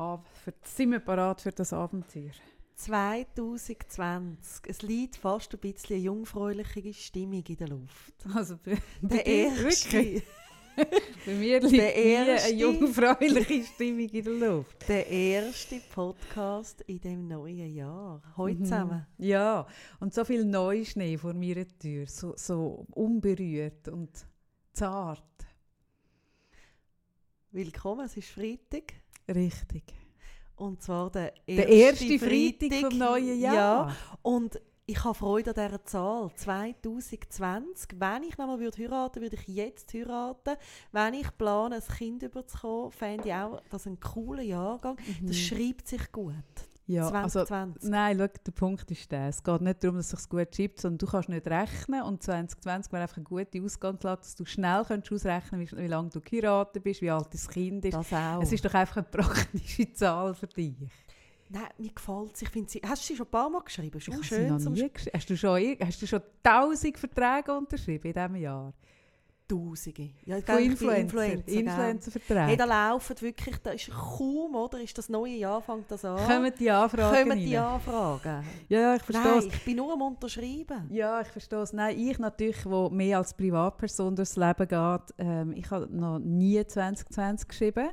[0.00, 2.30] Für, sind wir parat für das Abenteuer?
[2.74, 4.62] 2020.
[4.66, 8.14] Es liegt fast ein bisschen eine jungfräuliche Stimmung in der Luft.
[8.34, 10.22] Also bei, Der erste?
[11.26, 14.88] Bei mir liegt Der erste- eine jungfräuliche Stimmung in der Luft.
[14.88, 18.22] der erste Podcast in dem neuen Jahr.
[18.38, 18.64] Heute Mhm.
[18.64, 19.06] zusammen.
[19.18, 19.66] Ja,
[19.98, 24.24] und so viel Neuschnee vor meiner Tür, so, so unberührt und
[24.72, 25.22] zart.
[27.50, 28.94] Willkommen, es ist Freitag.
[29.28, 29.84] Richtig.
[30.56, 33.54] Und zwar der erste, Der erste Freitag vom neuen Jahr.
[33.54, 36.30] Ja, und ich habe Freude an dieser Zahl.
[36.34, 37.90] 2020.
[37.96, 40.56] Wenn ich nochmal würde heiraten würde, ich jetzt heiraten.
[40.90, 44.96] Wenn ich plane, ein Kind überzukommen, fände ich auch das ein cooler Jahrgang.
[45.22, 46.34] Das schreibt sich gut.
[46.90, 47.90] Ja, also, 2020.
[47.90, 49.28] nein, schau, der Punkt ist der.
[49.28, 52.02] Es geht nicht darum, dass es sich gut schreibt, sondern du kannst nicht rechnen.
[52.02, 56.10] Und 2020 wäre einfach eine gute Ausgangslage, dass du schnell ausrechnen kannst, wie, wie lange
[56.10, 57.94] du geheiratet bist, wie alt das Kind ist.
[57.94, 58.42] das auch.
[58.42, 60.74] Es ist doch einfach eine praktische Zahl für dich.
[61.52, 62.42] Nein, mir gefällt es.
[62.42, 63.98] Ich finde sie, hast du sie schon ein paar Mal geschrieben?
[63.98, 67.56] Ist Ich schön noch nie gesch- hast, du schon, ir- hast du schon tausend Verträge
[67.56, 68.72] unterschrieben in diesem Jahr?
[69.50, 70.10] Tausende.
[70.24, 71.48] Ja, Von Influencer.
[71.48, 72.46] Influencer-Verträge.
[72.46, 74.80] Hey, da laufen wirklich, da ist kaum, oder?
[74.80, 76.16] Ist das neue Jahr, fängt das an?
[76.26, 77.64] Kommen die Anfragen Kommen die rein?
[77.64, 78.44] Anfragen?
[78.68, 80.88] Ja, ich verstehe Nein, ich bin nur am Unterschreiben.
[80.90, 81.72] Ja, ich verstehe es.
[81.72, 86.64] Nein, ich natürlich, wo mehr als Privatperson durchs Leben geht, ähm, ich habe noch nie
[86.64, 87.88] 2020 geschrieben.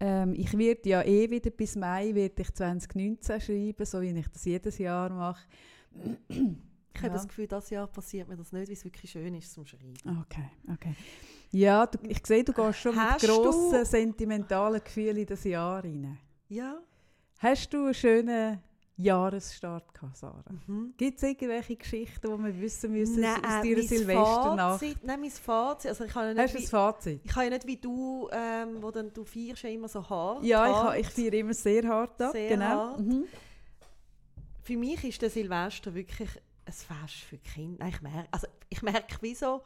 [0.00, 4.28] Ähm, ich werde ja eh wieder bis Mai werde ich 2019 schreiben, so wie ich
[4.28, 5.44] das jedes Jahr mache.
[6.94, 7.14] Ich habe Ja.
[7.14, 9.94] das Gefühl, dieses Jahr passiert mir das nicht, weil es wirklich schön ist zum Schreiben.
[10.22, 10.94] Okay, okay.
[11.50, 15.44] Ja, du, ich sehe, du gehst schon Hast mit du- grossen, sentimentalen Gefühlen in das
[15.44, 16.18] Jahr rein.
[16.48, 16.78] Ja.
[17.38, 18.60] Hast du einen schönen
[18.96, 20.44] Jahresstart gehabt, Sarah?
[20.66, 20.94] Mhm.
[20.96, 24.80] Gibt es irgendwelche Geschichten, die wir wissen müssen Nein, aus äh, deiner Silvesternacht?
[24.80, 27.20] Fazit, nein, mein Fazit, also ich habe ja Hast nicht, du ein wie, Fazit?
[27.24, 30.44] ich habe ja nicht wie du, ähm, wo dann, du feierst ja immer so hart.
[30.44, 30.84] Ja, ich, hart.
[30.90, 32.32] ha- ich feiere immer sehr hart ab.
[32.32, 32.64] Sehr genau.
[32.64, 33.00] hart.
[33.00, 33.24] Mhm.
[34.62, 36.30] Für mich ist der Silvester wirklich
[36.66, 37.84] ein Fest für Kinder.
[37.84, 39.62] Nein, Ich merke, also ich merke wieso,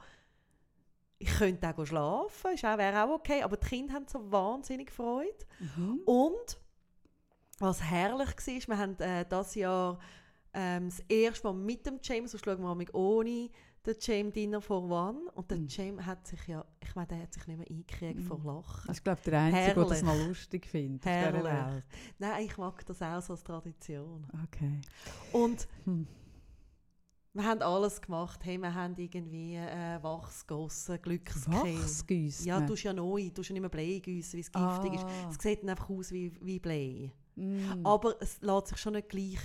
[1.19, 4.91] ich könnte auch schlafen, ist auch, wäre auch okay, aber die Kinder haben so wahnsinnig
[4.91, 5.33] Freude.
[5.59, 6.01] Mhm.
[6.05, 6.59] Und
[7.59, 8.29] was herrlich
[8.69, 9.99] war, wir haben äh, dieses Jahr
[10.55, 13.51] ähm, das erste Mal mit dem James, sonst schauen wir mal ohne
[13.85, 15.31] den James Dinner for One.
[15.35, 15.67] Und der Mhm.
[15.69, 18.25] James hat sich ja, ich meine, der hat sich nicht mehr eingekriegt Mhm.
[18.25, 18.85] vor Lachen.
[18.87, 21.05] Das ist, glaube ich, der Einzige, der das noch lustig findet.
[21.05, 21.85] Herrlich.
[22.19, 24.27] Nein, ich mag das auch so als Tradition.
[24.45, 24.81] Okay.
[25.33, 26.07] Und Hm.
[27.35, 28.41] Wir haben alles gemacht.
[28.45, 32.33] Hey, wir haben irgendwie äh, Wachs gegossen, Glückscreme.
[32.45, 35.05] Ja, du ja neu, du ja nicht mehr Blei gießen, weil es giftig ist.
[35.05, 35.31] Ah.
[35.31, 37.13] Es sieht dann einfach aus wie, wie Blei.
[37.37, 37.87] Mm.
[37.87, 39.39] Aber es lässt sich schon nicht gleich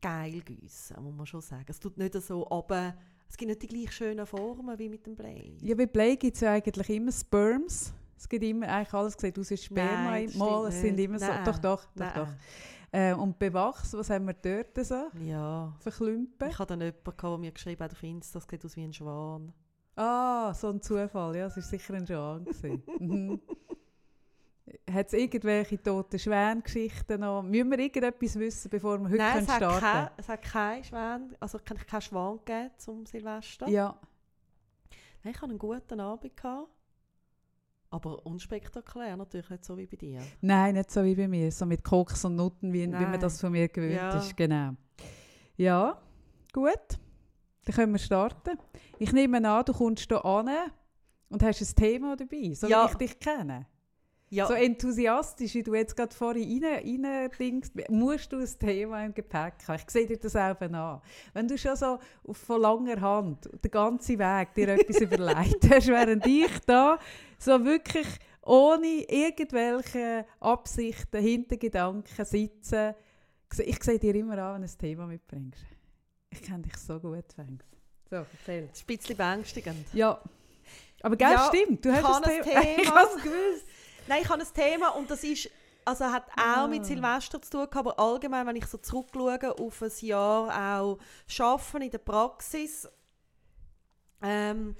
[0.00, 1.66] geil gießen, muss man schon sagen.
[1.68, 2.94] Es tut nicht so aber
[3.28, 5.56] es gibt nicht die gleich schönen Formen wie mit dem Blei.
[5.60, 7.92] Ja, bei Blei gibt es ja eigentlich immer Sperms.
[8.16, 10.10] Es gibt immer, eigentlich alles sieht aus wie Sperma.
[10.10, 11.44] Nein, Mal, es sind immer so, Nein.
[11.44, 12.12] doch, doch, doch, Nein.
[12.14, 12.28] doch.
[12.94, 15.08] Äh, und bei Wachs, was haben wir dort so?
[15.20, 15.74] Ja.
[15.80, 16.48] Für Klümpen?
[16.48, 18.92] Ich hatte dann jemanden, der mir geschrieben hat auf Insta, das sieht aus wie ein
[18.92, 19.52] Schwan.
[19.96, 22.82] Ah, so ein Zufall, ja, es war sicher ein gewesen.
[23.00, 23.40] mhm.
[24.92, 27.42] Hat es irgendwelche toten Schwängeschichten noch?
[27.42, 30.42] Müssen wir irgendetwas wissen, bevor wir heute Nein, können es hat, starten kein, es hat
[30.42, 33.68] keinen Schwan, also kein, kein Schwan gegeben zum Silvester.
[33.68, 33.98] Ja,
[35.24, 36.36] Nein, ich hatte einen guten Abend.
[36.36, 36.68] Gehabt,
[37.94, 40.20] aber unspektakulär, natürlich nicht so wie bei dir.
[40.40, 43.40] nein, nicht so wie bei mir, so mit Koks und Nutten, wie, wie man das
[43.40, 44.16] von mir gewöhnt Ja.
[44.18, 44.36] ist.
[44.36, 44.72] Genau.
[45.56, 45.98] Ja,
[46.52, 46.98] gut.
[47.64, 48.58] Dann können wir starten.
[48.98, 50.48] Ich nehme an, du kommst hier an
[51.30, 52.84] und hast ein Thema dabei, so Ja.
[52.84, 53.66] wie ich dich kenne.
[54.30, 59.14] Ja, So enthusiastisch, wie du jetzt gerade vorhin rein, rein musst du ein Thema im
[59.14, 59.80] Gepäck haben.
[59.84, 61.00] Ich sehe dir das auch an.
[61.34, 61.98] Wenn du schon so
[62.32, 66.98] von langer Hand den ganzen Weg dir etwas überlegt hast, während ich da
[67.38, 68.06] so wirklich
[68.42, 72.96] ohne irgendwelche Absichten, Hintergedanken sitze,
[73.58, 75.64] ich sehe dir immer an, wenn du ein Thema mitbringst.
[76.30, 77.64] Ich kenne dich so gut, Fangs.
[78.10, 78.66] So, erzähl.
[78.66, 79.86] das ist ein bisschen beängstigend.
[79.92, 80.20] Ja.
[81.02, 82.60] Aber gell, Ja, stimmt, du hast ein ein Thema.
[82.76, 82.94] Ich Thema.
[82.96, 83.66] habe es gewusst.
[84.06, 85.50] Nein, ich habe ein Thema und das ist,
[85.84, 86.66] also hat auch Ah.
[86.66, 90.98] mit Silvester zu tun, aber allgemein, wenn ich so zurückschaue auf ein Jahr auch
[91.40, 92.88] Arbeiten in der Praxis,
[94.22, 94.76] ähm,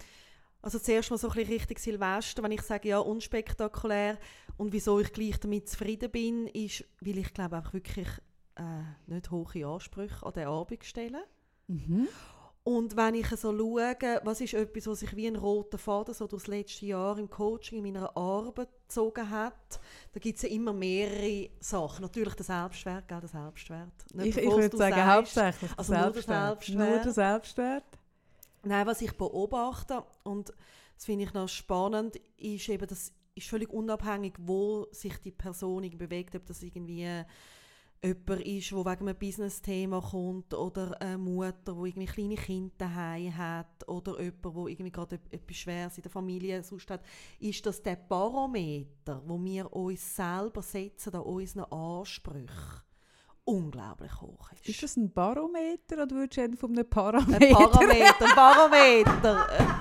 [0.62, 4.19] also zuerst mal so ein bisschen Richtung Silvester, wenn ich sage, ja, unspektakulär
[4.56, 8.08] und wieso ich gleich damit zufrieden bin, ist, weil ich glaube auch wirklich
[8.56, 11.25] äh, nicht hohe Ansprüche an den Abend stelle.
[11.66, 12.08] Mhm.
[12.66, 16.26] Und wenn ich so schaue, was ist etwas, was sich wie ein roter Faden so
[16.26, 19.81] durch das letzte Jahr im Coaching, in meiner Arbeit gezogen hat,
[20.12, 22.00] da gibt es ja immer mehrere Sachen.
[22.00, 23.93] Natürlich der Selbstwert, gell, der Selbstwert.
[24.14, 25.12] Nicht Ich, ich würde sagen, sagst.
[25.14, 26.88] hauptsächlich der also nur der Selbstwert.
[26.88, 27.84] Nur der Selbstwert.
[28.62, 30.55] Nein, was ich beobachte, und
[30.94, 35.82] das finde ich noch spannend, ist eben, dass ist völlig unabhängig, wo sich die Person
[35.99, 37.25] bewegt, ob das irgendwie
[38.04, 43.36] jemand ist, der wegen einem Business-Thema kommt oder eine Mutter, die irgendwie kleine Kinder daheim
[43.36, 47.02] hat oder jemand, der irgendwie gerade etwas Schweres in der Familie sonst hat,
[47.40, 52.82] ist das der Barometer, wo wir uns selber setzen an unseren Ansprüchen
[53.44, 54.68] unglaublich hoch ist.
[54.68, 57.46] Ist das ein Barometer oder würdest du von einem Parameter?
[57.46, 59.48] Ein Parameter, ein Barometer.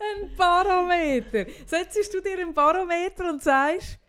[0.00, 1.46] ein Barometer.
[1.66, 3.99] Setzt du dir einen Barometer und sagst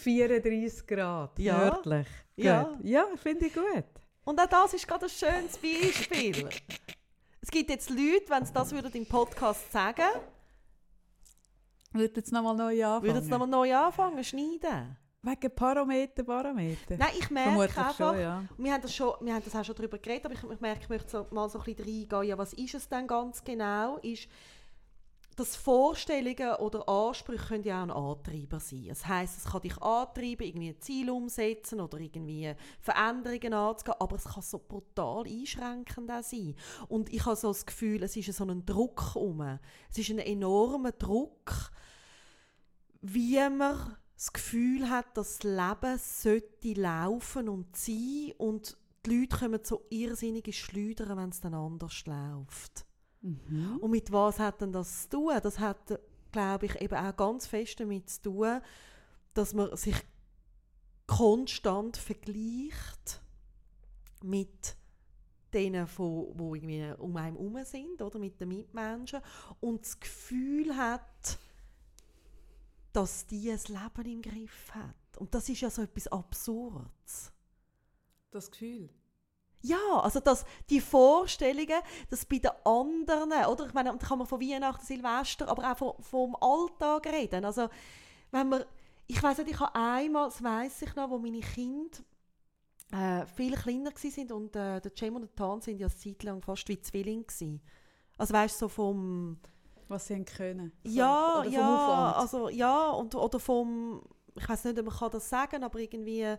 [0.00, 1.58] 34 Grad, Ja.
[1.58, 2.06] nördlich.
[2.36, 2.62] Ja.
[2.64, 2.78] Gut.
[2.84, 3.84] ja finde ich gut.
[4.24, 6.48] Und auch das ist gerade ein schönes Beispiel.
[7.40, 10.02] es gibt jetzt Leute, wenn sie das würden im Podcast sagen,
[11.92, 13.02] Würde jetzt nochmal neu anfangen?
[13.02, 14.96] würden sie nochmal neu anfangen, schneiden.
[15.22, 16.96] Wegen Parameter, Parameter?
[16.96, 18.42] Nein, ich merke Vermutlich einfach, schon, ja.
[18.56, 20.80] wir, haben das schon, wir haben das auch schon darüber geredet, aber ich, ich merke,
[20.82, 23.98] ich möchte so, mal so ein bisschen reingehen, ja, was ist es denn ganz genau?
[23.98, 24.28] Ist,
[25.40, 28.88] dass Vorstellungen oder Ansprüche können ja auch ein Antreiber sein.
[28.88, 34.16] Das heisst, es kann dich antreiben, irgendwie ein Ziel umsetzen oder irgendwie Veränderungen anzugehen, aber
[34.16, 36.54] es kann so brutal einschränkend auch sein.
[36.88, 39.40] Und ich habe so das Gefühl, es ist so ein Druck um.
[39.90, 41.72] Es ist ein enormer Druck,
[43.00, 48.76] wie man das Gefühl hat, das Leben sollte laufen und sein und
[49.06, 52.84] die Leute kommen so irrsinnige Schleudern, wenn es dann anders läuft.
[53.20, 53.78] Mhm.
[53.80, 55.38] Und mit was hat denn das zu tun?
[55.42, 56.00] Das hat,
[56.32, 58.60] glaube ich, eben auch ganz fest damit zu tun,
[59.34, 59.96] dass man sich
[61.06, 63.20] konstant vergleicht
[64.22, 64.76] mit
[65.52, 69.20] denen, die irgendwie um einen herum sind, oder mit den Mitmenschen,
[69.60, 71.38] und das Gefühl hat,
[72.92, 75.16] dass die ein Leben im Griff hat.
[75.18, 77.32] Und das ist ja so etwas Absurdes.
[78.30, 78.88] Das Gefühl.
[79.62, 84.26] Ja, also dass die Vorstellungen, dass bei den anderen, oder ich meine, da kann man
[84.26, 87.44] von Weihnachten, Silvester, aber auch vom, vom Alltag reden.
[87.44, 87.68] Also
[88.30, 88.64] wenn man,
[89.06, 91.98] ich weiß nicht, ich habe einmal, das weiß ich noch, wo meine Kinder
[92.92, 96.22] äh, viel kleiner waren und äh, der Cem und der Tan sind ja eine Zeit
[96.22, 97.60] lang fast wie Zwillinge gewesen.
[98.16, 99.38] Also weißt du, so vom
[99.88, 100.72] Was sie können.
[100.84, 102.16] So, ja, ja, Aufwand.
[102.16, 104.02] also ja, und, oder vom,
[104.34, 106.36] ich weiß nicht, ob man kann das sagen, aber irgendwie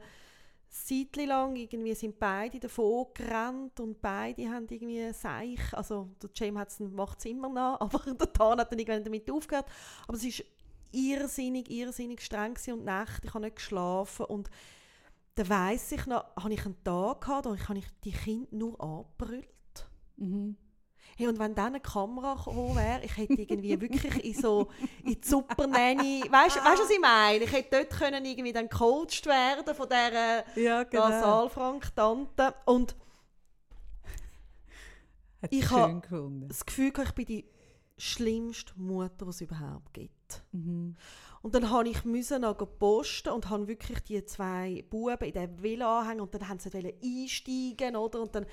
[0.71, 6.79] Zeit lang irgendwie sind beide davon gerannt und beide haben irgendwie Seich, also der James
[6.79, 9.65] macht es immer noch, aber der Tan hat dann irgendwann damit aufgehört,
[10.07, 10.45] aber es ist
[10.91, 14.50] irrsinnig, irrsinnig streng und Nacht, ich habe nicht geschlafen und
[15.35, 18.81] da weiss ich noch, habe ich einen Tag gehabt, da habe ich die Kinder nur
[18.81, 19.89] angebrüllt.
[20.17, 20.56] Mhm.
[21.18, 24.69] Hey, und wenn dann eine Kamera gekommen wäre, ich hätte irgendwie wirklich in so
[25.04, 27.44] in die Super Nanny, weißt du, was ich meine?
[27.44, 31.10] Ich hätte dort können irgendwie dann gecoacht werden von dieser Ja, genau.
[31.10, 32.96] Saalfrank-Tante und
[35.42, 36.48] Hat Ich ich ha- schön gefunden.
[36.48, 37.46] das Gefühl, ich bin die
[37.98, 40.16] schlimmste Mutter, die es überhaupt gibt.
[40.51, 40.95] Mhm.
[41.42, 45.63] Und dann habe ich müssen noch posten und habe wirklich die zwei Buben in den
[45.63, 48.45] Villa anhängen und dann haben sie einsteigen oder und dann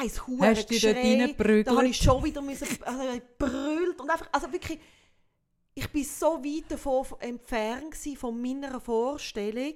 [0.00, 1.66] eins Hure Hast du dich dort reingeprügelt?
[1.66, 4.80] Da habe ich schon wieder müssen, also ich brüllt und einfach, also wirklich,
[5.74, 9.74] ich bin so weit davon entfernt von meiner Vorstellung,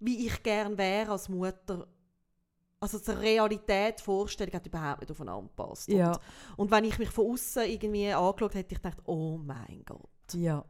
[0.00, 1.86] wie ich gern wäre als Mutter.
[2.78, 5.88] Also die Realität, die Vorstellung hat überhaupt nicht aufeinander gepasst.
[5.88, 6.20] Ja, Und,
[6.58, 10.10] und wenn ich mich von außen irgendwie angeschaut hätte, ich gedacht, oh mein Gott.
[10.34, 10.64] Ja.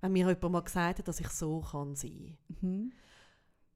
[0.00, 2.92] Wenn mir jemand mal gesagt hat, dass ich so kann sein Mhm.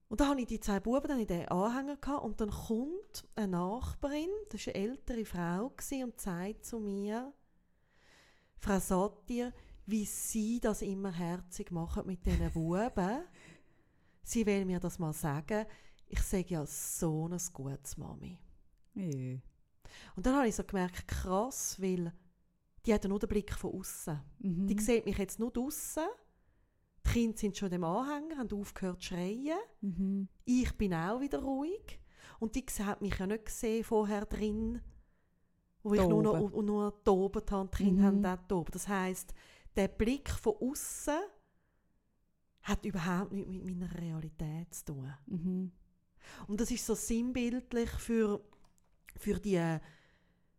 [0.09, 3.29] Und dann hatte ich die zwei Buben dann in den Anhänger gehabt, und dann kommt
[3.35, 7.33] eine Nachbarin, das war eine ältere Frau, gewesen, und sagt zu mir,
[8.59, 9.53] Frau Satir,
[9.87, 13.23] wie Sie das immer herzig machen mit diesen Buben.
[14.23, 15.67] Sie will mir das mal sagen.
[16.09, 18.39] Ich sage ja so ein gutes Mami.
[18.95, 19.39] Ja.
[20.15, 22.13] Und dann habe ich so gemerkt, krass, weil
[22.87, 24.21] die hat ja nur den Blick von außen.
[24.39, 24.67] Mhm.
[24.69, 26.05] Die sieht mich jetzt nur draussen.
[27.05, 29.59] Die Kinder sind schon im Anhänger, haben aufgehört zu schreien.
[29.81, 30.29] Mhm.
[30.45, 32.01] Ich bin auch wieder ruhig.
[32.39, 34.81] Und die hat mich ja nicht gesehen vorher drin,
[35.83, 36.67] wo ich nur, noch, Toben.
[36.67, 37.03] nur
[37.51, 37.69] habe.
[37.69, 38.27] Die Kinder Mhm.
[38.27, 38.71] haben auch.
[38.71, 39.33] Das heisst,
[39.77, 41.19] der Blick von außen
[42.63, 45.15] hat überhaupt nichts mit meiner Realität zu tun.
[45.27, 45.73] Mhm.
[46.49, 48.41] Und das ist so sinnbildlich für,
[49.17, 49.79] für die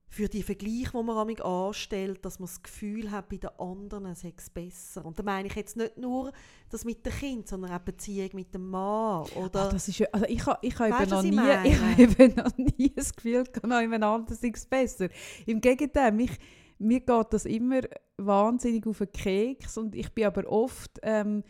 [0.09, 4.15] für die Vergleich, die man amig anstellt, dass man das Gefühl hat, bei den anderen
[4.15, 5.05] sei es besser.
[5.05, 6.31] Und da meine ich jetzt nicht nur
[6.69, 9.25] das mit dem Kind, sondern auch die Beziehung mit dem Mann.
[9.35, 11.37] Oder Ah, das ist, ja- also ich habe ich ha eben noch ich nie,
[11.69, 15.09] ich habe eben noch nie das Gefühl, noch jemand anderes sei es besser.
[15.45, 16.31] Im Gegenteil, mich,
[16.79, 17.81] mir geht das immer
[18.17, 21.43] wahnsinnig auf den Keks und ich bin aber oft ähm,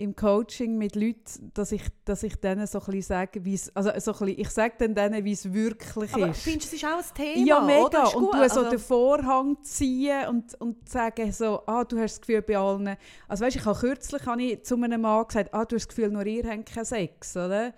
[0.00, 3.74] im Coaching mit Leuten, dass ich, dass ich denen so ein bisschen sage, wie es,
[3.76, 6.42] also so ein bisschen, ich sage dann denen, wie es wirklich Aber ist.
[6.42, 7.46] findest du, es ist auch ein Thema?
[7.46, 7.84] Ja, mega.
[7.84, 8.16] Oder?
[8.16, 12.20] Und du so Also- den Vorhang ziehen und, und sagen so, ah, du hast das
[12.22, 12.96] Gefühl bei allen.
[13.28, 15.88] Also weißt, ich habe kürzlich habe ich zu einem Mann gesagt, ah, du hast das
[15.96, 17.72] Gefühl, nur ihr habt keinen Sex, oder?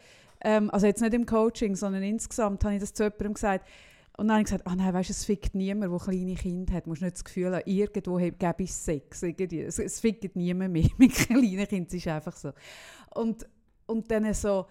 [0.44, 3.68] Ähm, also jetzt nicht im Coaching, sondern insgesamt habe ich das zu jemandem gesagt.
[4.16, 6.84] Und dann habe ich gesagt, ah nein, weißt, es fickt niemand, der kleine Kinder hat.
[6.84, 9.22] Du musst nicht das Gefühl haben, irgendwo gäbe es Sex.
[9.22, 9.62] Irgendwie.
[9.62, 11.86] Es, es fickt niemand mehr mit kleinen Kindern.
[11.88, 12.52] Es ist einfach so.
[13.14, 13.46] Und,
[13.86, 14.66] und dann so,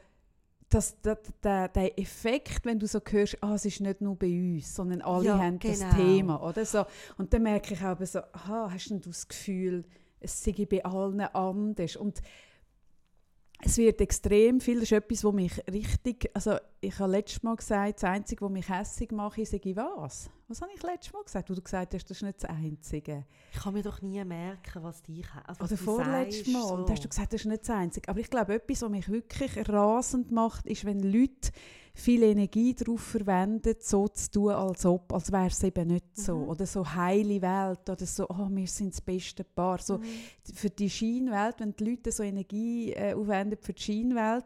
[0.69, 4.27] das, das, der, der Effekt, wenn du so hörst, ah, es ist nicht nur bei
[4.27, 5.95] uns, sondern alle Ja, haben das genau.
[5.95, 6.43] Thema.
[6.43, 6.65] Oder?
[6.65, 6.85] So,
[7.17, 9.83] und dann merke ich auch so, aha, hast denn du das Gefühl,
[10.19, 11.95] es sei bei allen anders?
[11.95, 12.21] Und
[13.63, 17.55] es wird extrem viel, das ist etwas, was mich richtig, also ich habe letztes Mal
[17.55, 20.29] gesagt, das Einzige, was mich hässig macht, ist, sage ich was?
[20.47, 23.25] Was habe ich letztes Mal gesagt, wo du gesagt hast, das ist nicht das Einzige?
[23.53, 26.83] Ich kann mir doch nie merken, was dich also Oder vorletztes Mal, so.
[26.83, 28.09] da hast du gesagt, das ist nicht das Einzige.
[28.09, 31.51] Aber ich glaube, etwas, was mich wirklich rasend macht, ist, wenn Leute
[31.93, 36.35] viel Energie darauf verwenden, so zu tun, als ob, als wäre es eben nicht so.
[36.37, 36.49] Mhm.
[36.49, 39.79] Oder so heile Welt, oder so, oh, wir sind das beste Paar.
[39.79, 40.03] So, Mhm.
[40.53, 44.45] für die Scheinwelt, wenn die Leute so Energie äh, aufwenden für die Scheinwelt,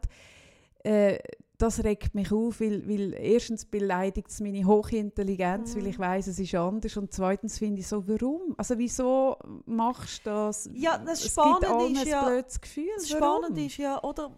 [0.84, 1.20] äh,
[1.58, 5.80] das regt mich auf, weil, weil erstens beleidigt es meine hohe Intelligenz, Mhm.
[5.80, 8.54] weil ich weiß, es ist anders und zweitens finde ich so, warum?
[8.58, 10.70] Also wieso machst du das?
[10.74, 12.90] Ja, das Spannende ist ein ja- blödes Gefühl.
[12.98, 13.08] Das?
[13.10, 14.32] Spannende ist ja, oder,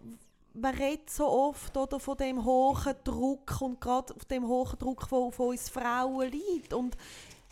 [0.60, 5.08] man redet so oft oder, von dem hohen Druck und gerade auf dem hohen Druck,
[5.08, 6.72] der auf uns Frauen liegt.
[6.72, 6.96] Und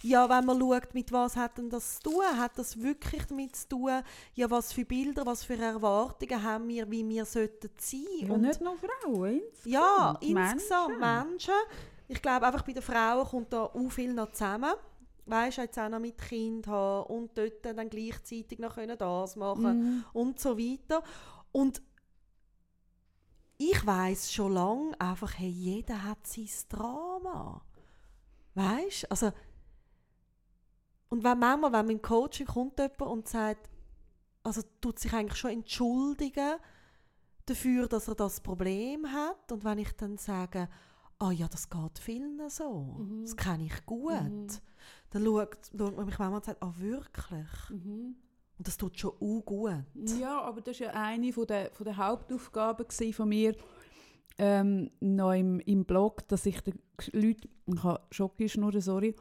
[0.02, 3.56] ja, wenn man schaut, mit was hat denn das zu tun, hat das wirklich damit
[3.56, 4.02] zu tun,
[4.34, 8.04] ja, was für Bilder, was für Erwartungen haben wir, wie wir sollten sein.
[8.20, 9.40] ja, und nicht nur Frauen.
[9.64, 11.30] ja, insgesamt insgesamt Menschen.
[11.30, 11.54] Menschen.
[12.08, 14.72] Ich glaube, einfach bei den Frauen kommt da auch viel noch zusammen.
[15.28, 19.34] Weißt du, jetzt auch noch mit Kind haben und dort dann gleichzeitig noch können das
[19.34, 19.64] machen
[19.96, 20.04] Mhm.
[20.12, 21.02] und so weiter.
[21.50, 21.82] Und
[23.58, 27.62] ich weiß schon lange einfach, hey, jeder hat sein Drama.
[28.54, 29.10] Weißt du?
[29.10, 29.32] Also,
[31.08, 33.70] und wenn manchmal, wenn im Coaching kommt jemand und sagt,
[34.42, 36.56] also tut sich eigentlich schon entschuldigen
[37.46, 39.52] dafür, dass er das Problem hat.
[39.52, 40.68] Und wenn ich dann sage,
[41.18, 43.22] ah ja, das geht vielen so, Mhm.
[43.22, 44.48] das kenne ich gut, Mhm.
[45.10, 47.48] dann schaut, schaut man mich manchmal und sagt, ah wirklich?
[47.70, 48.16] Mhm.
[48.58, 49.72] Und das tut schon auch gut.
[50.18, 53.54] Ja, aber das war ja eine von der, von der Hauptaufgaben von mir
[54.38, 56.78] ähm, noch im, im Blog, dass ich den
[57.12, 59.14] Leuten, ich habe Schokischnurren, sorry,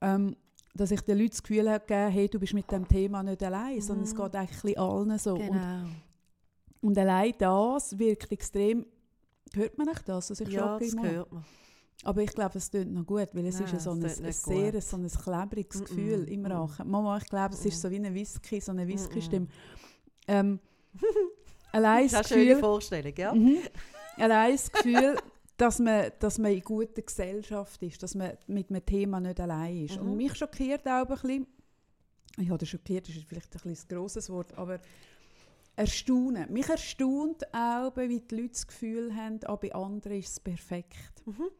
[0.00, 0.36] ähm,
[0.74, 3.42] dass ich den Leuten das Gefühl habe gegeben, hey, du bist mit dem Thema nicht
[3.42, 4.18] allein, sondern es Mhm.
[4.22, 5.34] geht eigentlich allen so.
[5.34, 5.84] Und, Genau.
[6.82, 8.84] und allein das wirkt extrem,
[9.54, 11.44] hört man nicht das, dass ich Ja, das hört man.
[12.04, 14.32] Aber ich glaube, es tut noch gut, weil es Nein, ist ja so ein, ein
[14.32, 14.82] sehr gut.
[14.82, 16.46] so ein klebriges Mm-mm, Gefühl im mm.
[16.46, 16.90] Rachen.
[16.90, 18.86] Mama, ich glaube, es ist so wie ein Whisky, so eine.
[18.86, 19.46] Whisky-Stimme.
[20.28, 20.60] Ähm,
[21.72, 23.34] allein Das ist eine schöne Vorstellung, ja?
[23.34, 23.58] Mhm.
[24.16, 25.16] Allein das Gefühl,
[25.56, 29.84] dass man, dass man in guter Gesellschaft ist, dass man mit einem Thema nicht allein
[29.84, 30.00] ist.
[30.00, 30.10] Mhm.
[30.10, 31.46] Und mich schockiert auch ein bisschen,
[32.38, 34.80] ja, das schockiert ist vielleicht ein bisschen grosses Wort, aber
[35.76, 36.52] erstaunen.
[36.52, 41.22] Mich erstaunt auch, wie die Leute das Gefühl haben, ah, bei anderen ist es perfekt.
[41.26, 41.50] Mhm.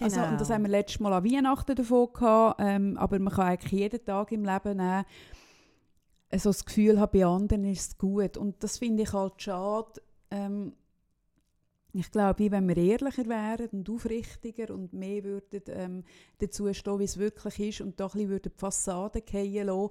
[0.00, 0.54] Also, und das Genau.
[0.54, 4.30] haben wir letztes Mal an Weihnachten davon gehabt, ähm, aber man kann eigentlich jeden Tag
[4.32, 5.04] im Leben nehmen,
[6.30, 8.36] äh, so das Gefühl haben, bei anderen ist es gut.
[8.36, 10.00] Und das finde ich halt schade.
[10.30, 10.74] Ähm,
[11.92, 16.04] ich glaube, wenn wir ehrlicher wären und aufrichtiger und mehr würden ähm,
[16.38, 19.90] dazu stehen, wie es wirklich ist und da ein bisschen würden die Fassade fallen lassen,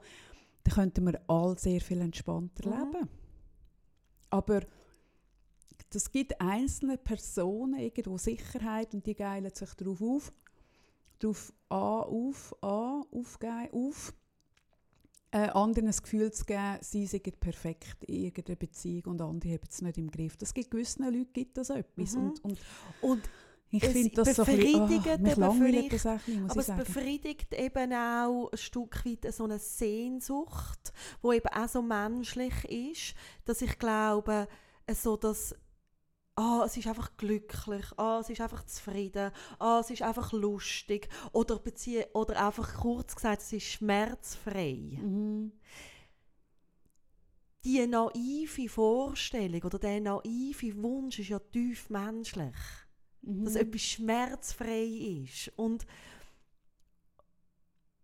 [0.64, 2.92] dann könnten wir alle sehr viel entspannter Mhm.
[2.94, 3.10] leben.
[4.30, 4.62] Aber
[5.90, 10.34] das gibt einzelne Personen irgendwo Sicherheit und die geilen sich darauf auf,
[11.20, 14.14] darauf an, auf, an, aufgeben, auf,
[15.32, 19.68] äh, anderen das Gefühl zu geben, sie seien perfekt in irgendeiner Beziehung und andere haben
[19.70, 20.38] es nicht im Griff.
[20.38, 22.24] Das gibt gewissen Leuten gibt das etwas Mhm.
[22.24, 22.60] und, und
[23.02, 23.30] Und
[23.70, 26.68] ich finde das so ein bisschen, befriedigt oh, mich langweilt das auch muss Aber es
[26.68, 26.80] sagen.
[26.80, 33.16] befriedigt eben auch ein Stück weit so eine Sehnsucht, wo eben auch so menschlich ist,
[33.44, 34.48] dass ich glaube,
[34.94, 35.54] so dass
[36.38, 41.10] ah, es ist einfach glücklich, ah, es ist einfach zufrieden, ah, es ist einfach lustig
[41.34, 45.00] oder, bezie oder einfach kurz gesagt, es ist schmerzfrei.
[45.02, 45.52] Mhm.
[47.66, 52.56] Die naive Vorstellung oder der naive Wunsch ist ja tief menschlich.
[53.22, 53.44] Mhm.
[53.46, 55.52] dass etwas schmerzfrei ist.
[55.58, 55.86] Und,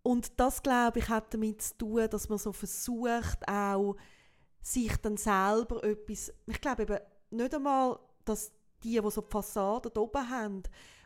[0.02, 3.96] und das, glaube ich, hat damit zu tun, dass man so versucht, auch
[4.62, 7.00] sich dann selber etwas, ich glaube eben
[7.32, 8.52] nicht einmal, dass
[8.84, 10.64] die, die so die Fassade oben haben,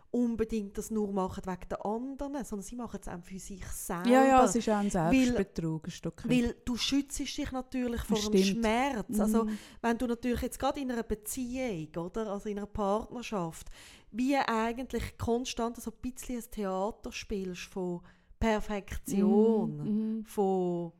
[0.09, 4.09] unbedingt das nur machen wegen der anderen, sondern sie machen es auch für sich selber.
[4.09, 6.31] Ja, ja, es ist auch ein Selbstbetrug ein Stück weit.
[6.31, 8.65] Weil du schützt dich natürlich vor dem Stimmt.
[8.65, 9.19] Schmerz.
[9.19, 9.57] Also Mhm.
[9.81, 13.67] wenn du natürlich jetzt gerade in einer Beziehung oder also in einer Partnerschaft
[14.11, 18.01] wie eigentlich konstant so ein bisschen ein Theater spielst von
[18.39, 19.77] Perfektion,
[20.19, 20.25] Mhm.
[20.25, 20.93] von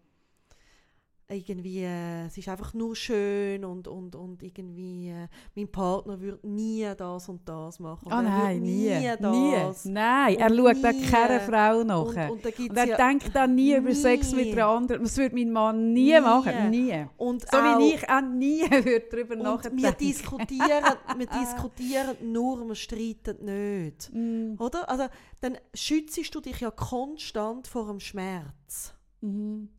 [1.30, 6.48] irgendwie, äh, es ist einfach nur schön und, und, und irgendwie, äh, mein Partner würde
[6.48, 8.06] nie das und das machen.
[8.06, 8.90] Und er nein, nie.
[8.98, 9.84] nie das.
[9.86, 9.92] Nie.
[9.92, 11.06] Nein, er Und schaut auch nie.
[11.06, 12.30] keiner Frau Und, nach.
[12.30, 14.52] und, gibt's Und er ja, denkt dann nie über Sex mit Nie.
[14.54, 15.04] einer anderen.
[15.04, 16.22] Das würde mein Mann nie, Nie.
[16.22, 16.70] machen.
[16.70, 17.06] Nie.
[17.18, 19.82] und So auch, wie ich auch nie würde darüber und nachdenken.
[19.84, 20.84] wir diskutieren,
[21.18, 24.10] wir diskutieren nur, wir streiten nicht.
[24.14, 24.90] Mm, Oder?
[24.90, 25.08] Also,
[25.42, 28.94] dann schützt du dich ja konstant vor dem Schmerz.
[29.20, 29.70] mhm.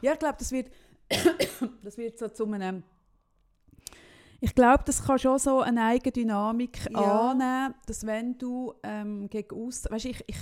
[0.00, 0.70] Ja, ich glaube, das wird,
[1.82, 2.82] das wird so zu einem.
[4.40, 7.30] Ich glaube, das kann schon so eine eigene Dynamik Ja.
[7.30, 10.36] annehmen, dass wenn du ähm, gegen aus, weißt, ich, ich,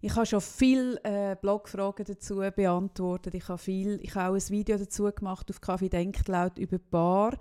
[0.00, 3.34] ich habe schon viele äh, Blogfragen dazu beantwortet.
[3.34, 6.78] Ich habe viel, ich habe auch ein Video dazu gemacht auf Kaffee denkt laut über
[6.78, 7.36] Bar,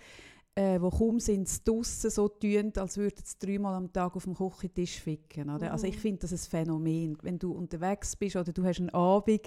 [0.58, 4.24] äh, wo kaum sind sie draussen so tun, als würden sie dreimal am Tag auf
[4.24, 5.50] dem Küchentisch ficken.
[5.50, 5.74] Oder?
[5.74, 6.00] Also ich Mhm.
[6.00, 7.18] finde das ein Phänomen.
[7.22, 9.42] Wenn du unterwegs bist oder du hast einen Abend,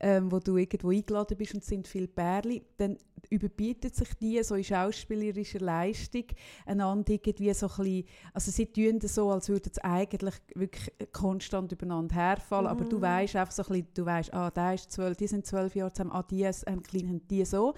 [0.00, 2.98] ähm, wo du irgendwo eingeladen bist und es sind viele Pärchen, dann
[3.30, 6.24] überbietet sich die so in schauspielerischer Leistung
[6.66, 10.92] einander irgendwie so ein bisschen, also sie tun das so, als würden sie eigentlich wirklich
[11.12, 13.02] konstant übereinander herfallen, aber du Mhm.
[13.02, 15.92] weißt einfach so ein bisschen, du weißt, ah, der ist zwölf, die sind zwölf Jahre
[15.92, 17.74] zusammen, ah, die ist ein kleiner, die so.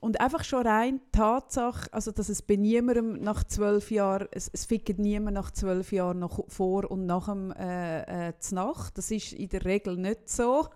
[0.00, 4.48] Und einfach schon rein die Tatsache, also dass es bei niemandem nach zwölf Jahren, es,
[4.52, 8.96] es fickt niemand nach zwölf Jahren noch vor und nach dem äh, äh, Nacht.
[8.96, 10.68] Das ist in der Regel nicht so.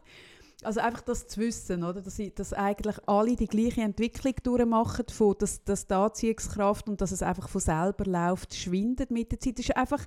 [0.65, 2.01] Also einfach das zu wissen, oder?
[2.01, 7.13] Dass, dass eigentlich alle die gleiche Entwicklung durchmachen, von, dass, dass die Anziehungskraft und dass
[7.13, 9.59] es einfach von selber läuft, schwindet mit der Zeit.
[9.59, 10.05] Das ist einfach,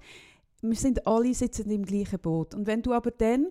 [0.62, 2.53] wir sind alle sitzen im gleichen Boot.
[2.55, 3.48] Und wenn du aber dann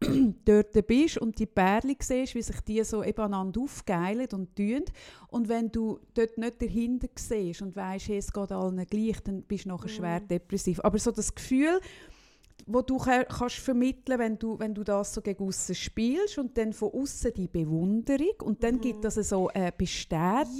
[0.44, 4.84] dort bist und die Pärchen siehst, wie sich die so eben aneinander aufgeilen und tun.
[5.28, 9.42] Und wenn du dort nicht dahinter siehst und weißt, hey, es geht allen gleich, dann
[9.42, 10.28] bist du nachher schwer Mhm.
[10.28, 10.80] depressiv.
[10.80, 11.80] Aber so das Gefühl,
[12.68, 16.58] wo du ka- kannst vermitteln, wenn du, wenn du das so gegen außen spielst und
[16.58, 18.80] dann von außen die Bewunderung und dann Mhm.
[18.80, 20.56] gibt das so eine Bestätigung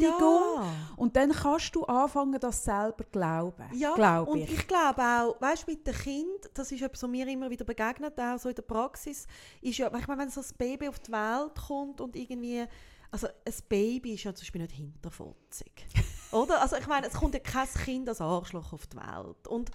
[0.57, 0.73] Ja.
[0.97, 3.65] und dann kannst du anfangen, das selber glauben.
[3.75, 4.53] Ja, glaube und ich.
[4.53, 8.19] ich glaube auch, weißt mit dem Kind, das ist etwas, was mir immer wieder begegnet,
[8.21, 9.27] auch so in der Praxis,
[9.61, 12.65] ist ja, ich meine, wenn so ein Baby auf die Welt kommt und irgendwie,
[13.11, 15.87] also ein Baby ist ja zum Beispiel nicht hinterfotzig,
[16.33, 16.63] oder?
[16.63, 19.71] Also ich meine, es kommt ja kein Kind als Arschloch auf die Welt und,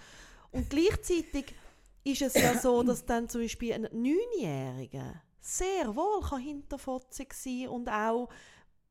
[0.51, 1.53] und gleichzeitig
[2.03, 7.67] ist es ja so, dass dann zum Beispiel ein Neunjähriger sehr wohl kann hinterfotzig sein
[7.67, 8.29] und auch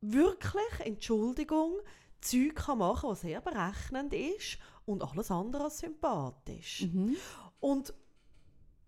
[0.00, 1.78] wirklich, Entschuldigung,
[2.20, 6.82] Zeug kann machen, was sehr berechnend ist und alles andere als sympathisch.
[6.82, 7.16] Mhm.
[7.60, 7.94] Und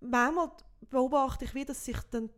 [0.01, 0.51] manchmal
[0.91, 2.31] beobachte ich, wie dass sich dann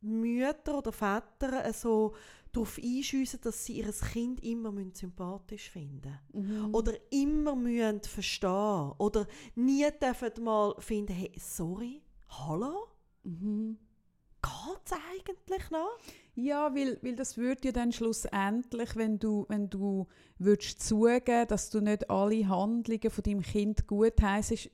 [0.00, 2.14] Mütter oder Väter so
[2.52, 6.74] darauf einschiessen, dass sie ihr Kind immer müssen sympathisch finden Mhm.
[6.74, 12.86] Oder immer müssen verstehen Oder nie dürfen mal finden, hey, sorry, hallo,
[13.24, 13.78] Mhm.
[14.42, 15.90] geht's eigentlich noch?
[16.34, 20.06] Ja, weil, weil das würde ja dann schlussendlich, wenn du, wenn du
[20.38, 24.70] würdest zugeben, dass du nicht alle Handlungen von deinem Kind gut heisst,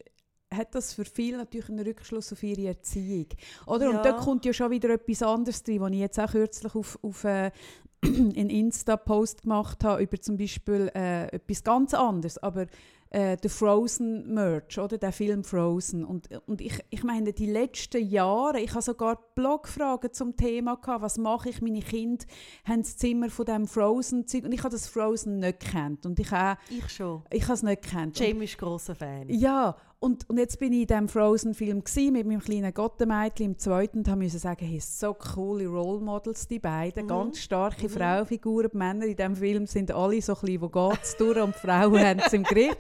[0.55, 3.27] hat das für viele natürlich einen Rückschluss auf ihre Erziehung.
[3.67, 3.91] Oder?
[3.91, 3.97] Ja.
[3.97, 6.99] Und da kommt ja schon wieder etwas anderes drin, was ich jetzt auch kürzlich auf,
[7.03, 7.51] auf äh,
[8.05, 12.67] einen Insta-Post gemacht habe, über zum Beispiel äh, etwas ganz anderes, aber
[13.11, 14.99] äh, der Frozen-Merch, oder?
[14.99, 16.05] Der Film Frozen.
[16.05, 21.03] Und, und ich, ich meine, die letzten Jahre, ich habe sogar Blogfragen zum Thema gehabt,
[21.03, 22.25] was mache ich, meine Kinder
[22.65, 26.31] haben das Zimmer von dem Frozen-Zeug und ich habe das Frozen nicht gekannt und ich
[26.31, 27.23] habe Ich schon.
[27.31, 28.19] ich habe es nicht gekannt.
[28.19, 29.29] Jamie ist grosser Fan.
[29.29, 31.83] ja, und, und jetzt bin ich in diesem Frozen-Film
[32.13, 36.59] mit meinem kleinen Gottemädchen im zweiten und musste sagen, hey, so coole Role Models, die
[36.59, 37.09] beiden, Mhm.
[37.09, 37.91] ganz starke Mhm.
[37.91, 38.71] Frauenfiguren.
[38.73, 41.59] Die Männer in diesem Film sind alle so ein bisschen, wo geht's durch und die
[41.59, 42.77] Frauen haben es im Griff.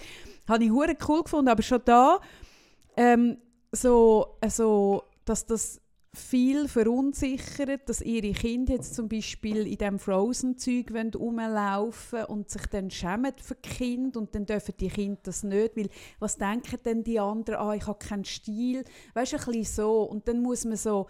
[0.48, 2.20] Habe ich hure cool gefunden, aber schon da,
[2.96, 3.38] ähm,
[3.72, 5.80] so, also, dass das
[6.16, 12.90] viel verunsichert, dass ihre Kinder jetzt zum Beispiel in diesem Frozen-Zeug rumlaufen und sich dann
[12.90, 17.04] schämen für die Kinder und dann dürfen die Kinder das nicht, weil was denken denn
[17.04, 20.02] die anderen, ah, ich habe keinen Stil, weißt du, ein bisschen so.
[20.02, 21.06] Und dann muss man so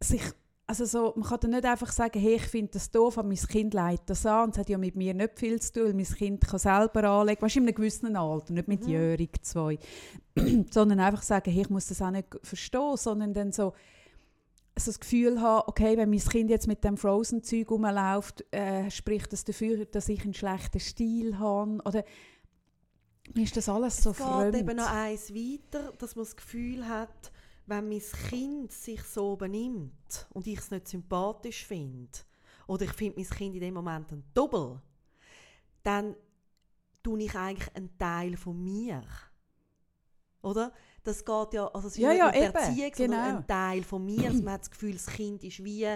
[0.00, 0.22] sich
[0.66, 3.36] also so, man kann dann nicht einfach sagen, hey, ich finde das doof, aber mein
[3.36, 4.44] Kind leitet das an.
[4.44, 7.04] Und es hat ja mit mir nicht viel zu tun, weil mein Kind kann selber
[7.04, 7.42] anlegen.
[7.42, 8.88] Weißt du, in einem gewissen Alter, nicht mit Mhm.
[8.88, 9.78] jährig zwei.
[10.70, 13.74] sondern einfach sagen, hey, ich muss das auch nicht verstehen, sondern dann so,
[14.78, 19.32] so das Gefühl haben, okay, wenn mein Kind jetzt mit dem Frozen-Zeug rumläuft, äh, spricht
[19.32, 21.78] das dafür, dass ich einen schlechten Stil habe.
[21.84, 22.04] Oder
[23.34, 24.52] Mir ist das alles so es fremd.
[24.54, 27.31] geht eben noch eins weiter, dass man das Gefühl hat,
[27.66, 32.10] wenn mein Kind sich so benimmt und ich es nicht sympathisch finde,
[32.66, 34.80] oder ich finde mein Kind in dem Moment ein Doppel,
[35.82, 36.16] dann
[37.02, 39.02] tue ich eigentlich einen Teil von mir.
[40.42, 40.72] Oder?
[41.04, 43.38] Das geht ja, also es ist Ja, nicht ja, eben, Erziehung, sondern genau.
[43.38, 44.28] ein Teil von mir.
[44.28, 45.86] Also man hat das Gefühl, das Kind ist wie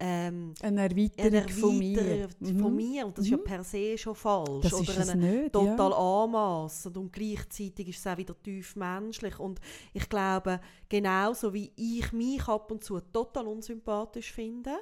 [0.00, 2.00] ähm, eine Erweiterung eine von mir.
[2.02, 2.76] Erweiterung von Mhm.
[2.76, 3.06] mir.
[3.06, 3.44] Und das ist ja Mhm.
[3.44, 4.62] per se schon falsch.
[4.62, 5.52] Das oder ist eine nicht.
[5.52, 6.22] total ja.
[6.24, 9.38] anmassend und gleichzeitig ist es auch wieder tief menschlich.
[9.38, 9.60] Und
[9.92, 14.72] ich glaube, genauso wie ich mich ab und zu total unsympathisch finde,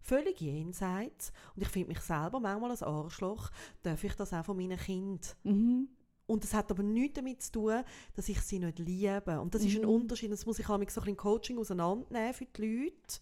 [0.00, 3.50] völlig jenseits, und ich finde mich selber manchmal ein Arschloch,
[3.82, 5.20] darf ich das auch von meinen Kindern.
[5.44, 5.88] Mhm.
[6.26, 7.82] Und das hat aber nichts damit zu tun,
[8.14, 9.40] dass ich sie nicht liebe.
[9.40, 9.88] Und das ist ein Mhm.
[9.88, 13.20] Unterschied, das muss ich auch so ein Coaching auseinandernehmen für die Leute,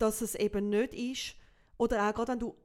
[0.00, 1.36] dass es eben nicht ist,
[1.78, 2.56] oder auch gerade wenn du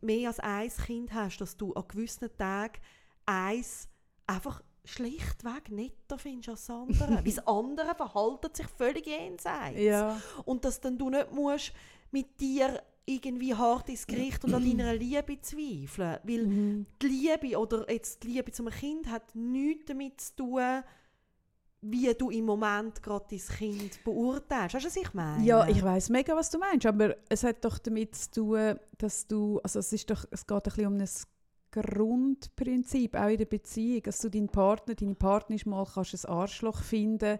[0.00, 2.80] mehr als ein Kind hast, dass du an gewissen Tagen
[3.26, 3.88] eins
[4.26, 7.10] einfach schlichtweg netter findest als das andere.
[7.16, 9.78] Weil das andere verhaltet sich völlig jenseits.
[9.80, 10.20] Ja.
[10.44, 11.72] Und dass dann du nicht musst
[12.10, 16.18] mit dir irgendwie hart ins Gericht und an deiner Liebe zweifeln.
[16.24, 16.86] Weil Mhm.
[17.00, 20.82] die Liebe oder jetzt die Liebe zum Kind hat nichts damit zu tun,
[21.80, 24.74] wie du im Moment gerade dein Kind beurteilst.
[24.74, 25.44] Weißt du, was ich meine?
[25.44, 29.26] Ja, ich weiß mega, was du meinst, aber es hat doch damit zu tun, dass
[29.26, 31.08] du, also es ist doch, es geht ein bisschen um ein
[31.70, 36.82] Grundprinzip, auch in der Beziehung, dass du deinen Partner, deine Partnerin mal kannst ein Arschloch
[36.82, 37.38] finden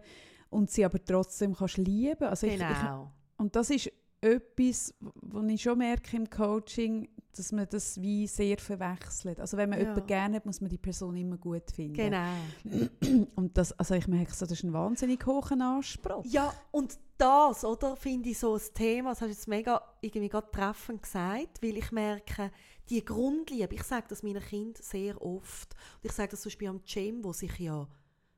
[0.51, 2.25] und sie aber trotzdem kannst lieben.
[2.25, 3.11] Also ich, ich, Genau.
[3.39, 8.59] und das ist etwas, was ich schon merke im Coaching, dass man das wie sehr
[8.59, 9.39] verwechselt.
[9.41, 9.85] Also wenn man Ja.
[9.87, 11.95] jemanden gerne hat, muss man die Person immer gut finden.
[11.95, 13.27] Genau.
[13.37, 16.25] Und das, also ich merke so, das ist ein wahnsinnig hoher Anspruch.
[16.27, 20.29] Ja, und das, oder, finde ich so ein Thema, das hast du jetzt mega irgendwie
[20.29, 22.51] gerade treffend gesagt, weil ich merke,
[22.91, 26.69] die Grundliebe, ich sage das meinen Kindern sehr oft, und ich sage das zum Beispiel
[26.69, 27.87] am Cem, wo sich ja,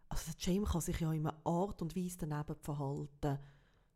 [0.09, 3.39] also der Cem kann sich ja in einer Art und Weise daneben verhalten,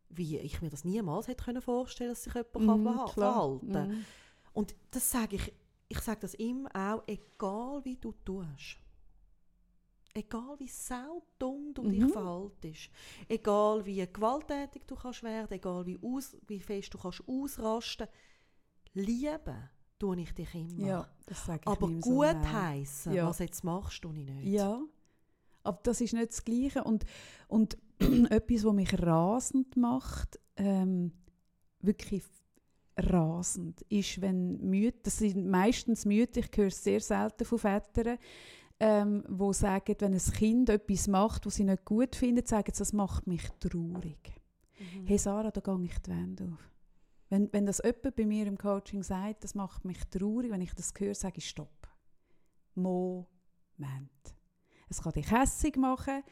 [0.09, 3.59] wie ich mir das niemals hätte können vorstellen dass sich jemand kann Mhm, verha- klar.
[4.55, 5.53] Und das sage ich,
[5.89, 8.77] ich sage das ihm auch, egal wie du tust.
[10.13, 12.09] Egal wie sau dumm du dich Mhm.
[12.09, 12.89] verhaltest.
[13.27, 18.07] Egal wie gewalttätig du kannst werden, egal wie, aus, wie fest du kannst ausrasten.
[18.93, 20.87] Lieben tue ich dich immer.
[20.87, 22.45] Ja, das sage ich Aber gut auch.
[22.53, 23.27] heißen, Ja.
[23.27, 24.47] was jetzt machst, tue ich nicht.
[24.53, 24.81] Ja,
[25.63, 26.85] aber das ist nicht das Gleiche.
[26.85, 27.03] Und,
[27.49, 31.11] und etwas, was mich rasend macht, ähm,
[31.81, 32.23] wirklich
[32.97, 38.17] rasend, ist, wenn Mütter, das sind meistens Mütter, ich höre es sehr selten von Vätern,
[38.79, 42.79] ähm, wo sagen, wenn ein Kind etwas macht, was sie nicht gut finden, sagen sie,
[42.79, 44.33] das macht mich traurig.
[44.77, 45.05] Mhm.
[45.05, 46.71] Hey Sarah, da gehe ich die Wände auf.
[47.29, 50.73] Wenn, wenn das jemand bei mir im Coaching sagt, das macht mich traurig, wenn ich
[50.73, 51.87] das höre, sage ich Stopp.
[52.75, 53.27] Moment.
[54.89, 56.23] Es kann dich hässig machen,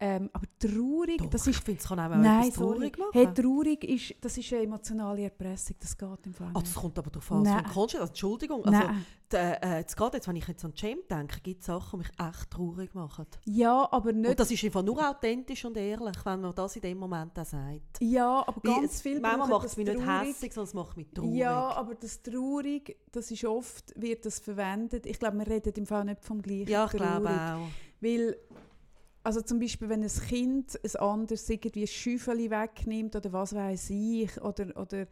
[0.00, 1.64] ähm, aber traurig, Doch, das ich ist...
[1.64, 2.74] finde, es kann auch Nein, etwas sorry.
[2.76, 3.10] traurig machen.
[3.12, 6.66] Hey, traurig ist, das ist eine emotionale Erpressung, das geht im Fall Ah, nicht.
[6.68, 7.64] das kommt aber darauf an, Nein.
[7.74, 7.98] was du.
[7.98, 9.04] Entschuldigung, also, Nein.
[9.32, 12.28] äh, jetzt gerade jetzt, wenn ich jetzt an Cem denke, gibt es Sachen, die mich
[12.28, 13.26] echt traurig machen.
[13.46, 14.30] Ja, aber nicht...
[14.30, 17.44] Und das ist einfach nur authentisch und ehrlich, wenn man das in dem Moment auch
[17.44, 18.00] sagt.
[18.00, 20.28] ja, aber Weil ganz es- viel Manchmal macht es mich nicht traurig.
[20.28, 21.34] hässlich, sondern es macht mich traurig.
[21.34, 25.06] Ja, aber das traurig, das ist oft, wird das verwendet.
[25.06, 27.40] Ich glaube, wir reden im Fall nicht vom gleichen Ja, ich glaube traurig.
[27.66, 27.68] auch.
[28.00, 28.36] Weil,
[29.22, 34.40] also zum Beispiel, wenn ein Kind ein anderes irgendwie Schäufeli wegnimmt oder was weiß ich,
[34.40, 35.06] oder, oder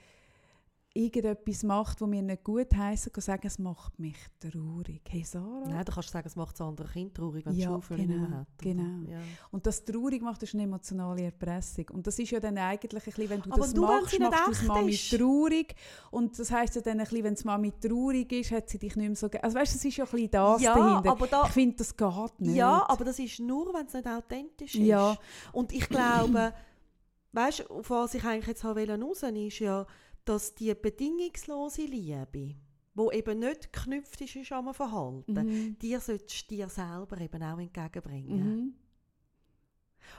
[0.96, 5.02] irgendetwas macht, was mir nicht gut heisst, kann sagen, es macht mich traurig.
[5.08, 5.62] Hey Sarah?
[5.66, 7.96] Nein, da kannst du sagen, es macht das andere Kind traurig, wenn Ja, es Schuhe
[7.98, 8.46] nicht mehr genau, hat.
[8.58, 9.10] genau.
[9.10, 9.18] Ja.
[9.50, 11.86] Und das traurig macht, das ist eine emotionale Erpressung.
[11.92, 14.36] Und das ist ja dann eigentlich ein bisschen, wenn du Aber das wenn machst, machst
[14.36, 15.10] du das echt Mami ist.
[15.16, 15.74] traurig.
[16.10, 18.96] Und das heisst ja dann ein bisschen, wenn es Mami traurig ist, hat sie dich
[18.96, 19.28] nicht mehr so...
[19.42, 21.10] Also weißt du, es ist ja ein bisschen das ja, dahinter.
[21.10, 22.56] aber da, ich finde, das geht nicht.
[22.56, 24.80] ja, aber das ist nur, wenn es nicht authentisch ist.
[24.80, 25.16] Ja.
[25.52, 26.52] Und ich glaube,
[27.32, 29.86] weißt du, auf was ich eigentlich jetzt raus, ist ja,
[30.26, 32.54] dass die bedingungslose Liebe,
[32.94, 35.78] wo eben nicht geknüpft ist, ist an Verhalten, Mhm.
[35.80, 38.56] die solltest du dir selber eben auch entgegenbringen.
[38.56, 38.74] Mhm.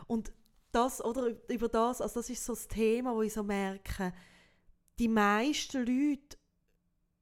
[0.07, 0.31] Und
[0.71, 4.13] das, oder über das, also das ist so das Thema, wo ich so merke,
[4.99, 6.37] die meisten Leute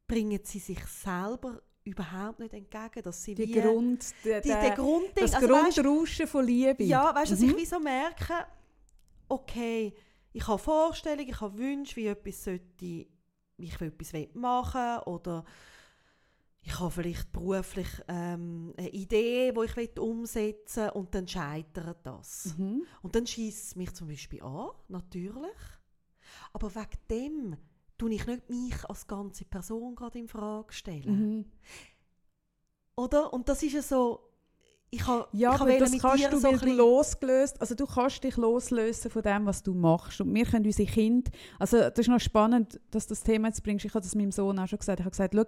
[0.08, 4.72] bringen sie sich selber überhaupt nicht entgegen, dass sie Die wie, Grund, der, die, der
[4.72, 6.84] Grundding, das also Grundrauschen von Liebe.
[6.84, 7.50] ja, weißt du, dass Mhm.
[7.52, 8.34] ich wie so merke,
[9.30, 9.94] okay,
[10.36, 13.08] ich habe Vorstellungen, ich habe Wünsche, wie etwas sollte, wie
[13.58, 15.46] ich etwas machen will, oder
[16.62, 22.06] ich habe vielleicht beruflich ähm, eine Idee, die ich will umsetzen will, und dann scheitert
[22.06, 22.54] das.
[22.58, 22.86] Mhm.
[23.02, 25.56] Und dann schießt es mich zum Beispiel an, natürlich.
[26.52, 27.58] Aber wegen dem
[27.98, 31.38] tue ich nicht mich als ganze Person gerade in Frage stellen.
[31.38, 31.46] Mhm.
[32.98, 33.32] Oder?
[33.32, 34.35] Und das ist ja so,
[34.96, 37.86] ich habe Ja, ich aber das mit kannst du, so weil du losgelöst, also du
[37.86, 40.22] kannst dich loslösen von dem, was du machst.
[40.22, 43.64] Und wir können unsere Kinder, also das ist noch spannend, dass du das Thema jetzt
[43.64, 43.86] bringst.
[43.86, 45.00] Ich habe das meinem Sohn auch schon gesagt.
[45.00, 45.46] Ich habe gesagt, schau,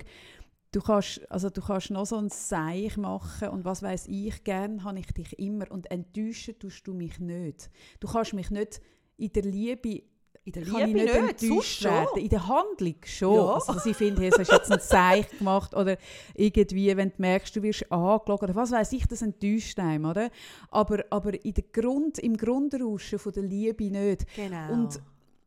[0.71, 4.83] du kannst, also du kannst noch so ein Seich machen und was weiß ich, gern
[4.83, 7.69] habe ich dich immer und enttäuschen tust du mich nicht.
[7.99, 8.81] Du kannst mich nicht
[9.17, 10.03] in der Liebe
[10.47, 12.21] in der kann ich Liebe nicht nicht, enttäuscht werden.
[12.21, 13.35] In der Handlung schon.
[13.35, 13.53] Ja.
[13.55, 15.97] Also, dass ich finde, hey, du hast jetzt ein Zeichen gemacht oder
[16.35, 20.29] irgendwie, wenn du merkst, du wirst angeschaut oder was weiß ich, das enttäuscht einem, oder?
[20.71, 24.25] Aber, aber in der Grund, im Grundrauschen von der Liebe nicht.
[24.37, 24.71] Genau.
[24.71, 25.01] Und,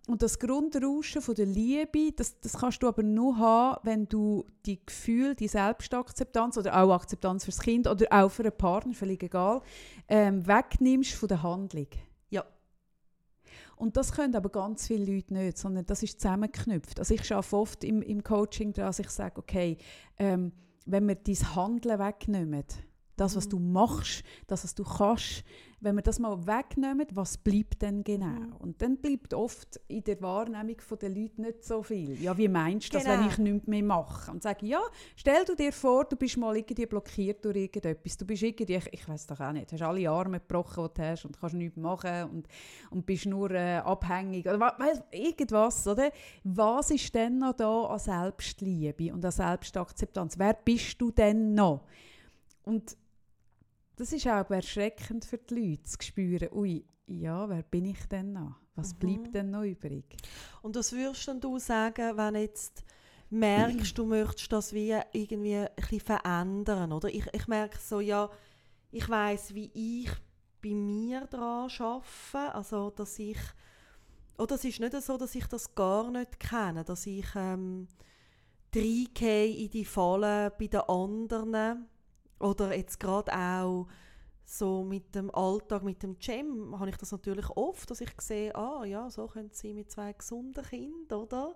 [0.07, 4.45] und das Grundrauschen von der Liebe, das, das kannst du aber nur haben, wenn du
[4.67, 9.23] die Gefühle, die Selbstakzeptanz oder auch Akzeptanz fürs Kind oder auch für einen Partner, völlig
[9.23, 9.63] egal,
[10.09, 11.89] ähm, wegnimmst von der Handlung.
[13.81, 16.99] Und das können aber ganz viele Leute nicht, sondern das ist zusammengeknüpft.
[16.99, 19.79] Also ich arbeite oft im, im Coaching daran, dass ich sage, okay,
[20.19, 20.53] ähm,
[20.85, 22.65] wenn wir dein Handeln wegnehmen,
[23.21, 25.45] das, was du machst, das, was du kannst,
[25.83, 28.27] wenn wir das mal wegnehmen, was bleibt denn genau?
[28.27, 28.53] Mhm.
[28.59, 32.21] Und dann bleibt oft in der Wahrnehmung der Leute nicht so viel.
[32.21, 33.31] Ja, wie meinst du das, wenn Genau.
[33.31, 34.31] ich nichts mehr mache?
[34.31, 34.81] Und sage, ja,
[35.17, 38.17] stell du dir vor, du bist mal irgendwie blockiert durch irgendetwas.
[38.17, 41.07] Du bist irgendwie, ich, ich weiß doch auch nicht, hast alle Arme gebrochen, die du
[41.09, 42.49] hast und kannst nichts machen und,
[42.91, 46.11] und bist nur äh, abhängig oder weiss, irgendwas, oder?
[46.45, 50.39] Was ist denn noch da an Selbstliebe und an Selbstakzeptanz?
[50.39, 51.85] Wer bist du denn noch?
[52.65, 52.97] Und
[54.01, 58.33] das ist auch erschreckend für die Leute, zu spüren, ui, ja, wer bin ich denn
[58.33, 58.55] noch?
[58.75, 58.99] Was Mhm.
[58.99, 60.17] bleibt denn noch übrig?
[60.63, 62.83] Und was würdest du sagen, wenn jetzt
[63.29, 67.09] merkst, du möchtest das wie irgendwie ein bisschen verändern, oder?
[67.09, 68.31] Ich, ich merke so, ja,
[68.91, 70.11] ich weiß, wie ich
[70.63, 73.39] bei mir daran arbeite, also dass ich,
[74.39, 77.87] oder es ist nicht so, dass ich das gar nicht kenne, dass ich ähm,
[78.75, 81.87] reingehe in die Falle bei den anderen
[82.41, 83.87] oder jetzt gerade auch
[84.45, 88.55] so mit dem Alltag, mit dem Gym, habe ich das natürlich oft, dass ich sehe,
[88.57, 91.55] ah ja, so können sie mit zwei gesunden Kindern, oder?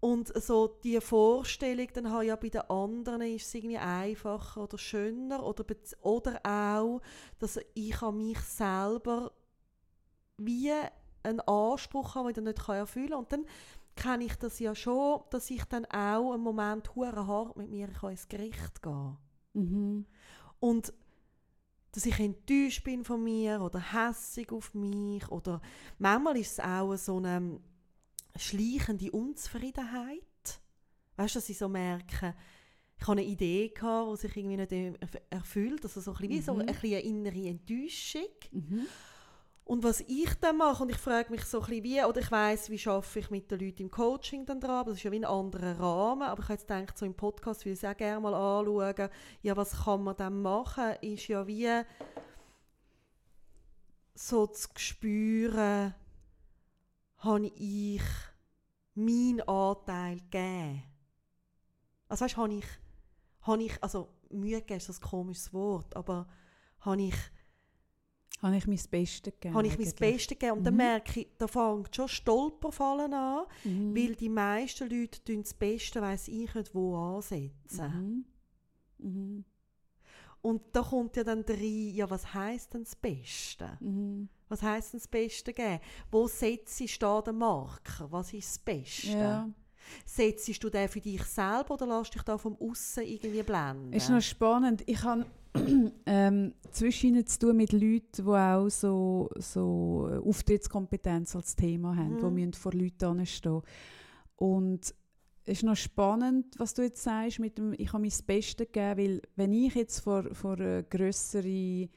[0.00, 4.78] Und so die Vorstellung, dann habe ja bei den anderen ist es irgendwie einfacher oder
[4.78, 5.62] schöner oder,
[6.00, 7.02] oder auch,
[7.38, 9.32] dass ich an mich selber
[10.38, 10.72] wie
[11.22, 13.18] einen Anspruch habe, den ich nicht erfüllen kann.
[13.18, 13.46] Und dann
[13.94, 17.88] kenne ich das ja schon, dass ich dann auch einen Moment hure hart mit mir
[17.88, 19.18] kann ins Gericht gehen
[19.52, 20.06] Mhm.
[20.60, 20.92] und
[21.92, 25.60] dass ich enttäuscht bin von mir oder hässig auf mich oder
[25.98, 27.58] manchmal ist es auch so eine
[28.36, 30.22] schleichende Unzufriedenheit.
[31.16, 32.34] Weißt du, dass ich so merke,
[32.96, 36.30] ich habe eine Idee gehabt, die sich irgendwie nicht erf- erfüllt, also so ein bisschen
[36.30, 36.60] wie so Mhm.
[36.60, 38.28] ein bisschen eine innere Enttäuschung.
[38.52, 38.86] Mhm.
[39.70, 42.28] Und was ich dann mache, und ich frage mich so ein bisschen wie, oder ich
[42.28, 45.20] weiß, wie schaffe ich mit den Leuten im Coaching dann dran, das ist ja wie
[45.20, 47.96] ein anderer Rahmen, aber ich habe jetzt gedacht, so im Podcast würde ich es auch
[47.96, 49.08] gerne mal anschauen,
[49.42, 51.68] ja, was kann man dann machen, ist ja wie
[54.12, 55.94] so zu spüren,
[57.18, 58.02] habe ich
[58.96, 60.82] meinen Anteil gegeben.
[62.08, 62.66] Also weißt, habe ich,
[63.42, 66.26] habe ich, also Mühe gegeben ist das komisches Wort, aber
[66.80, 67.14] habe ich
[68.42, 69.54] Habe ich mein Bestes gegeben?
[69.54, 69.92] habe ich mein?
[69.94, 70.58] Bestes gegeben.
[70.58, 70.78] Und dann Mhm.
[70.78, 73.94] merke ich, da fängt schon Stolperfallen an, Mhm.
[73.94, 78.24] weil die meisten Leute tun das Beste, weiss ich nicht, wo ansetzen.
[78.98, 79.06] Mhm.
[79.06, 79.44] Mhm.
[80.42, 83.76] Und da kommt ja dann rein, ja, was heisst denn das Beste?
[83.80, 84.28] Mhm.
[84.48, 85.80] Was heisst denn das Beste geben?
[86.10, 88.10] Wo setzt du da den Marker?
[88.10, 89.08] Was ist das Beste?
[89.18, 89.48] Ja.
[90.06, 93.92] Setzt du den für dich selber oder lässt dich da vom Aussen irgendwie blenden?
[93.92, 94.82] Ist noch spannend.
[94.86, 95.26] Ich habe
[96.06, 102.18] ähm, zwischen zu tun mit Leuten, die auch so, so Auftrittskompetenz als Thema haben, Mhm.
[102.20, 103.62] die müssen vor Leuten stehen.
[104.36, 104.94] Und
[105.44, 108.98] es ist noch spannend, was du jetzt sagst, mit dem, ich habe mein Bestes gegeben,
[108.98, 111.88] weil wenn ich jetzt vor, vor eine grössere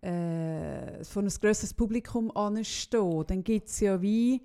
[0.00, 4.40] äh, vor ein grösseres Publikum anstehe, dann gibt es ja wie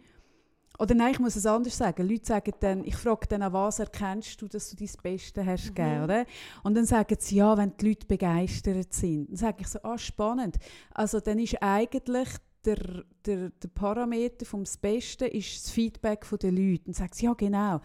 [0.80, 2.08] oder nein, ich muss es anders sagen.
[2.08, 5.66] Leute sagen dann, ich frage dann, an was erkennst du, dass du dein Bestes hast
[5.70, 5.76] Mhm.
[5.76, 6.26] gegeben, oder?
[6.64, 9.30] Und dann sagen sie, ja, wenn die Leute begeistert sind.
[9.30, 10.58] Dann sage ich so, ah, spannend.
[10.94, 12.30] Also dann ist eigentlich
[12.66, 16.86] der, der, der Parameter vom Beste ist das Feedback der Leute.
[16.86, 17.82] Dann sagen sie, ja, genau.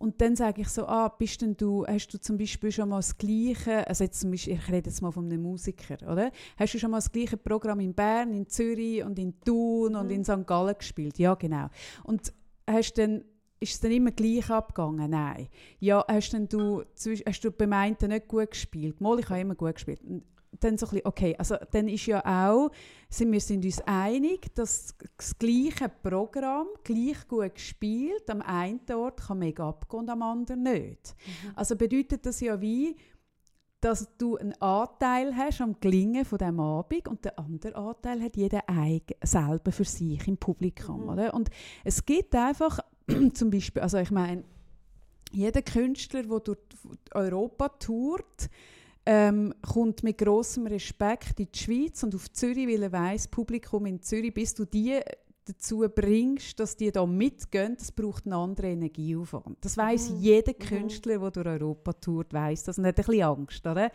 [0.00, 2.96] Und dann sage ich so, ah, bist denn du, hast du zum Beispiel schon mal
[2.96, 6.30] das gleiche, also jetzt zum Beispiel, ich rede jetzt mal von einem Musiker, oder?
[6.56, 10.06] Hast du schon mal das gleiche Programm in Bern, in Zürich und in Thun und
[10.06, 10.12] Mhm.
[10.12, 10.46] in St.
[10.46, 11.18] Gallen gespielt?
[11.18, 11.66] Ja, genau.
[12.04, 12.32] Und
[12.66, 13.24] hast dann,
[13.60, 15.10] ist es dann immer gleich abgegangen?
[15.10, 15.48] Nein.
[15.80, 16.82] Ja, hast denn du,
[17.26, 19.02] hast du beim einen nicht gut gespielt?
[19.02, 20.00] Mal, ich habe immer gut gespielt.
[20.58, 22.70] Dann so ein bisschen, okay, also dann ist ja auch,
[23.08, 29.20] sind wir sind uns einig, dass das gleiche Programm gleich gut gespielt am einen Ort
[29.20, 31.14] kann mega abgehen und am anderen nicht.
[31.44, 31.52] Mhm.
[31.54, 32.96] Also bedeutet das ja wie,
[33.80, 38.36] dass du einen Anteil hast am Gelingen von dem Abend und der andere Anteil hat
[38.36, 41.04] jeder eigen, selber für sich im Publikum.
[41.04, 41.08] Mhm.
[41.08, 41.34] Oder?
[41.34, 41.50] Und
[41.84, 42.80] es gibt einfach
[43.34, 44.44] zum Beispiel, also ich meine,
[45.32, 46.58] jeder Künstler, der durch
[47.14, 48.50] Europa tourt,
[49.12, 53.86] ähm, kommt mit großem Respekt in die Schweiz und auf Zürich, weil er weiss, Publikum
[53.86, 55.00] in Zürich, bis du die
[55.44, 59.56] dazu bringst, dass die da mitgehen, das braucht einen anderen Energieaufwand.
[59.62, 60.20] Das weiß Mhm.
[60.20, 60.64] jeder Mhm.
[60.64, 63.90] Künstler, der durch Europa tourt, weiß das und hat ein bisschen Angst, oder?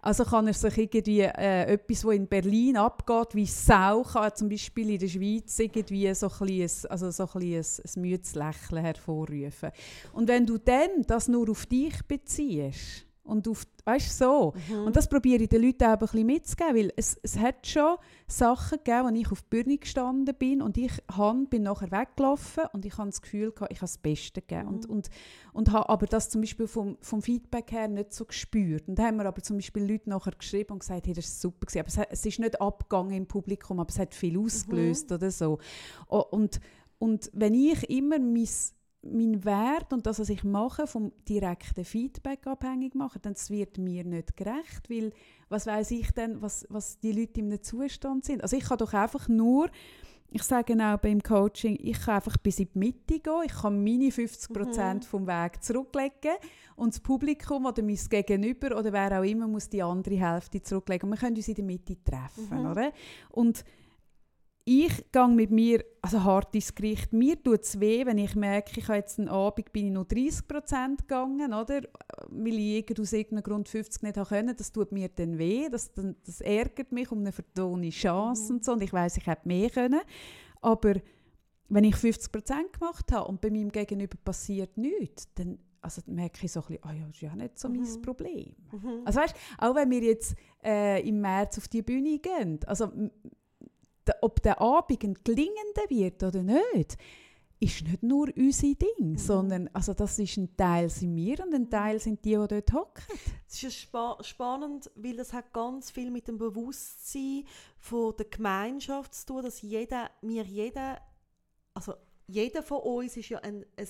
[0.00, 4.48] Also kann er sich irgendwie äh, etwas, was in Berlin abgeht, wie Sau, kann zum
[4.48, 9.70] Beispiel in der Schweiz irgendwie so ein, bisschen, also so ein, ein müdes Lächeln hervorrufen.
[10.12, 14.84] Und wenn du dann das nur auf dich beziehst und auf, weißt so, Mhm.
[14.86, 17.96] und das probiere ich den Leuten auch ein bisschen mitzugeben, weil es, es hat schon
[18.26, 22.64] Sachen gegeben, wo ich auf der Bühne gestanden bin und ich han, bin nachher weggelaufen
[22.72, 24.68] und ich habe das Gefühl, gehabt, ich habe das Beste gegeben.
[24.68, 24.94] Und, Mhm.
[24.94, 25.08] und,
[25.52, 28.88] und habe aber das zum Beispiel vom, vom Feedback her nicht so gespürt.
[28.88, 31.50] Und da haben mir aber zum Beispiel Leute nachher geschrieben und gesagt, hey, das war
[31.50, 31.66] super.
[31.66, 31.78] Gewesen.
[31.80, 35.30] Aber es, hat, es ist nicht abgegangen im Publikum, aber es hat viel ausgelöst oder
[35.30, 35.58] so.
[36.08, 36.60] Und,
[36.98, 38.48] und wenn ich immer mein
[39.02, 44.04] mein Wert und das, was ich mache, vom direkten Feedback abhängig mache, dann wird mir
[44.04, 45.12] nicht gerecht, weil
[45.48, 48.42] was weiß ich denn, was, was die Leute in einem Zustand sind.
[48.42, 49.68] Also ich kann doch einfach nur,
[50.30, 53.82] ich sage auch beim Coaching, ich kann einfach bis in die Mitte gehen, ich kann
[53.84, 55.08] meine 50 Prozent Mhm.
[55.08, 56.36] vom Weg zurücklegen
[56.76, 61.10] und das Publikum oder mein Gegenüber oder wer auch immer muss die andere Hälfte zurücklegen.
[61.10, 62.70] Und wir können uns in der Mitte treffen, Mhm.
[62.70, 62.92] oder?
[63.30, 63.64] Und
[64.64, 67.12] ich gehe mit mir also hart ins Gericht.
[67.12, 70.04] Mir tut es weh, wenn ich merke, ich habe jetzt einen Abend bin ich nur
[70.04, 71.82] 30% gegangen, oder?
[72.28, 74.56] Weil ich aus irgendeinem Grund 50 nicht haben können.
[74.56, 75.68] Das tut mir dann weh.
[75.68, 75.90] Das,
[76.24, 78.56] das ärgert mich um eine vertone Chance Mhm.
[78.58, 78.72] und so.
[78.72, 80.00] Und ich weiß, ich hätte mehr können.
[80.60, 80.94] Aber
[81.68, 86.52] wenn ich 50% gemacht habe und bei meinem Gegenüber passiert nichts, dann also merke ich
[86.52, 88.02] so ein bisschen, ah ja, das ist ja nicht so mein Mhm.
[88.02, 88.54] Problem.
[88.70, 89.00] Mhm.
[89.04, 92.92] Also weißt, auch wenn wir jetzt äh, im März auf die Bühne gehen, also
[94.22, 96.96] ob der Abend ein gelingender wird oder nicht,
[97.60, 99.16] ist nicht nur unser Ding, Mhm.
[99.18, 102.72] sondern also das ist ein Teil sind wir und ein Teil sind die, die dort
[102.72, 103.04] hocken.
[103.48, 107.44] Es ist ja spa spannend, weil das hat ganz viel mit dem Bewusstsein
[107.78, 110.98] von der Gemeinschaft zu tun, dass jeder, wir jeder,
[111.74, 111.94] also
[112.26, 113.88] jeder von uns ist ja ein, ein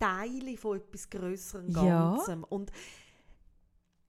[0.00, 2.16] Teil von etwas Größerem Ja.
[2.16, 2.42] Ganzem.
[2.42, 2.72] Und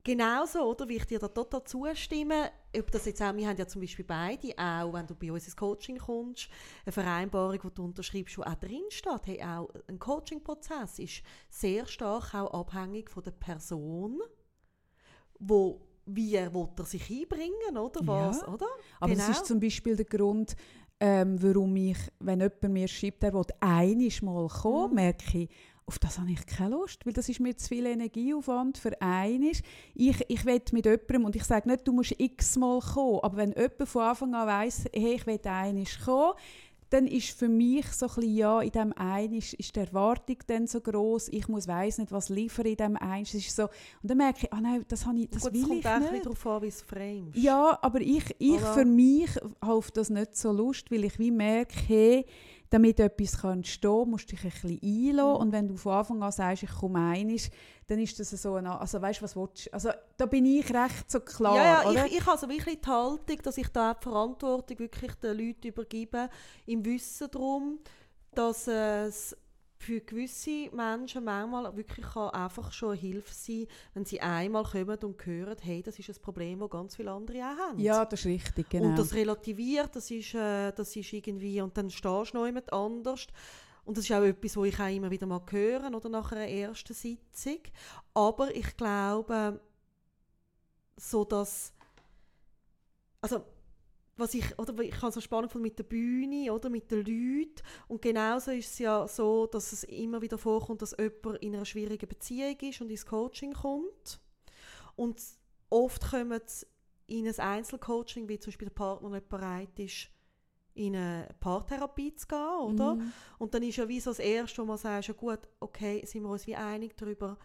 [0.06, 3.68] genauso, oder, wie ich dir da total zustimme, ob das jetzt auch, wir haben ja
[3.68, 6.48] zum Beispiel beide auch, wenn du bei uns ins Coaching kommst,
[6.86, 11.86] eine Vereinbarung, die du unterschreibst, wo auch drin steht, hey, auch ein Coaching-Prozess ist sehr
[11.88, 14.22] stark auch abhängig von der Person,
[15.40, 16.52] wo wie er,
[16.84, 18.48] sich einbringen, oder was, Ja.
[18.48, 18.68] oder?
[19.00, 19.40] Aber das Genau.
[19.40, 20.56] ist zum Beispiel der Grund,
[21.00, 24.96] ähm, warum ich, wenn jemand mir schreibt, er will einiges mal kommen, Mhm.
[24.96, 25.50] merke ich,
[25.88, 29.62] auf das habe ich keine Lust, weil das ist mir zu viel Energieaufwand für einiges.
[29.94, 33.52] Ich, ich will mit jemandem, und ich sage nicht, du musst x-mal kommen, aber wenn
[33.52, 36.34] jemand von Anfang an weiss, hey, ich will einiges kommen,
[36.90, 40.68] dann ist für mich so ein bisschen, ja, in dem Einisch ist die Erwartung dann
[40.68, 41.30] so groß.
[41.30, 43.34] ich muss weiss nicht, was liefern in dem Einisch.
[43.34, 43.70] Es ist so, und
[44.10, 46.26] dann merke ich, ah nein, das, habe ich, das Gut, will kommt ich auch nicht.
[46.26, 47.38] darauf an, wie es framest.
[47.38, 48.74] Ja, aber ich, ich Oder?
[48.74, 49.30] für mich
[49.62, 52.26] habe auf das nicht so Lust, weil ich wie merke, hey,
[52.70, 55.34] damit etwas kann entstehen musst du dich ein bisschen einlassen.
[55.34, 55.36] Mhm.
[55.42, 57.52] Und wenn du von Anfang an sagst, ich komme einig,
[57.88, 59.74] dann ist das so eine, also weißt du, was willst du?
[59.74, 62.06] Also da bin ich recht so klar, ja, ja, oder?
[62.06, 65.68] ich, ich habe so wirklich die Haltung, dass ich da die Verantwortung wirklich den Leuten
[65.68, 66.30] übergebe,
[66.66, 67.80] im Wissen darum,
[68.34, 69.38] dass es
[69.86, 74.98] für gewisse Menschen manchmal wirklich kann einfach schon eine Hilfe sein wenn sie einmal kommen
[75.04, 77.80] und hören, hey, das ist ein Problem, das ganz viele andere auch haben.
[77.80, 78.88] ja, das ist richtig, genau.
[78.88, 82.74] Und das relativiert, das ist, äh, das ist irgendwie, und dann stehst du noch jemand
[82.74, 83.28] anders.
[83.86, 86.48] Und das ist auch etwas, was ich auch immer wieder mal höre, oder nach einer
[86.48, 87.60] ersten Sitzung.
[88.16, 89.60] Aber ich glaube,
[90.98, 91.72] so dass,
[93.22, 93.44] also,
[94.18, 97.62] was ich, oder ich habe so spannend gefunden mit der Bühne, oder mit den Leuten.
[97.88, 101.66] Und genauso ist es ja so, dass es immer wieder vorkommt, dass jemand in einer
[101.66, 104.20] schwierigen Beziehung ist und ins Coaching kommt.
[104.96, 105.22] Und
[105.70, 106.42] oft kommen
[107.08, 110.10] in ein Einzelcoaching, wie zum Beispiel der Partner nicht bereit ist,
[110.74, 112.96] in eine Paartherapie zu gehen, oder?
[112.96, 113.12] Mhm.
[113.38, 116.24] Und dann ist ja wie so das Erste, wo man sagt, ja gut, okay, sind
[116.24, 117.38] wir uns wie einig darüber,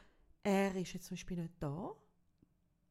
[0.42, 1.94] er ist jetzt zum Beispiel nicht da.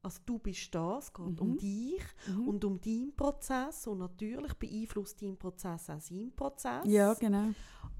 [0.02, 1.58] Also du bist da, es geht um Mhm.
[1.58, 2.48] dich Mhm.
[2.48, 6.84] und um deinen Prozess und natürlich beeinflusst dein Prozess auch seinen Prozess.
[6.86, 7.48] ja, genau.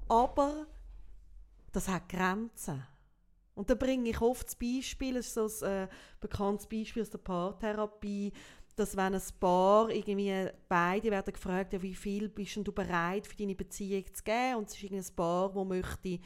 [0.09, 0.65] Aber
[1.71, 2.83] das hat Grenzen.
[3.53, 5.87] Und da bringe ich oft das Beispiel, es ist so ein äh,
[6.19, 8.31] bekanntes Beispiel aus der Paartherapie,
[8.75, 13.35] dass wenn ein Paar irgendwie beide werden gefragt, ja, wie viel bist du bereit für
[13.35, 16.19] deine Beziehung zu geben und es ist irgendein Paar, das möchte,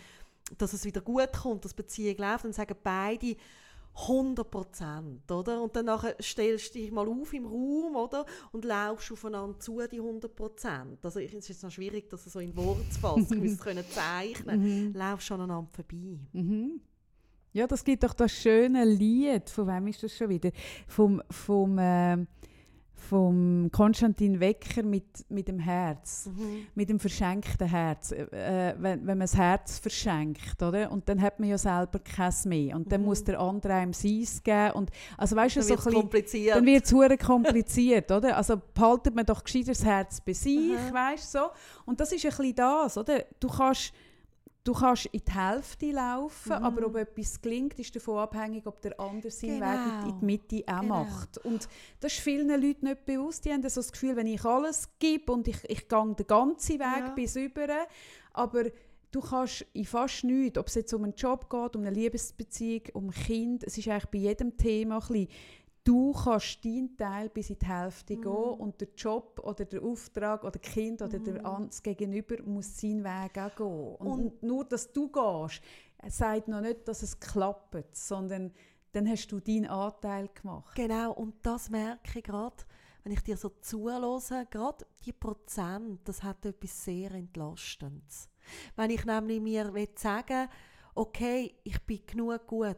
[0.57, 3.35] dass es wieder gut kommt, dass die Beziehung läuft, dann sagen beide,
[3.97, 5.61] 100 Prozent, oder?
[5.61, 5.89] Und dann
[6.21, 8.25] stellst du dich mal auf im Raum, oder?
[8.51, 11.05] Und laufst aufeinander zu, die 100 Prozent.
[11.05, 13.33] Also ich, es ist jetzt noch schwierig, das so in Worte zu fassen.
[13.33, 14.87] Ich müsste es zeichnen.
[14.87, 14.93] Mhm.
[14.93, 16.19] Laufst aneinander vorbei.
[16.33, 16.81] Mhm.
[17.53, 19.49] Ja, das gibt doch das schöne Lied.
[19.49, 20.51] Von wem ist das schon wieder?
[20.87, 22.17] Vom, vom äh,
[23.09, 26.67] vom Konstantin Wecker mit, mit dem Herz, mhm.
[26.75, 28.11] mit dem verschenkten Herz.
[28.11, 30.91] Äh, wenn, wenn man das Herz verschenkt, oder?
[30.91, 32.75] Und dann hat man ja selber keins mehr.
[32.75, 33.07] Und dann mhm.
[33.07, 34.71] muss der andere einem Seins geben.
[34.71, 36.55] Und, also, weißt dann so wird es kompliziert.
[36.55, 38.37] Dann wird es kompliziert, oder?
[38.37, 40.93] Also behaltet man doch gescheiter das Herz bei sich, mhm.
[40.93, 41.47] weißt so.
[41.85, 43.23] Und das ist ein bisschen das, oder?
[43.39, 43.93] Du kannst
[44.65, 46.65] Du kannst in die Hälfte laufen, mhm.
[46.65, 49.71] aber ob etwas gelingt, ist davon abhängig, ob der andere seinen genau.
[49.71, 51.03] Weg in die Mitte auch genau.
[51.03, 51.37] macht.
[51.45, 53.45] Und das ist vielen Leuten nicht bewusst.
[53.45, 56.79] Die haben so das Gefühl, wenn ich alles gebe und ich, ich gehe den ganzen
[56.79, 57.09] Weg ja.
[57.09, 57.67] bis über,
[58.33, 58.63] aber
[59.11, 62.81] du kannst in fast nichts, ob es jetzt um einen Job geht, um eine Liebesbeziehung,
[62.93, 65.27] um ein Kind, es ist eigentlich bei jedem Thema ein bisschen,
[65.85, 68.21] du kannst deinen Teil bis in die Hälfte mhm.
[68.21, 71.23] gehen und der Job oder der Auftrag oder das Kind oder mhm.
[71.23, 73.95] der Ans Gegenüber muss seinen Weg auch gehen.
[73.95, 75.61] Und, und, nur, dass du gehst,
[76.09, 78.51] sagt noch nicht, dass es klappt, sondern
[78.91, 80.75] dann hast du deinen Anteil gemacht.
[80.75, 82.63] Genau, und das merke ich gerade,
[83.03, 88.29] wenn ich dir so zuhöre, gerade die Prozent, das hat etwas sehr Entlastendes.
[88.75, 90.49] Wenn ich nämlich mir sagen will,
[90.95, 92.75] okay, ich bin genug gut,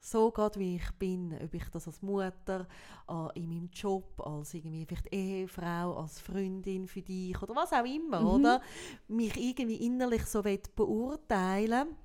[0.00, 2.66] so geht, wie ich bin, ob ich das als Mutter,
[3.08, 7.84] äh, in meinem Job, als irgendwie vielleicht Ehefrau, als Freundin für dich oder was auch
[7.84, 8.26] immer, mhm.
[8.26, 8.62] oder?
[9.08, 10.42] Mich irgendwie innerlich so
[10.74, 11.96] beurteilen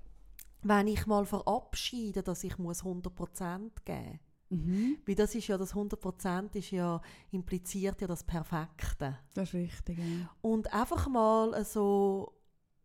[0.68, 4.20] wenn ich mal verabschiede, dass ich muss 100% geben
[4.50, 4.60] muss.
[4.60, 4.98] Mhm.
[5.06, 9.18] Weil das ist ja, das 100% ist ja, impliziert ja das Perfekte.
[9.34, 10.30] Das ist richtig, ja.
[10.42, 12.34] Und einfach mal so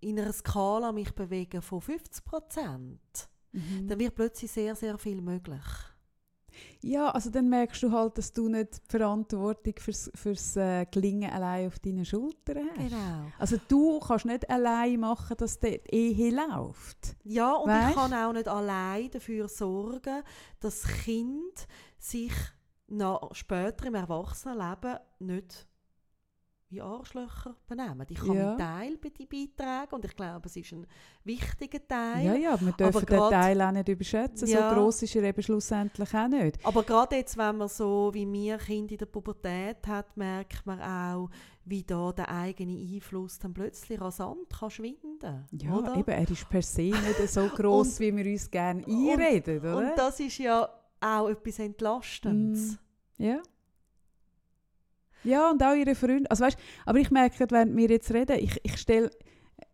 [0.01, 2.99] in einer Skala mich bewegen von 50%
[3.53, 3.89] mhm.
[3.89, 5.65] dann wird plötzlich sehr, sehr viel möglich.
[6.83, 11.31] Ja, also dann merkst du halt, dass du nicht die Verantwortung fürs, fürs äh, Gelingen
[11.31, 12.89] allein auf deinen Schultern hast.
[12.91, 13.33] Genau.
[13.39, 17.17] Also du kannst nicht allein machen, dass die Ehe läuft.
[17.25, 17.91] Ja, und weißt?
[17.91, 20.23] ich kann auch nicht allein dafür sorgen,
[20.61, 21.67] dass das Kind
[21.99, 22.33] sich
[22.89, 25.67] nach, später im Erwachsenenleben nicht
[26.71, 28.07] wie Arschlöcher benehmen.
[28.09, 28.57] Ich kann ja.
[28.57, 30.87] meinen Teil beitragen und ich glaube, es ist ein
[31.25, 32.25] wichtiger Teil.
[32.25, 34.49] Ja, ja, wir dürfen den Teil auch nicht überschätzen.
[34.49, 34.71] Ja.
[34.71, 36.65] So gross ist er eben schlussendlich auch nicht.
[36.65, 40.81] Aber gerade jetzt, wenn man so wie mir Kind in der Pubertät hat, merkt man
[40.81, 41.31] auch,
[41.65, 45.97] wie da der eigene Einfluss dann plötzlich rasant kann schwinden Ja, oder?
[45.97, 49.91] eben, er ist per se nicht so gross, wie wir uns gerne einreden, und, oder?
[49.91, 50.69] Und das ist ja
[51.01, 52.79] auch etwas Entlastendes.
[53.19, 53.43] Mm, ja.
[55.25, 56.31] Ja, und auch ihre Freunde.
[56.31, 59.11] Also weißt, aber ich merke, während wir jetzt reden, ich, ich stelle,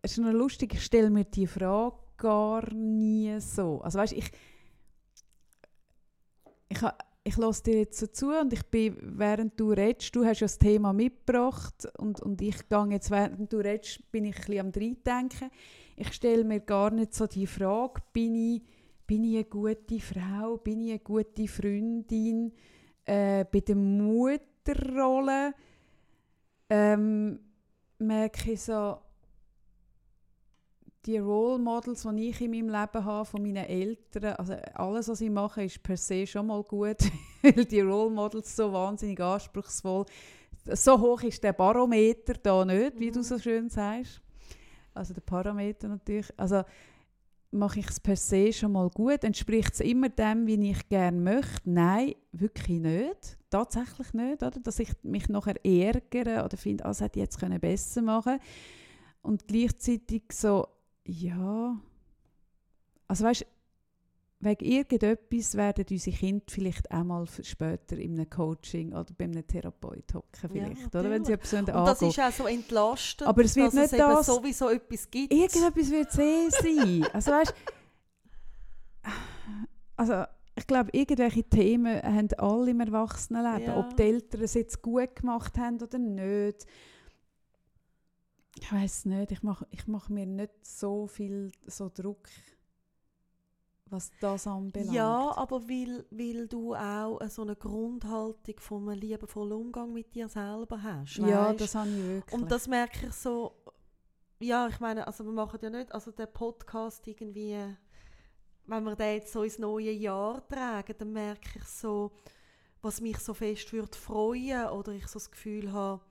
[0.02, 3.80] es ist noch lustig, ich stelle mir die Frage gar nie so.
[3.82, 4.30] Also weißt, ich,
[6.68, 6.78] ich,
[7.24, 10.46] ich lasse dir jetzt so zu und ich bin, während du redest, du hast ja
[10.46, 14.60] das Thema mitgebracht und, und ich gehe jetzt, während du redest, bin ich ein bisschen
[14.60, 15.50] am Reindenken.
[15.96, 18.62] Ich stelle mir gar nicht so die Frage, bin ich,
[19.06, 22.52] bin ich eine gute Frau, bin ich eine gute Freundin,
[23.04, 25.54] äh, bei der Mutter Mutterrolle
[26.68, 27.38] ähm,
[27.98, 28.98] merke ich so,
[31.04, 35.20] die Role Models, die ich in meinem Leben habe, von meinen Eltern, also alles, was
[35.20, 36.98] ich mache, ist per se schon mal gut,
[37.42, 40.06] weil die Role Models so wahnsinnig anspruchsvoll
[40.72, 43.14] so hoch ist der Barometer da nicht, wie mhm.
[43.14, 44.20] du so schön sagst.
[44.94, 46.32] Also der Parameter natürlich.
[46.36, 46.62] Also
[47.56, 49.24] mache ich es per se schon mal gut?
[49.24, 51.62] Entspricht es immer dem, wie ich gerne möchte?
[51.64, 53.38] Nein, wirklich nicht.
[53.50, 54.42] Tatsächlich nicht.
[54.42, 54.60] Oder?
[54.60, 58.38] Dass ich mich nachher ärgere oder finde, ah, das hätte ich jetzt können besser machen
[59.22, 60.68] Und gleichzeitig so,
[61.04, 61.76] ja.
[63.08, 63.46] Also weißt
[64.46, 69.46] wegen irgendetwas werden unsere Kinder vielleicht auch mal später in einem Coaching oder bei einem
[69.46, 71.10] Therapeut hocken vielleicht, ja, oder?
[71.10, 73.98] Wenn sie etwas Und das ist auch so entlastend, Aber es wird dass nicht es
[73.98, 75.32] das, sowieso etwas gibt.
[75.32, 77.06] Irgendetwas wird es eh sein.
[77.12, 77.54] Also weißt,
[79.96, 80.24] also
[80.58, 83.78] ich glaube, irgendwelche Themen haben alle im Erwachsenenleben, ja.
[83.78, 86.66] ob die Eltern es jetzt gut gemacht haben oder nicht.
[88.58, 92.26] Ich weiß nicht, ich mache ich mach mir nicht so viel so Druck
[93.90, 94.92] was das anbelangt.
[94.92, 100.28] Ja, aber weil, weil du auch so eine Grundhaltung von einem liebevollen Umgang mit dir
[100.28, 101.16] selber hast.
[101.18, 102.40] Ja, das habe ich wirklich.
[102.40, 103.52] Und das merke ich so,
[104.40, 107.56] ja, ich meine, also wir machen ja nicht, also der Podcast irgendwie,
[108.66, 112.12] wenn wir den jetzt so ins neue Jahr tragen, dann merke ich so,
[112.82, 116.02] was mich so fest würde freuen oder ich so das Gefühl habe,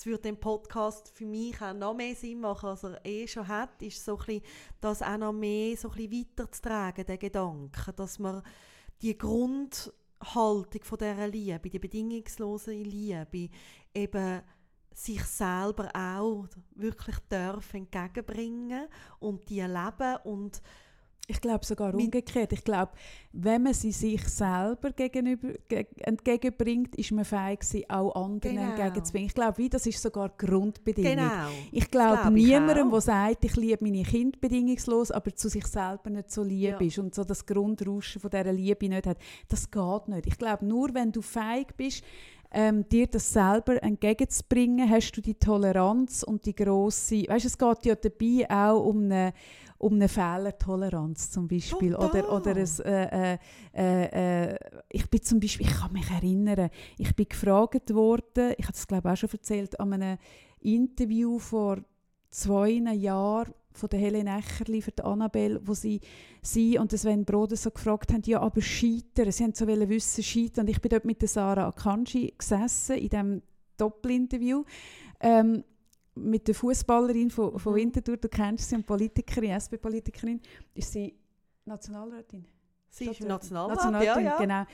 [0.00, 3.46] es würde den Podcast für mich auch noch mehr Sinn machen, als er eh schon
[3.46, 4.42] hat, ist so ein bisschen,
[4.80, 8.42] das auch noch mehr so weiterzutragen, den Gedanken, dass man
[9.02, 9.92] die Grundhaltung
[10.84, 13.50] von dieser Liebe, die bedingungslose Liebe,
[13.94, 14.40] eben
[14.94, 16.46] sich selber auch
[16.76, 18.88] wirklich dürfen entgegenbringen
[19.18, 20.62] und die leben und
[21.30, 22.52] ich glaube sogar umgekehrt.
[22.52, 22.92] Ich glaube,
[23.32, 28.70] wenn man sie sich selber gegenüber, ge entgegenbringt, ist man fähig, sie auch anderen genau.
[28.70, 29.28] entgegenzubringen.
[29.28, 31.16] Ich glaube, das ist sogar Grundbedingung.
[31.16, 31.48] Genau.
[31.70, 36.10] Ich glaube glaub niemandem, der sagt, ich liebe meine Kinder bedingungslos, aber zu sich selber
[36.10, 36.80] nicht so lieb ja.
[36.80, 39.18] ist und so das Grundrauschen von dieser Liebe nicht hat,
[39.48, 40.26] das geht nicht.
[40.26, 42.04] Ich glaube, nur wenn du fähig bist,
[42.52, 47.84] ähm, dir das selber entgegenzubringen, hast du die Toleranz und die grosse, weißt, es geht
[47.84, 49.32] ja dabei auch um eine,
[49.80, 52.24] um eine Fehlertoleranz zum Beispiel Total.
[52.24, 53.38] oder oder ein, äh,
[53.74, 54.58] äh, äh,
[54.90, 56.68] ich bin zum Beispiel, ich kann mich erinnern,
[56.98, 60.18] ich bin gefragt worden, ich habe das glaube ich auch schon erzählt, an einem
[60.60, 61.78] Interview vor
[62.28, 66.00] zwei Jahren von der Helene Echerli für die Annabelle, wo sie,
[66.42, 70.66] sie und Sven Broder so gefragt haben, ja, aber scheitern, sie haben so wissen, scheitern.
[70.66, 73.42] Und ich bin dort mit der Sarah Akanji gesessen, in diesem
[73.78, 74.64] Doppelinterview,
[75.20, 75.64] ähm,
[76.20, 77.76] mit der Fußballerin von, von mhm.
[77.76, 80.40] Winterthur, du kennst sie, eine Politikerin, SP-Politikerin,
[80.74, 81.14] ist sie
[81.64, 82.44] Nationalrätin?
[82.88, 84.38] Sie ist Nationalrätin, Nationalrätin ja, ja.
[84.38, 84.64] genau.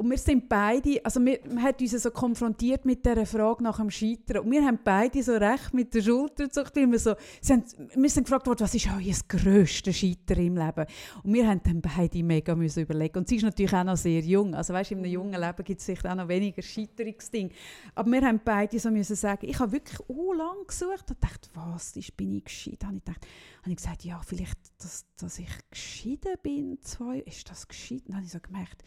[0.00, 3.80] Und wir sind beide, also wir, man hat uns so konfrontiert mit dieser Frage nach
[3.80, 4.46] dem Scheitern.
[4.46, 8.08] Und wir haben beide so recht mit der Schulter gezuckt, weil wir so, sind, wir
[8.08, 10.86] sind gefragt worden, was ist euer grösstes Scheitern im Leben?
[11.22, 13.18] Und wir haben dann beide mega müssen überlegen.
[13.18, 14.54] Und sie ist natürlich auch noch sehr jung.
[14.54, 17.50] Also weißt, in einem jungen Leben gibt es sicher auch noch weniger Scheiterungsdinge.
[17.94, 21.50] Aber wir haben beide so müssen sagen, ich habe wirklich oh lang gesucht und dachte,
[21.52, 22.86] was, ist, bin ich geschieden?
[22.86, 23.26] Habe ich gedacht,
[23.60, 28.04] habe ich gesagt, ja, vielleicht, dass, dass ich geschieden bin, zwei, ist das geschieden?
[28.06, 28.82] Dann habe ich so gemerkt,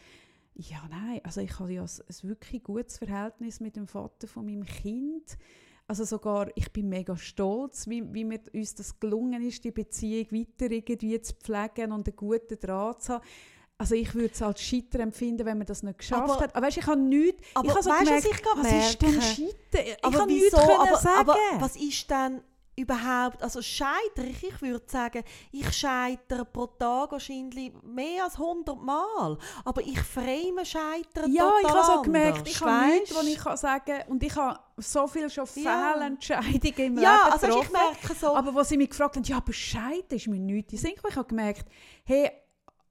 [0.54, 4.46] ja, nein, also ich habe ja ein, ein wirklich gutes Verhältnis mit dem Vater von
[4.46, 5.36] meinem Kind.
[5.86, 10.26] Also sogar, ich bin mega stolz, wie, wie mir uns das gelungen ist, die Beziehung
[10.30, 13.24] weiter irgendwie zu pflegen und einen guten Draht zu haben.
[13.76, 16.56] Also ich würde es als Scheitern empfinden, wenn man das nicht geschafft aber, hat.
[16.56, 17.42] Aber weißt, ich habe nichts...
[17.54, 19.86] Aber ich habe so weißt, gemerkt, was, ich was ist denn Scheitern?
[19.86, 21.30] Ich aber kann nichts aber, sagen.
[21.30, 22.40] Aber was ist denn
[22.76, 25.22] überhaupt, also scheitere ich, ich würde sagen,
[25.52, 31.68] ich scheitere pro Tag wahrscheinlich mehr als 100 Mal, aber ich frame scheitern Ja, ich
[31.68, 35.30] habe so gemerkt, ich habe nichts, was ich kann sagen und ich habe so viel
[35.30, 35.92] schon ja.
[35.94, 37.66] Fehlentscheidungen im ja, Leben also getroffen.
[37.66, 38.34] Ich merke so.
[38.34, 40.72] Aber als sie mich gefragt haben, ja, aber scheitern ist mir nichts.
[40.72, 41.68] Ich habe gemerkt,
[42.04, 42.30] hey,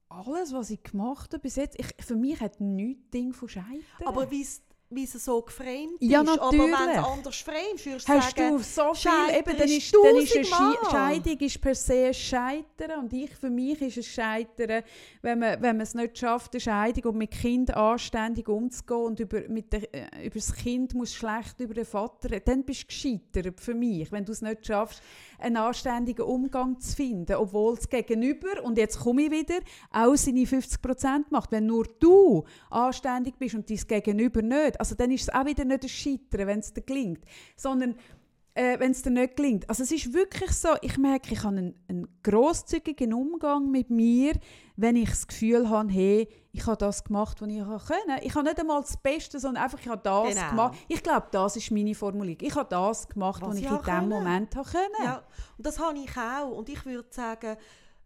[0.08, 4.06] alles, was ich gemacht habe bis jetzt, ich, für mich hat nichts Ding von Scheitern.
[4.06, 4.46] Aber wie
[4.90, 6.26] wie es so geframed ja, ist.
[6.26, 6.74] Natürlich.
[6.74, 9.94] Aber wenn es anders framest, würdest du Hast sagen, du so viel, eben, dann ist,
[9.94, 14.06] dann ist eine Scheidung ist per se ein Scheitern und ich, für mich ist es
[14.06, 14.82] Scheitern,
[15.22, 19.20] wenn man, wenn man es nicht schafft, eine Scheidung und mit Kind anständig umzugehen und
[19.20, 22.86] über, mit der, äh, über das Kind muss schlecht über den Vater, dann bist du
[22.86, 25.02] gescheitert für mich, wenn du es nicht schaffst,
[25.44, 30.40] einen anständigen Umgang zu finden, obwohl es gegenüber, und jetzt komme ich wieder, auch seine
[30.40, 31.52] 50% macht.
[31.52, 35.64] Wenn nur du anständig bist und dein Gegenüber nicht, also dann ist es auch wieder
[35.64, 37.24] nicht ein Scheitern, wenn es dir gelingt,
[37.56, 37.94] sondern
[38.54, 39.68] äh, wenn es dir nicht gelingt.
[39.68, 44.34] Also es ist wirklich so, ich merke, ich habe einen, einen grosszügigen Umgang mit mir,
[44.76, 48.18] wenn ich das Gefühl habe, hey, ich habe das gemacht, was ich können.
[48.22, 50.50] Ich habe nicht einmal das Beste, sondern einfach, ich habe das genau.
[50.50, 50.78] gemacht.
[50.86, 52.38] Ich glaube, das ist meine Formulierung.
[52.42, 55.04] Ich habe das gemacht, was, was ich in diesem Moment habe können.
[55.04, 55.22] Ja,
[55.58, 56.56] und das habe ich auch.
[56.56, 57.56] Und ich würde sagen,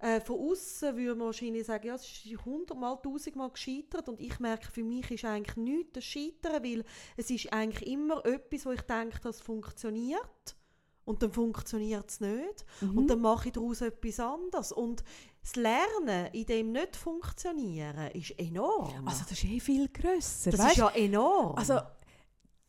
[0.00, 4.38] äh, von außen würde man wahrscheinlich sagen, ja, es ist hundertmal, tausendmal gescheitert und ich
[4.38, 6.84] merke, für mich ist eigentlich nichts das Scheitern, weil
[7.16, 10.56] es ist eigentlich immer etwas, wo ich denke, das funktioniert
[11.04, 12.98] und dann funktioniert es nicht mhm.
[12.98, 15.02] und dann mache ich daraus etwas anderes und
[15.40, 19.08] das Lernen in dem nicht funktionieren ist enorm.
[19.08, 20.50] Also das ist eh viel grösser.
[20.50, 20.72] Das weißt?
[20.72, 21.56] ist ja enorm.
[21.56, 21.80] Also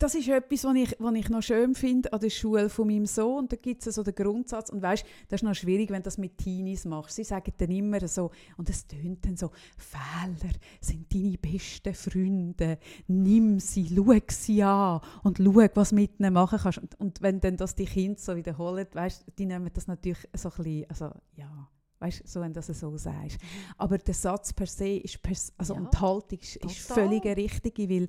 [0.00, 3.04] das ist etwas, was ich, was ich noch schön finde an der Schule von meinem
[3.04, 3.46] Sohn.
[3.48, 4.70] Da gibt es so den Grundsatz.
[4.70, 7.16] Und weißt, das ist noch schwierig, wenn du das mit Teenies machst.
[7.16, 12.78] Sie sagen dann immer so, und es tönt dann so, Fehler sind deine besten Freunde.
[13.08, 16.78] Nimm sie, schau sie an und schau, was du mit ihnen machen kannst.
[16.78, 20.48] Und, und wenn dann das die Kinder so wiederholen, weißt, die nehmen das natürlich so
[20.48, 21.68] ein bisschen, also ja,
[22.02, 23.38] Weißt so, wenn du das so sagst.
[23.76, 27.22] Aber der Satz per se ist, pers also ja, und die Haltung ist, ist völlig
[27.26, 28.08] richtige, weil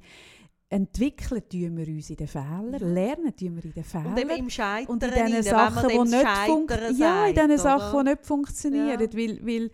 [0.72, 4.08] entwickeln tun wir uns in den Fehlern, lernen tun wir in den Fehlern.
[4.08, 8.12] Und eben im Scheitern und in den Sachen, die nicht, ja, in den Sachen, die
[8.12, 9.02] nicht funktionieren.
[9.02, 9.14] Ja.
[9.14, 9.72] Weil, weil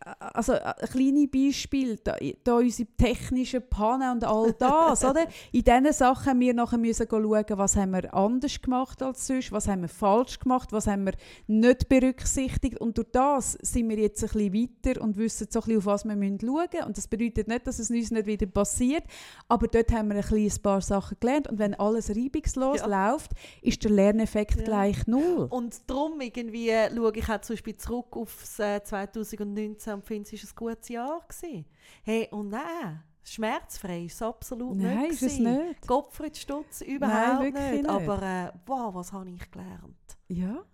[0.00, 5.26] also ein kleines Beispiel, da, da unsere technischen Pannen und all das, oder?
[5.52, 9.52] In diesen Sachen haben wir nachher müssen schauen, was haben wir anders gemacht als sonst,
[9.52, 11.12] was haben wir falsch gemacht, was haben wir
[11.46, 15.64] nicht berücksichtigt und durch das sind wir jetzt ein bisschen weiter und wissen so ein
[15.64, 18.46] bisschen, auf was wir schauen müssen und das bedeutet nicht, dass es uns nicht wieder
[18.46, 19.04] passiert,
[19.48, 23.10] aber dort haben wir ein, bisschen ein paar Sachen gelernt und wenn alles reibungslos ja.
[23.10, 23.32] läuft,
[23.62, 24.64] ist der Lerneffekt ja.
[24.64, 25.46] gleich null.
[25.50, 30.42] Und darum irgendwie schaue ich auch zum Beispiel zurück auf 2019 jetzt und finde, es
[30.42, 31.20] war ein gutes Jahr.
[31.28, 31.66] Gewesen.
[32.02, 35.12] Hey, und nein, schmerzfrei ist es absolut Nein, nicht.
[35.12, 35.86] ist es nicht.
[35.86, 37.82] Gottfried Stutz überhaupt wirklich nicht.
[37.82, 37.88] nicht.
[37.88, 40.18] Aber äh, wow, was habe ich gelernt.
[40.28, 40.64] Ja.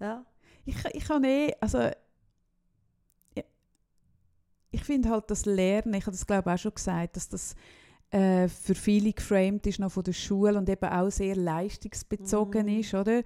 [0.00, 0.24] Ja.
[0.64, 1.90] Ich, ich kann eh, also
[4.70, 7.54] ich finde halt das Lernen, ich habe das glaube auch schon gesagt, dass das
[8.10, 12.80] äh, für viele geframed ist noch von der Schule und eben auch sehr leistungsbezogen Mhm.
[12.80, 13.22] ist, oder?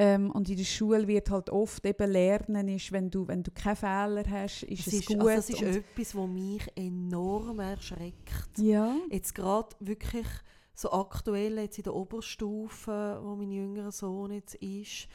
[0.00, 3.50] Ähm, und in der Schule wird halt oft eben Lernen ist, wenn du, wenn du
[3.50, 5.18] keine Fehler hast, ist Das es ist, gut.
[5.18, 8.58] also das ist etwas, was mich enorm erschreckt.
[8.58, 10.26] ja, Jetzt gerade wirklich
[10.72, 15.08] so aktuell jetzt in der Oberstufe, wo mein jüngerer Sohn jetzt ist,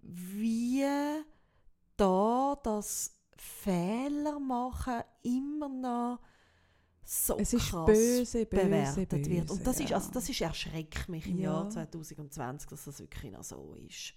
[0.00, 0.86] wie
[1.98, 6.18] da das Fehler machen immer noch
[7.04, 9.50] so es ist krass böse, böse, bewertet wird.
[9.50, 9.96] Und das ist, ja.
[9.96, 11.52] also das ist erschreckt mich im Ja.
[11.54, 14.14] Jahr 2020, dass das wirklich noch so ist.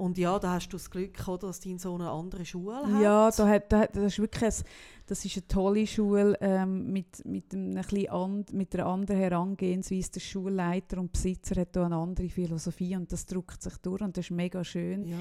[0.00, 3.02] Und ja, da hast du das Glück, oder, dass dein Sohn eine andere Schule hat.
[3.02, 4.64] Ja, da hat, da, hat- das ist wirklich ein,
[5.06, 10.12] das ist eine tolle Schule ähm, mit, mit, einem bisschen an, mit einer anderen Herangehensweise.
[10.12, 14.16] Der Schulleiter und Besitzer hat da eine andere Philosophie und das drückt sich durch und
[14.16, 15.04] das ist mega schön.
[15.04, 15.16] ja.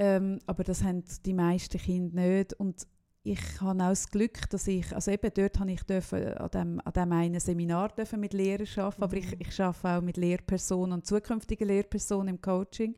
[0.00, 2.86] Ähm, aber das haben die meisten Kinder nicht und
[3.24, 6.80] ich habe auch das Glück, dass ich, also eben dort habe ich dürfen, an dem,
[6.84, 9.36] an dem einen Seminar dürfen mit Lehrern arbeiten, aber ich, Mhm.
[9.40, 12.94] ich arbeite auch mit Lehrpersonen und zukünftigen Lehrpersonen im Coaching,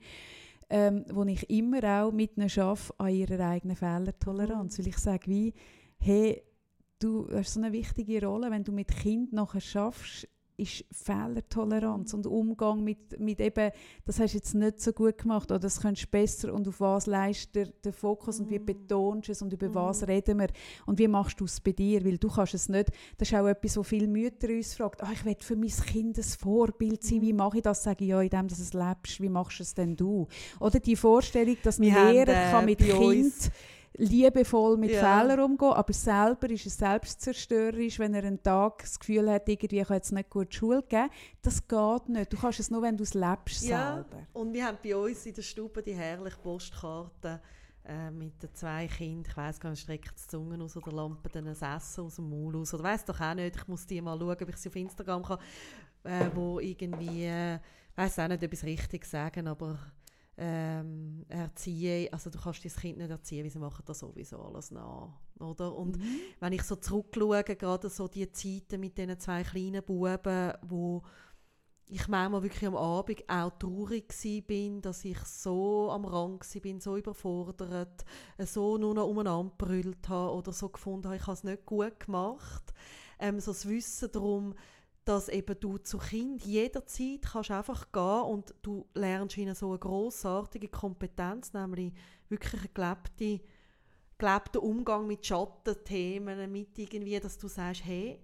[0.70, 4.82] ähm, wo ich immer auch mit ihnen arbeite an ihrer eigenen Fehlertoleranz, Mhm.
[4.82, 5.52] weil ich sage wie,
[5.98, 6.42] hey,
[6.98, 10.28] du hast so eine wichtige Rolle, wenn du mit Kind nachher schaffst,
[10.60, 13.70] ist Fehlertoleranz und Umgang mit, mit eben,
[14.04, 16.80] das hast du jetzt nicht so gut gemacht oder das könntest du besser und auf
[16.80, 18.66] was leistet der, der Fokus und wie Mhm.
[18.66, 20.06] betonst du es und über was Mhm.
[20.06, 20.48] reden wir
[20.86, 23.46] und wie machst du es bei dir, weil du kannst es nicht, das ist auch
[23.46, 27.22] etwas, wo viele Mütter uns fragen, ah, ich will für mein Kind ein Vorbild sein,
[27.22, 27.38] wie Mhm.
[27.38, 29.96] mache ich das, sage ich ja, indem du es lebst, wie machst du es denn
[29.96, 30.26] du?
[30.60, 33.50] Oder die Vorstellung, dass ein haben, Lehrer äh, kann mit Kind
[33.94, 35.00] liebevoll mit Ja.
[35.20, 39.82] Fehlern umgehen, aber selber ist es selbstzerstörerisch, wenn er einen Tag das Gefühl hat, irgendwie
[39.82, 41.10] kann jetzt nicht gut Schule geben.
[41.42, 42.32] Das geht nicht.
[42.32, 43.94] Du kannst es nur, wenn du es lebst Ja.
[43.96, 44.26] selber.
[44.32, 47.40] Und wir haben bei uns in der Stube die herrliche Postkarte
[47.84, 49.24] äh, mit den zwei Kindern.
[49.28, 52.30] Ich weiss gar nicht, streckt die Zunge aus oder lampen dann ein Essen aus dem
[52.30, 52.72] Maul aus.
[52.74, 55.22] Oder weiss doch auch nicht, ich muss die mal schauen, ob ich sie auf Instagram
[55.24, 55.38] kann,
[56.04, 57.58] äh, wo irgendwie, äh,
[57.96, 59.78] weiss auch nicht, ob ich es richtig sagen, aber
[60.40, 64.70] ähm, erziehen, also du kannst dein Kind nicht erziehen, weil sie machen das sowieso alles
[64.70, 65.74] nach, oder?
[65.76, 66.20] Und Mhm.
[66.40, 71.02] wenn ich so zurückschaue, gerade so die Zeiten mit diesen zwei kleinen Buben, wo
[71.86, 74.14] ich manchmal wirklich am Abend auch traurig
[74.46, 78.04] bin, dass ich so am Rand bin, so überfordert,
[78.38, 81.66] äh, so nur noch umeinander brüllt habe oder so gefunden habe, ich habe es nicht
[81.66, 82.72] gut gemacht.
[83.18, 84.54] Ähm, so das Wissen darum,
[85.04, 89.78] dass eben du zu Kind jederzeit kannst einfach gehen und du lernst ihnen so eine
[89.78, 91.92] grossartige Kompetenz, nämlich
[92.28, 93.40] wirklich einen gelebten,
[94.18, 98.20] gelebten Umgang mit Schattenthemen, mit irgendwie, dass du sagst, hey,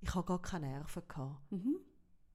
[0.00, 1.52] ich habe gar keine Nerven gehabt.
[1.52, 1.76] Mhm.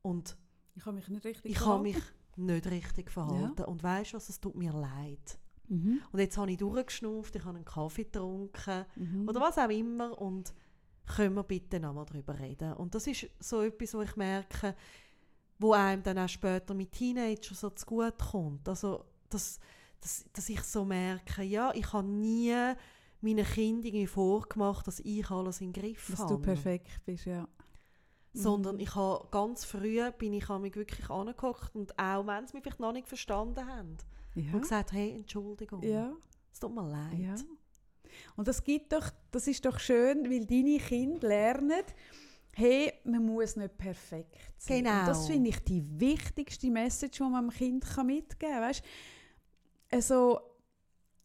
[0.01, 0.37] Und
[0.75, 1.97] Ich habe mich nicht richtig ich habe mich
[2.35, 3.63] nicht richtig verhalten.
[3.63, 5.39] Und weißt du was, es tut mir leid.
[5.67, 6.01] Mhm.
[6.11, 9.29] Und jetzt habe ich durchgeschnauft, ich habe einen Kaffee getrunken Mhm.
[9.29, 10.53] oder was auch immer und
[11.15, 12.73] können wir bitte nochmal darüber reden.
[12.73, 14.75] Und das ist so etwas, wo ich merke,
[15.59, 18.67] wo einem dann auch später mit Teenagern so zu gut kommt.
[18.67, 19.59] Also, dass,
[19.99, 22.75] dass, dass ich so merke, ja, ich habe nie
[23.21, 27.47] meinen Kindern irgendwie vorgemacht, dass ich alles im Griff Dass habe du perfekt bist, ja.
[28.33, 28.81] sondern Mhm.
[28.81, 32.79] ich habe ganz früh bin ich mich wirklich angeguckt und auch wenn sie mich vielleicht
[32.79, 33.97] noch nicht verstanden haben
[34.33, 34.53] ja.
[34.53, 36.13] und gesagt hey Entschuldigung ja.
[36.51, 37.35] es tut mir leid Ja.
[38.35, 41.83] Und das gibt doch, das ist doch schön, weil deine Kinder lernen,
[42.53, 44.83] hey, man muss nicht perfekt sein.
[44.83, 44.99] Genau.
[44.99, 48.61] Und das finde ich die wichtigste Message, die man dem Kind kann mitgeben kann.
[48.63, 48.83] Weißt?
[49.91, 50.39] Also,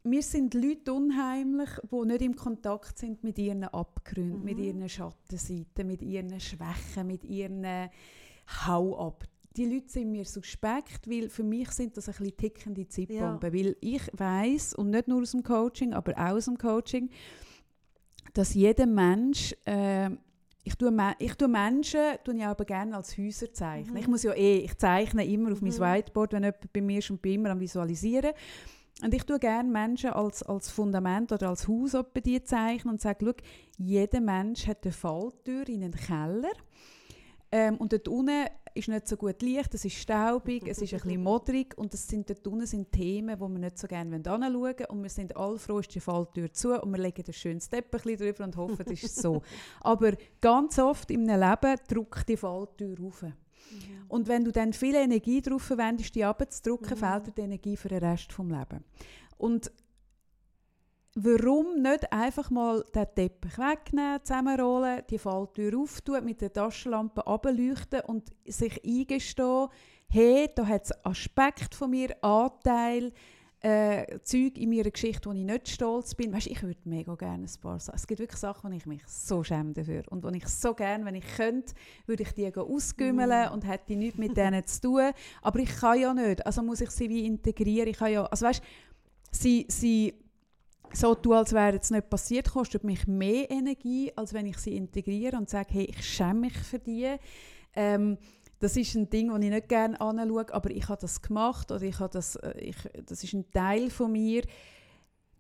[0.05, 4.45] wir sind Leute unheimlich, die nicht im Kontakt sind mit ihren Abgründen, Mhm.
[4.45, 7.91] mit ihren Schattenseiten, mit ihren Schwächen, mit ihren
[8.67, 9.25] Hau ab.
[9.57, 13.53] Die Leute sind mir suspekt, weil für mich sind das ein bisschen tickende Zeitbomben.
[13.53, 17.09] Weil ich weiß und nicht nur aus dem Coaching, aber auch aus dem Coaching,
[18.35, 20.11] dass jeder Mensch äh,
[20.67, 23.95] ich tue, ich tue Menschen tue ich aber gerne als Häuser zeichnen.
[23.95, 24.01] Mhm.
[24.01, 25.79] Ich muss ja eh, ich zeichne immer auf mein Mhm.
[25.79, 28.33] Whiteboard, wenn jemand bei mir ist und bin immer am Visualisieren.
[29.03, 33.01] Und ich tue gerne Menschen als, als Fundament oder als Haus etwa die zeichnen und
[33.01, 33.33] sage, schau,
[33.79, 36.53] jeder Mensch hat eine Falltür in einen Keller.
[37.57, 41.01] Ähm, und dort unten ist nicht so gut Licht, es ist staubig, es ist ein
[41.01, 44.55] bisschen modrig und das sind, dort unten sind Themen, wo wir nicht so gerne anschauen
[44.55, 47.71] wollen und wir sind alle froh, ist die Falltür zu und wir legen ein schönes
[47.71, 49.41] Teppich drüber und hoffen, es ist so.
[49.81, 53.25] Aber ganz oft in einem Leben drückt die Falltür rauf.
[54.09, 57.01] Und wenn du dann viel Energie darauf verwendest, die abzudrücken, Mhm.
[57.01, 58.83] fehlt dir die Energie für den Rest des Lebens.
[59.39, 59.73] Und
[61.17, 68.01] warum nicht einfach mal den Teppich wegnehmen, zusammenrollen, die Falltür auftun, mit der Taschenlampe ableuchten
[68.03, 69.69] und sich eingestehen,
[70.09, 73.13] hey, da hat es Aspekt von mir, Anteil,
[73.61, 76.35] äh, Zeug in meiner Geschichte, wo ich nicht stolz bin.
[76.35, 77.97] Weißt, ich würde mega gerne ein paar Sachen.
[77.97, 80.03] Es gibt wirklich Sachen, wo ich mich so schäme dafür.
[80.11, 81.73] Und wo ich so gerne, wenn ich könnte,
[82.05, 83.55] würde ich die ausgümmeln mm.
[83.55, 85.11] und hätte nichts mit denen zu tun.
[85.41, 86.45] Aber ich kann ja nicht.
[86.45, 87.89] Also muss ich sie wie integrieren.
[87.89, 88.63] Ich kann ja, also weißt,
[89.33, 90.15] sie, sie
[90.93, 94.77] so tun, als wäre es nicht passiert, kostet mich mehr Energie, als wenn ich sie
[94.77, 97.17] integriere und sage, hey, ich schäme mich für die.
[97.75, 98.19] Ähm,
[98.59, 101.83] das ist ein Ding, das ich nicht gerne anschaue, aber ich habe das gemacht oder
[101.83, 104.43] ich habe das, äh, ich, das ist ein Teil von mir.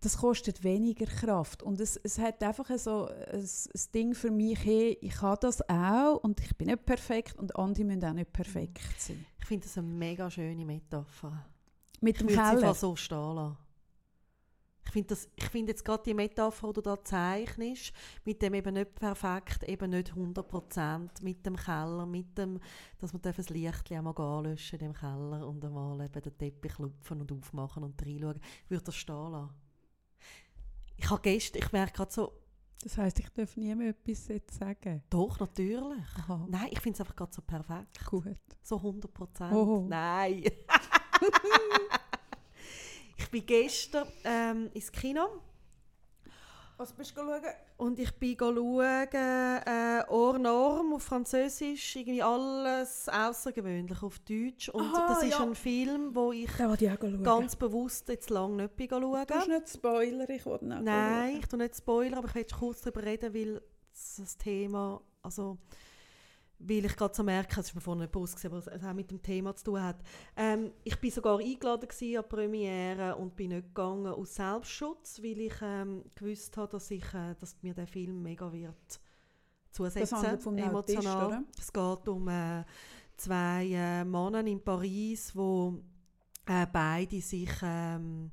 [0.01, 4.62] Das kostet weniger Kraft und es, es hat einfach so ein, ein Ding für mich,
[4.62, 8.32] hey, ich habe das auch und ich bin nicht perfekt und andere müssen auch nicht
[8.32, 9.24] perfekt sein.
[9.40, 11.47] Ich finde das eine mega schöne Metapher.
[12.03, 12.74] Mit dem ich Keller?
[12.74, 13.57] so stehen lassen.
[14.87, 15.16] Ich finde
[15.51, 17.93] find jetzt gerade die Metapher, die du da zeichnest,
[18.24, 22.61] mit dem eben nicht perfekt, eben nicht 100%, mit dem Keller, mit dem,
[22.99, 27.20] dass man das Licht einmal anlöschen in dem Keller und einmal eben den Teppich lupfen
[27.20, 28.41] und aufmachen und reinschauen.
[28.68, 29.55] Würde das stehen lassen.
[30.97, 32.32] Ich habe gestern, ich merke gerade so...
[32.82, 35.03] Das heisst, ich darf nie mehr etwas jetzt sagen?
[35.11, 36.05] Doch, natürlich.
[36.18, 36.47] Aha.
[36.49, 38.05] Nein, ich finde es einfach gerade so perfekt.
[38.05, 38.37] Gut.
[38.62, 39.53] So 100%.
[39.53, 39.87] Oh.
[39.89, 40.45] Nein.
[43.17, 45.41] Ich bin gestern ähm, ins Kino.
[46.79, 47.43] Was bist du schauen?
[47.79, 54.69] Und ich bin schauen, äh, Or Norm auf Französisch, irgendwie alles außergewöhnlich auf Deutsch.
[54.69, 55.43] Und Aha, das ist ja.
[55.43, 56.51] ein Film, wo ich
[57.23, 59.27] ganz bewusst jetzt lange nicht bin schauen.
[59.27, 62.47] Du bist nicht Spoiler, ich wollte nicht Nein, ich tue nicht Spoiler, aber ich will
[62.59, 63.62] kurz darüber reden, weil
[64.19, 65.57] das Thema, also
[66.59, 68.92] weil ich gerade so merke, es ist mir vorhin nicht bewusst gewesen, was es auch
[68.92, 69.96] mit dem Thema zu tun hat.
[70.36, 75.54] Ähm, ich bin sogar eingeladen an Premiere und bin nicht gegangen aus Selbstschutz, weil ich
[75.62, 79.00] ähm, gewusst habe, dass, ich, äh, dass mir der Film mega wird
[79.70, 81.34] zusetzen, das vom emotional.
[81.34, 82.64] Autist, es geht um äh,
[83.16, 85.74] zwei äh, Männer in Paris, wo
[86.46, 88.30] äh, beide sich ähm,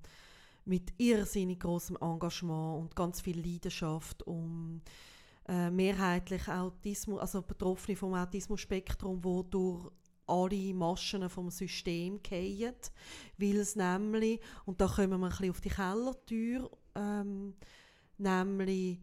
[0.65, 4.81] mit irrsinnig großem Engagement und ganz viel Leidenschaft um
[5.47, 9.91] äh, mehrheitlich Autismus, also Betroffene vom Autismus-Spektrum, wo durch
[10.25, 12.75] alle Maschen vom System fallen,
[13.37, 17.55] weil es nämlich, und da kommen wir ein bisschen auf die Kellertür, ähm,
[18.17, 18.99] nämlich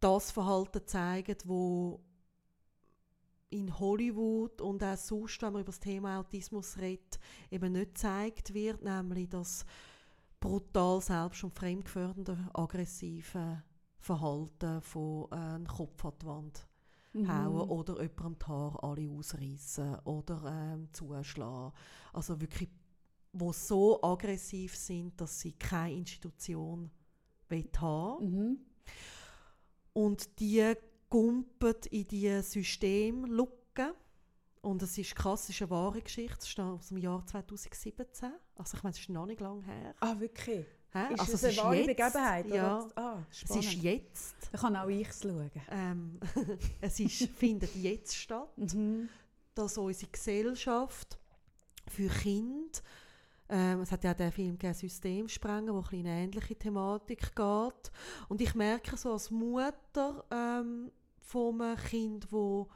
[0.00, 2.00] das Verhalten zeigen, wo
[3.50, 7.18] in Hollywood und auch sonst, wenn man über das Thema Autismus redet,
[7.50, 9.64] eben nicht gezeigt wird, nämlich das
[10.38, 13.62] brutal selbst- und fremdgefördernde, aggressive
[14.08, 16.68] Verhalten von äh, Kopf an die Wand
[17.12, 17.28] mhm.
[17.28, 21.72] hauen oder jemandem die Haare alle ausreißen oder ähm, zuschlagen.
[22.14, 22.70] Also wirklich,
[23.34, 26.90] wo so aggressiv sind, dass sie keine Institution
[27.80, 28.58] haben mhm.
[29.92, 30.74] Und die
[31.10, 33.94] gumpen in die Systemlücke.
[34.62, 38.32] Und es ist krass, es ist eine wahre Geschichte, es ist aus dem Jahr 2017.
[38.56, 39.94] Also ich meine, es ist noch nicht lange her.
[40.00, 40.66] Ah, wirklich?
[40.92, 41.12] Hä?
[41.12, 42.46] Ist also es eine wahre jetzt, Begebenheit?
[42.48, 44.36] Ja, ah, es ist jetzt.
[44.52, 45.50] Da kann auch ich es schauen.
[45.70, 46.18] Ähm,
[46.80, 49.08] es ist, findet jetzt statt, mhm.
[49.54, 51.18] dass unsere Gesellschaft
[51.88, 52.80] für Kinder,
[53.50, 57.92] ähm, es hat ja auch den Film Systemsprengen, wo ein eine ähnliche Thematik geht.
[58.28, 62.68] Und ich merke so als Mutter ähm, von einem Kind, wo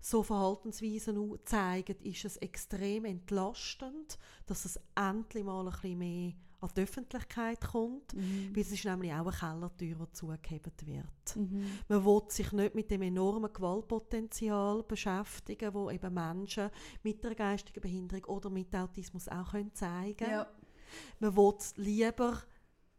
[0.00, 6.32] so Verhaltensweisen zeigen, ist es extrem entlastend, dass es endlich mal ein bisschen mehr
[6.62, 8.50] an die Öffentlichkeit kommt, mhm.
[8.54, 11.36] weil es ist nämlich auch eine Kellertür, die zugehebt wird.
[11.36, 11.64] Mhm.
[11.88, 16.70] Man will sich nicht mit dem enormen Gewaltpotenzial beschäftigen, wo eben Menschen
[17.02, 20.30] mit einer geistigen Behinderung oder mit Autismus auch können zeigen können.
[20.30, 20.46] Ja.
[21.18, 22.42] Man will lieber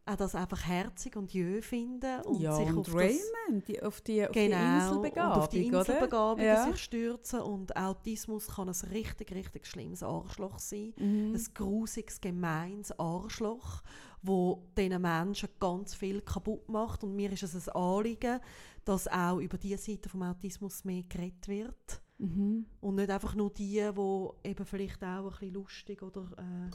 [0.06, 4.00] auch das einfach herzig und jö finden und ja, sich und auf, Raymond, die, auf
[4.02, 6.70] die, auf genau, die Inselbegabung, und auf die Inselbegabung ja.
[6.70, 11.34] sich stürzen und Autismus kann ein richtig, richtig schlimmes Arschloch sein, mhm.
[11.34, 13.82] ein grusiges, gemeines Arschloch,
[14.22, 18.40] wo diesen Menschen ganz viel kaputt macht und mir ist es ein Anliegen,
[18.84, 22.66] dass auch über diese Seite vom Autismus mehr geredet wird mhm.
[22.80, 26.70] und nicht einfach nur die, die eben vielleicht auch ein bisschen lustig oder äh,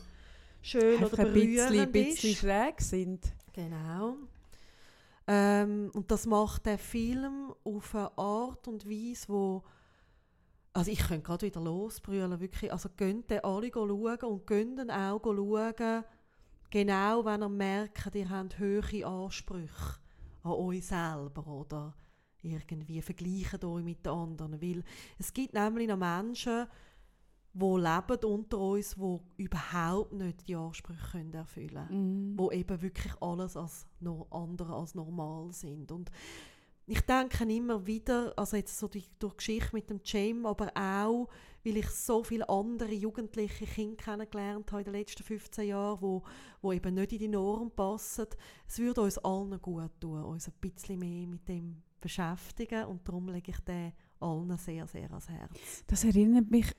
[0.62, 3.34] schön oder berührend ein bisschen, bisschen schräg sind.
[3.54, 4.18] Genau.
[5.28, 9.64] Ähm, und das macht der Film auf eine Art und Weise, wo
[10.74, 12.72] also ich könnte gerade wieder losbrüllen, wirklich.
[12.72, 16.04] Also könnt ihr alle schauen und könnt dann auch schauen,
[16.70, 20.00] genau wenn ihr merkt, ihr habt hohe Ansprüche
[20.44, 21.96] an euch selber oder
[22.42, 24.62] irgendwie vergleichen euch mit den anderen.
[24.62, 24.84] Weil
[25.18, 26.68] es gibt nämlich noch Menschen,
[27.54, 32.32] wo leben unter uns, wo überhaupt nicht die Ansprüche können erfüllen können.
[32.32, 32.40] Mhm.
[32.40, 35.92] Wo eben wirklich alles als no andere als normal sind.
[35.92, 36.12] Und
[36.86, 40.72] ich denke immer wieder, also jetzt so die, durch die Geschichte mit dem Cem, aber
[40.76, 41.28] auch,
[41.64, 46.24] weil ich so viele andere jugendliche Kinder kennengelernt habe in den letzten 15 Jahren, wo,
[46.62, 48.26] wo eben nicht in die Norm passen.
[48.68, 53.28] Es würde uns allen gut tun, uns ein bisschen mehr mit dem beschäftigen und darum
[53.28, 55.84] lege ich den allen sehr, sehr ans Herz.
[55.86, 56.74] Das erinnert mich,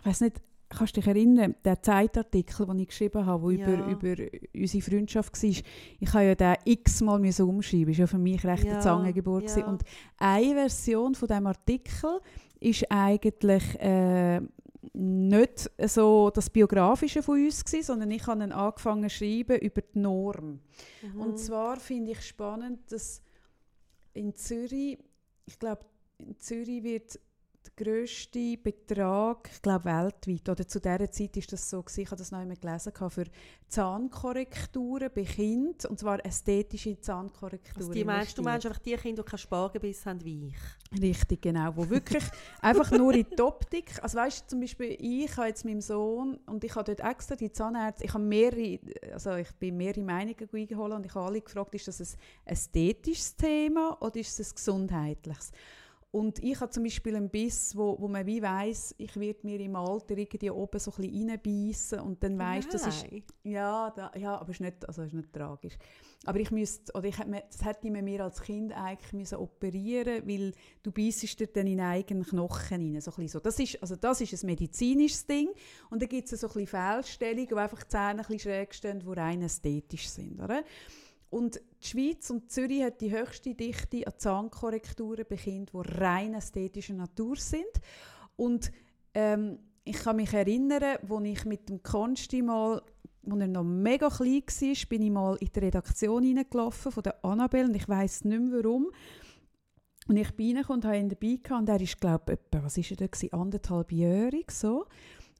[0.00, 0.40] ich weiß nicht,
[0.70, 3.90] kannst du dich erinnern, der Zeitartikel, den ich geschrieben habe, der Ja.
[3.90, 5.64] über, über unsere Freundschaft war, ich
[6.12, 9.56] habe ja den x-mal umschreiben, das war ja für mich recht Ja, eine Zangengeburt.
[9.56, 9.66] ja.
[9.66, 9.82] Und
[10.18, 12.20] eine Version von diesem Artikel
[12.60, 14.40] ist eigentlich äh,
[14.92, 19.80] nicht so das Biografische von uns gewesen, sondern ich habe ihn angefangen zu schreiben über
[19.80, 20.60] die Norm.
[21.02, 21.20] Mhm.
[21.20, 23.22] Und zwar finde ich spannend, dass
[24.12, 24.98] in Zürich,
[25.46, 25.82] ich glaube,
[26.18, 27.18] in Zürich wird
[27.76, 32.16] grösste Betrag, ich glaube weltweit, oder zu dieser Zeit ist das so, gewesen, ich habe
[32.16, 33.24] das noch einmal gelesen, für
[33.68, 37.76] Zahnkorrekturen bei Kindern, und zwar ästhetische Zahnkorrekturen.
[37.76, 41.00] also die meinst, du meinst einfach die Kinder, die keinen Spargebiss haben wie ich?
[41.00, 41.76] Richtig, genau.
[41.76, 42.24] Wo wirklich
[42.62, 44.02] einfach nur in die Optik.
[44.02, 47.36] Also weißt du, zum Beispiel, ich habe jetzt meinem Sohn und ich habe dort extra
[47.36, 48.78] die Zahnärzte, ich habe mehrere,
[49.12, 52.08] also ich bin mehrere Meinungen eingeholt und ich habe alle gefragt, ist das ein
[52.46, 55.52] ästhetisches Thema oder ist es ein gesundheitliches?
[56.10, 59.60] Und ich habe zum Beispiel einen Biss, wo, wo man wie weiss, ich werde mir
[59.60, 63.06] im Alter irgendwie oben so ein bisschen reinbeissen und dann weisst, das ist
[63.42, 65.76] ja, da, ja, aber es ist nicht, also ist nicht tragisch.
[66.24, 70.26] Aber ich müsste, oder ich hätte das hätte man mir als Kind eigentlich müssen operieren
[70.26, 70.52] weil
[70.82, 73.00] du beißest dir dann in eigenen Knochen rein.
[73.02, 73.40] So ein bisschen so.
[73.40, 75.50] Das, ist, also das ist ein medizinisches Ding.
[75.90, 78.74] Und dann gibt es so ein bisschen Fehlstellungen, wo einfach die Zähne ein bisschen schräg
[78.74, 80.40] stehen, die rein ästhetisch sind.
[80.40, 80.64] Oder?
[81.30, 86.34] Und die Schweiz und Zürich hat die höchste Dichte an Zahnkorrekturen bei Kindern, die rein
[86.34, 87.62] ästhetischer Natur sind.
[88.36, 88.72] Und
[89.14, 92.82] ähm, ich kann mich erinnern, als ich mit dem Konsti mal,
[93.28, 97.24] als er noch mega klein war, bin ich mal in die Redaktion hineingelaufen von der
[97.24, 98.90] Annabelle und ich weiß nicht mehr warum.
[100.08, 102.64] Und ich bin reingekommen und habe ihn dabei gehabt und er ist, glaube ich, etwa,
[102.64, 104.86] was ist er da anderthalbjährig so.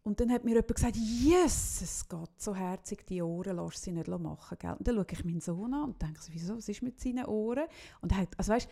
[0.09, 3.93] Und dann hat mir jemand gesagt, yes, es geht so herzig, die Ohren lass sie
[3.93, 4.57] nicht machen.
[4.59, 4.73] Gell?
[4.73, 7.27] Und dann schaue ich meinen Sohn an und denke so, wieso, was ist mit seinen
[7.27, 7.67] Ohren?
[8.01, 8.71] Und er hat, also weißt,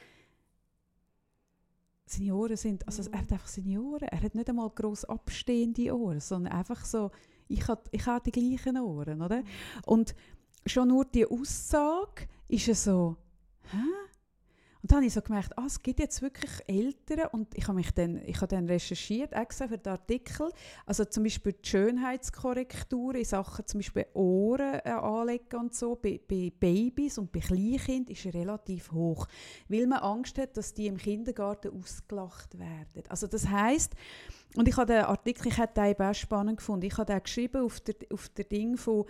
[2.07, 5.95] seine Ohren sind, also er hat einfach seine Ohren, er hat nicht einmal gross abstehende
[5.95, 7.11] Ohren, sondern einfach so,
[7.49, 9.45] ich habe ich die gleichen Ohren, oder?
[9.84, 10.14] Und
[10.64, 13.18] schon nur die Aussage ist ja so,
[13.72, 13.76] hä?
[14.87, 17.74] Und dann habe ich so gemerkt, ah, es gibt jetzt wirklich Eltern und ich habe
[17.74, 20.49] mich dann, ich habe dann recherchiert, extra für den Artikel,
[20.87, 26.20] also zum Beispiel die Schönheitskorrektur in Sachen zum Beispiel Ohren äh, anlegen und so, bei,
[26.28, 29.26] bei Babys und bei Kleinkindern ist relativ hoch,
[29.68, 33.03] weil man Angst hat, dass die im Kindergarten ausgelacht werden.
[33.09, 33.93] Also das heißt
[34.55, 37.20] und ich habe den Artikel, ich hätte den eben auch spannend gefunden, ich habe den
[37.24, 39.05] geschrieben auf der, auf der Ding von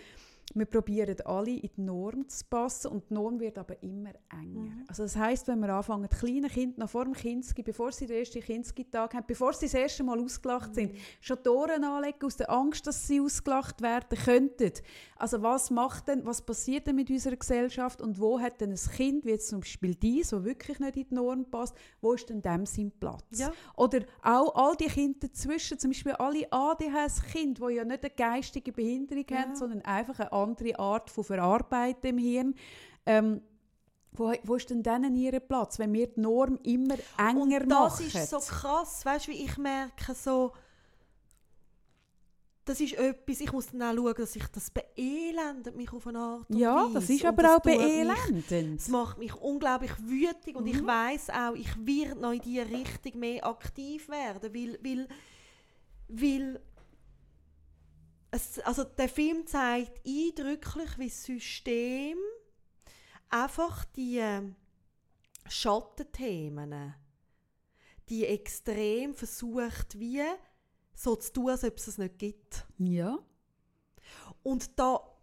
[0.59, 4.61] wir probieren alle in die Norm zu passen und die Norm wird aber immer enger.
[4.61, 4.85] Mhm.
[4.89, 8.07] Also das heißt, wenn wir anfangen, die kleinen Kinder noch vor dem Kinski, bevor sie
[8.07, 12.25] den ersten Kinski-Tag haben, bevor sie das erste Mal ausgelacht sind, schon die Ohren anlegen
[12.25, 14.73] aus der Angst, dass sie ausgelacht werden könnten.
[15.17, 18.77] Also was macht denn, was passiert denn mit unserer Gesellschaft und wo hat denn ein
[18.97, 22.29] Kind, wie jetzt zum Beispiel dies, wo wirklich nicht in die Norm passt, wo ist
[22.31, 23.25] denn dem sein Platz?
[23.39, 23.53] Ja.
[23.77, 28.73] Oder auch all die Kinder dazwischen, zum Beispiel alle ADHS-Kinder, die ja nicht eine geistige
[28.73, 29.39] Behinderung Ja.
[29.39, 32.55] haben, sondern einfach eine andere Art von Verarbeiten im Hirn.
[33.07, 33.41] Ähm,
[34.13, 38.01] wo, wo ist denn denen ihr Platz, wenn wir die Norm immer enger Und das
[38.01, 38.07] machen?
[38.07, 40.53] ist so krass, weißt du, wie ich merke, so,
[42.65, 46.19] das ist etwas, ich muss dann auch schauen, dass ich das beelendet mich auf eine
[46.19, 46.95] Art und ja, Weise.
[46.95, 48.81] das ist aber das auch beelendend.
[48.81, 50.71] Es macht mich unglaublich wütig und Mhm.
[50.71, 55.09] ich weiß auch, ich werde noch in diese Richtung mehr aktiv werden, weil, weil,
[56.09, 56.61] weil
[58.37, 62.19] es, also der Film zeigt eindrücklich, wie das System
[63.29, 64.55] einfach die ähm,
[65.49, 66.95] Schattenthemen,
[68.09, 70.23] die extrem versucht, wie
[70.95, 72.65] so zu tun, als ob es es nicht gibt.
[72.79, 73.19] Ja.
[74.43, 75.16] Und da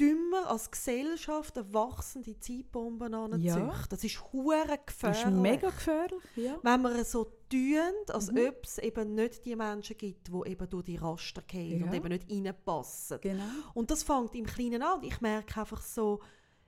[0.00, 3.40] dümmer als Gesellschaft eine wachsende Zeitbombe anzüchten.
[3.68, 3.84] Ja.
[3.88, 5.24] Das ist hure Das gefährlich.
[5.24, 6.22] ist mega gefährlich.
[6.36, 6.58] Ja.
[6.62, 8.48] Wenn wir so tun, als Mhm.
[8.48, 11.86] ob es eben nicht die Menschen gibt, die eben durch die Raster gehen Ja.
[11.86, 13.20] und eben nicht reinpassen.
[13.20, 13.44] Genau.
[13.74, 15.02] Und das fängt im Kleinen an.
[15.04, 16.20] Ich merke einfach so,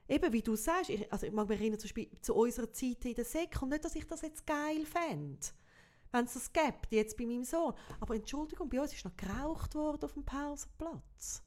[0.07, 3.03] eben wie du sagst, ich, also ich mag mich erinnern zum Beispiel zu unserer Zeit
[3.03, 5.39] in der Sek und nicht, dass ich das jetzt geil fände,
[6.13, 7.73] wenn es das gibt, jetzt bei meinem Sohn.
[7.99, 11.43] Aber Entschuldigung, bei uns ist noch geraucht worden auf dem Pausenplatz.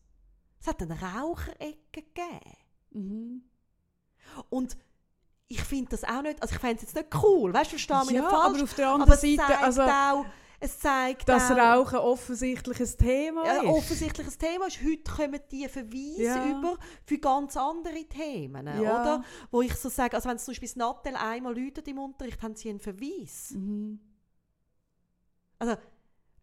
[0.60, 2.56] Es hat eine Raucherecke gegeben.
[2.90, 3.42] Mhm.
[4.50, 4.76] Und
[5.48, 7.98] ich finde das auch nicht, also ich fände es jetzt nicht cool, weißt du, verstehe
[8.00, 10.26] mich Ja, nicht falsch, aber auf der anderen es Seite, zeigt also, auch,
[10.62, 13.68] Es zeigt Dass auch, Rauchen offensichtlich ein Thema ja, ist.
[13.70, 14.78] offensichtlich ein Thema ist.
[14.84, 16.50] Heute kommen die Verweise Ja.
[16.50, 19.00] über für ganz andere Themen, Ja.
[19.00, 19.24] oder?
[19.50, 22.42] Wo ich so sage, also wenn es zum Beispiel das Nattel einmal läutet im Unterricht,
[22.42, 23.52] haben sie einen Verweis.
[23.52, 24.00] Mhm.
[25.58, 25.76] Also,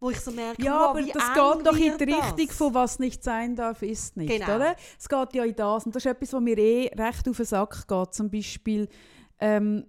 [0.00, 2.56] wo ich so merke, Ja, wow, aber das geht doch in die Richtung das?
[2.56, 4.56] von was nicht sein darf, ist nicht, Genau.
[4.56, 4.76] oder?
[4.98, 7.46] Es geht ja in das und das ist etwas, was mir eh recht auf den
[7.46, 8.14] Sack geht.
[8.14, 8.88] Zum Beispiel
[9.40, 9.84] ähm,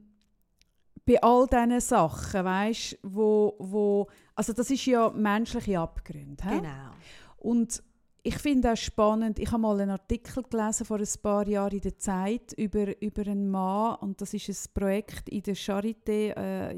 [1.06, 6.44] bei all diesen Sachen, weißt, wo, wo, also das ist ja menschliche Abgründe.
[6.44, 6.58] hä?
[6.58, 6.92] Genau.
[7.38, 7.82] Und
[8.22, 11.82] ich finde auch spannend, ich habe mal einen Artikel gelesen vor ein paar Jahren in
[11.82, 16.72] der Zeit über, über einen Mann und das ist ein Projekt in der Charité äh,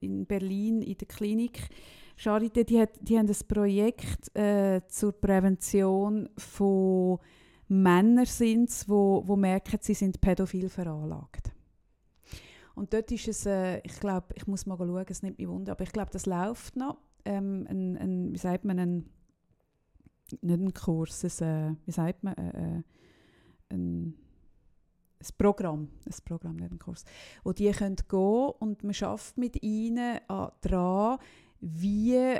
[0.00, 1.68] in Berlin, in der Klinik.
[2.18, 7.18] Charité, die, hat, die haben ein Projekt äh, zur Prävention von
[7.68, 11.52] Männern, sind's, wo, wo merken, sie sind pädophil veranlagt.
[12.74, 15.72] Und dort ist es, äh, ich glaube, ich muss mal schauen, es nimmt mich wunder,
[15.72, 16.98] aber ich glaube, das läuft noch.
[17.24, 19.10] Ähm, ein, ein, wie sagt man, ein,
[20.42, 22.48] nicht ein Kurs, ein, äh, wie sagt man, äh,
[22.78, 22.82] äh,
[23.70, 24.14] ein,
[25.18, 27.04] ein Programm, ein Programm, nicht ein Kurs,
[27.44, 31.18] wo die können gehen und man schafft mit ihnen an- dran,
[31.72, 32.38] wie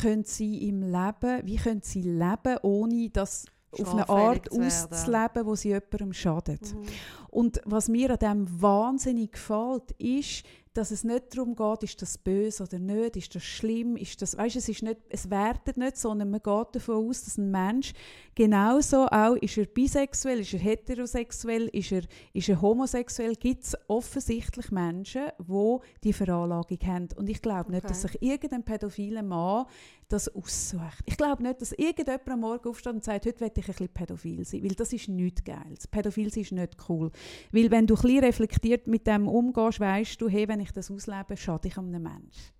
[0.00, 5.54] können sie im Leben, wie können sie leben, ohne dass auf eine Art auszuleben, wo
[5.54, 6.74] sie jemandem schadet.
[6.74, 6.82] Mhm.
[7.28, 10.44] Und was mir an dem wahnsinnig gefällt, ist,
[10.76, 14.36] dass es nicht darum geht, ist das böse oder nicht, ist das schlimm, ist das,
[14.36, 17.92] weißt, es ist nicht, es wertet nicht, sondern man geht davon aus, dass ein Mensch
[18.34, 22.02] genauso auch, ist er bisexuell, ist er heterosexuell, ist er,
[22.32, 27.08] ist er homosexuell, gibt es offensichtlich Menschen, die die Veranlagung haben.
[27.16, 27.88] Und ich glaube nicht, Okay.
[27.88, 29.66] dass sich irgendein pädophiler Mann
[30.08, 31.02] das aussucht.
[31.04, 33.88] Ich glaube nicht, dass irgendjemand am Morgen aufsteht und sagt, heute möchte ich ein bisschen
[33.88, 35.74] pädophil sein, weil das ist nicht geil.
[35.90, 37.10] Pädophil sein ist nicht cool.
[37.52, 40.90] Weil wenn du ein bisschen reflektiert mit dem umgehst, weißt du, hey, wenn ich das
[40.90, 42.56] auslebe, schade ich einem Menschen.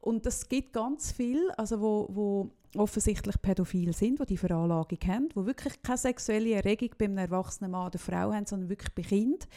[0.00, 5.28] Und das gibt ganz viel, also wo, wo offensichtlich pädophil sind, die die Veranlagung haben,
[5.30, 9.48] die wirklich keine sexuelle Erregung beim erwachsenen Mann oder Frau haben, sondern wirklich bei Kind,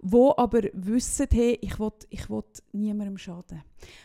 [0.00, 3.62] wo aber wissen, hey, ich will, ich will niemandem schaden.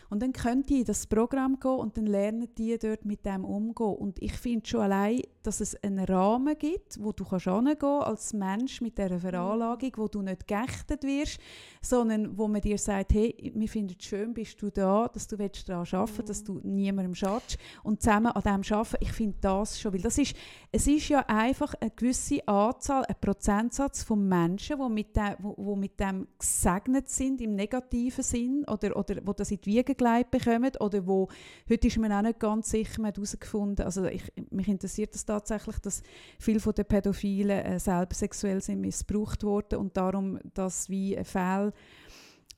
[0.08, 3.44] Und dann könnt ihr in das Programm gehen und dann lernen die dort mit dem
[3.44, 3.94] umgehen.
[3.96, 8.32] Und ich finde schon allein, dass es einen Rahmen gibt, wo du kannst hingehen als
[8.32, 11.40] Mensch mit dieser Veranlagung, wo du nicht geächtet wirst,
[11.82, 15.38] sondern wo man dir sagt, hey, wir finden es schön, bist du da, dass du
[15.38, 16.26] willst daran arbeiten Mhm.
[16.26, 18.96] dass du niemandem schadest und zusammen an dem arbeiten.
[19.00, 20.34] Ich finde das schon, weil das ist,
[20.72, 25.54] es ist ja einfach eine gewisse Anzahl, ein Prozentsatz von Menschen, die mit, dem, wo,
[25.56, 29.94] wo mit dem gesegnet sind, im negativen Sinn, oder, oder wo das in die Wiege
[29.94, 31.28] gelegt bekommen, oder wo,
[31.68, 35.26] heute ist man auch nicht ganz sicher, man hat herausgefunden, also ich, mich interessiert das
[35.26, 36.02] tatsächlich, dass
[36.38, 41.26] viele von den Pädophilen äh, selber sexuell sind missbraucht worden und darum, dass wie ein
[41.26, 41.74] Fehl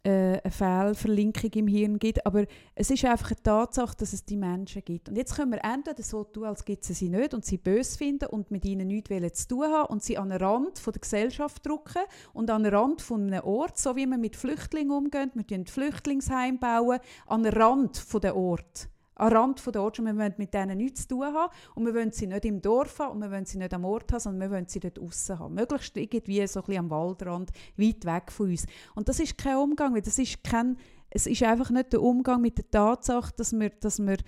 [0.07, 2.25] äh, eine Fehlverlinkung im Hirn gibt.
[2.25, 2.45] Aber
[2.75, 5.09] es ist einfach eine Tatsache, dass es die Menschen gibt.
[5.09, 7.99] Und jetzt können wir entweder so tun, als gibt es sie nicht und sie böse
[7.99, 11.01] finden und mit ihnen nichts zu tun haben und sie an den Rand von der
[11.01, 12.03] Gesellschaft drücken
[12.33, 15.71] und an den Rand von einem Ort, so wie man mit Flüchtlingen umgeht, wir bauen
[15.71, 18.89] Flüchtlingsheim bauen, an den Rand von der Ort.
[19.19, 21.95] Den Rand der Ort, und wir wollen mit denen nichts zu tun haben und wir
[21.95, 24.51] wollen sie nicht im Dorf haben und wir wollen sie nicht am Ort haben, sondern
[24.51, 25.55] wir wollen sie dort aussen haben.
[25.55, 28.67] Möglichst irgendwie so ein bisschen am Waldrand, weit weg von uns.
[28.95, 30.77] Und das ist kein Umgang, weil das ist kein,
[31.11, 34.19] es ist einfach nicht der Umgang mit der Tatsache, dass wir, dass wir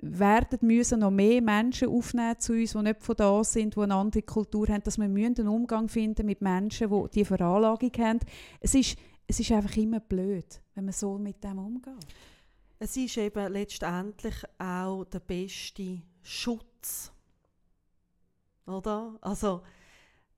[0.00, 3.94] werden müssen noch mehr Menschen aufnehmen zu uns, die nicht von da sind, die eine
[3.94, 8.20] andere Kultur haben, dass wir einen Umgang finden mit Menschen, die diese Veranlagung haben.
[8.60, 8.96] Es ist,
[9.26, 12.06] es ist einfach immer blöd, wenn man so mit dem umgeht.
[12.78, 17.12] Es ist eben letztendlich auch der beste Schutz.
[18.66, 19.18] Oder?
[19.20, 19.62] Also,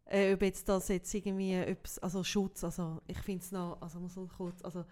[0.07, 4.01] äh, ob jetzt das jetzt irgendwie etwas, also Schutz, also ich finde es noch, also
[4.01, 4.85] muss man kurz, also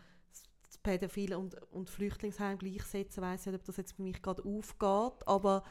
[0.66, 5.26] das Pädophile und, und Flüchtlingsheim gleichsetzen, weiß nicht, ob das jetzt bei mich gerade aufgeht,
[5.26, 5.64] aber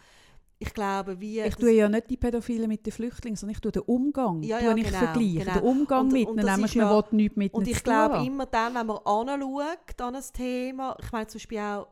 [0.60, 1.40] ich glaube, wie...
[1.42, 4.58] Ich tue ja nicht die Pädophilen mit den Flüchtlingen, sondern ich tue den Umgang Ja,
[4.60, 5.40] tue ja, ich genau, vergleichen.
[5.40, 5.54] genau.
[5.54, 8.26] Den Umgang Und- mit und ihnen, nämlich man ja- will nichts mit Und ich glaube
[8.26, 11.88] immer dann, wenn man anschaut an ein Thema, ich meine zum Beispiel auch,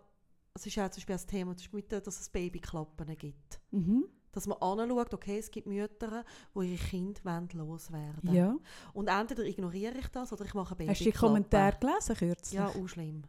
[0.56, 3.60] es ist auch zum Beispiel das Thema, dass es Babyklappen gibt.
[3.72, 4.06] Mhm.
[4.32, 8.56] Dass man anschaut, okay, es gibt Mütter, die ihre Kinder wollen loswerden Ja.
[8.94, 11.12] Und entweder ignoriere ich das oder ich mache eine Hast du die.
[11.12, 12.54] Kommentare gelesen kürzlich?
[12.60, 13.22] Ja, auch schlimm.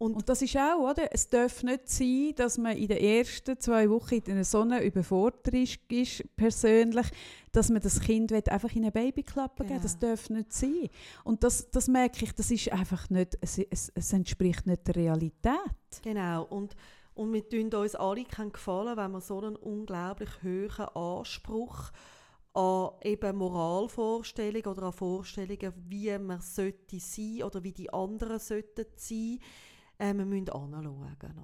[0.00, 1.12] Und, Und das ist auch, oder?
[1.12, 4.80] Es darf nicht sein, dass man in den ersten zwei Wochen in einer so einer
[4.82, 7.06] Überforderung ist, persönlich,
[7.52, 9.82] dass man das Kind einfach in eine Babyklappe geben Genau.
[9.82, 10.88] Das darf nicht sein.
[11.22, 14.96] Und das, das merke ich, das ist einfach nicht, es, es, es entspricht nicht der
[14.96, 15.52] Realität.
[16.02, 16.44] genau.
[16.44, 16.74] Und,
[17.12, 21.90] und wir tun uns alle keinen Gefallen, wenn wir so einen unglaublich hohen Anspruch
[22.54, 28.86] an eben Moralvorstellungen oder an Vorstellungen, wie man sollte sein oder wie die anderen sollten
[28.96, 29.40] sein,
[30.00, 30.86] äh, wir müssen anschauen,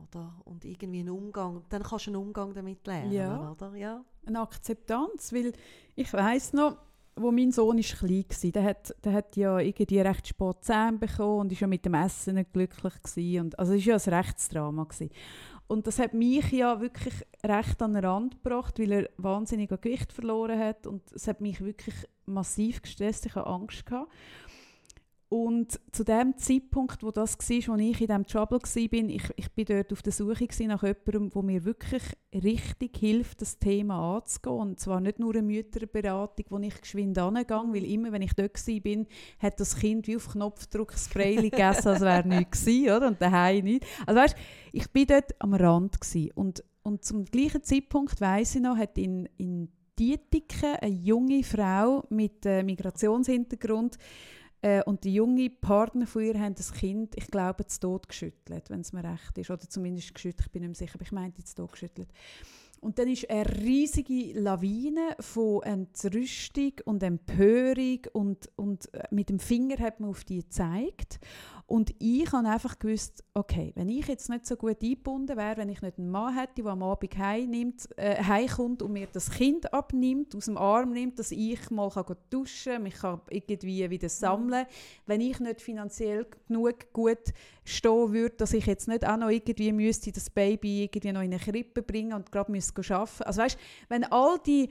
[0.09, 0.35] oder?
[0.45, 3.51] Und irgendwie einen Umgang, dann kannst du einen Umgang damit lernen, Ja.
[3.51, 3.75] oder?
[3.77, 4.05] Ja.
[4.27, 5.53] eine Akzeptanz, weil
[5.95, 6.77] ich weiß noch,
[7.19, 10.99] wo mein Sohn ist klein war, der hat, der hat ja irgendwie recht spät Zähne
[10.99, 13.41] bekommen und ist ja mit dem Essen nicht glücklich gewesen.
[13.45, 15.11] und also es war ja ein Rechtsdrama gewesen.
[15.69, 19.79] Und das hat mich ja wirklich recht an den Rand gebracht, weil er wahnsinnig an
[19.81, 21.95] Gewicht verloren hat und es hat mich wirklich
[22.27, 24.11] massiv gestresst, ich hatte Angst gehabt.
[25.29, 29.53] Und zu dem Zeitpunkt, wo das war, wo ich in diesem Trouble war, ich, ich
[29.53, 32.03] bin dort auf der Suche nach jemandem, der mir wirklich
[32.33, 34.61] richtig hilft, das Thema anzugehen.
[34.61, 38.55] Und zwar nicht nur eine Mütterberatung, wo ich geschwind angehe, weil immer, wenn ich dort
[38.55, 39.07] war,
[39.41, 43.09] hat das Kind wie auf Knopfdruck das Spray gegessen, als wäre nichts gewesen, oder?
[43.09, 43.85] Und daheim nicht.
[44.07, 44.37] Also weißt,
[44.73, 45.99] ich bin dort am Rand.
[46.37, 52.05] Und, und zum gleichen Zeitpunkt, weiss ich noch, hat in, in Dietiken eine junge Frau
[52.11, 53.97] mit äh, Migrationshintergrund
[54.63, 58.71] äh, und die junge Partner von ihr haben das Kind, ich glaube, zu Tod geschüttelt,
[58.71, 59.51] wenn es mir recht ist.
[59.51, 62.09] Oder zumindest geschüttelt, ich bin nicht sicher, aber ich meinte zu Tod geschüttelt.
[62.81, 69.39] Und dann ist eine riesige Lawine von Entrüstung und Empörung und, und äh, mit dem
[69.39, 71.19] Finger hat man auf die gezeigt.
[71.69, 75.69] Und ich habe einfach gewusst, okay, wenn ich jetzt nicht so gut eingebunden wäre, wenn
[75.69, 79.73] ich nicht einen Mann hätte, der am Abend heimnimmt, äh, heimkommt und mir das Kind
[79.73, 84.67] abnimmt, aus dem Arm nimmt, dass ich mal kann duschen mich kann irgendwie wieder sammeln
[85.07, 87.33] wenn ich nicht finanziell genug gut
[87.65, 91.33] stehen würde, dass ich jetzt nicht auch noch irgendwie müsste das Baby irgendwie noch in
[91.33, 93.23] eine Krippe bringen und gerade müsste arbeiten.
[93.25, 93.59] Also weißt,
[93.89, 94.69] wenn all die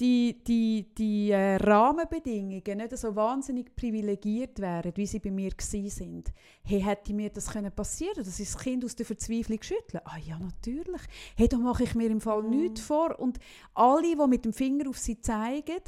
[0.00, 6.24] die, die, die äh, Rahmenbedingungen nicht so wahnsinnig privilegiert wären, wie sie bei mir waren,
[6.64, 10.02] hey, hätte mir das können passieren dass ich das Kind aus der Verzweiflung schüttle?
[10.04, 11.00] Ah ja, natürlich.
[11.36, 12.50] Hey, da mache ich mir im Fall Mhm.
[12.50, 13.18] nichts vor.
[13.18, 13.38] Und
[13.74, 15.80] alle, die mit dem Finger auf sie zeigen,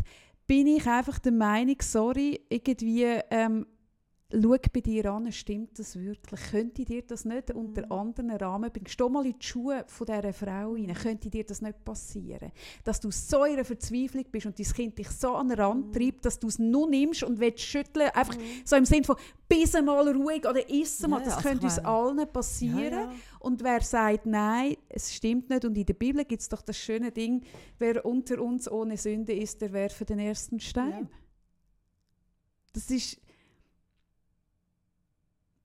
[0.47, 3.67] bin ich einfach der Meinung, sorry, irgendwie, ähm,
[4.31, 6.41] schau bei dir an, stimmt das wirklich?
[6.51, 7.93] Könnte dir das nicht unter Mhm.
[7.93, 11.83] anderen Rahmenbedingungen, steh mal in die Schuhe von dieser Frau rein, könnte dir das nicht
[11.85, 12.53] passieren?
[12.85, 15.87] Dass du so in einer Verzweiflung bist und dein Kind dich so an den Rand
[15.87, 15.93] Mhm.
[15.93, 19.17] treibt, dass du es nur nimmst und willst schütteln, einfach so im Sinne von,
[19.49, 22.93] bis mal ruhig oder iss mal, das könnte uns allen passieren.
[22.93, 23.13] Ja, ja.
[23.41, 26.77] Und wer sagt, nein, es stimmt nicht, und in der Bibel gibt es doch das
[26.77, 27.43] schöne Ding,
[27.79, 30.91] wer unter uns ohne Sünde ist, der werfe den ersten Stein.
[30.91, 31.09] Ja.
[32.75, 33.19] Das ist.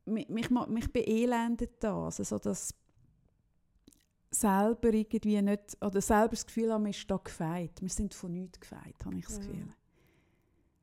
[0.06, 2.74] Mich, mich, beelendet das, also dass
[4.32, 7.82] selber irgendwie nicht, oder selber das Gefühl haben, wir sind da gefeit.
[7.82, 9.42] Wir sind von nichts gefeit, habe ich das Ja.
[9.42, 9.68] Gefühl.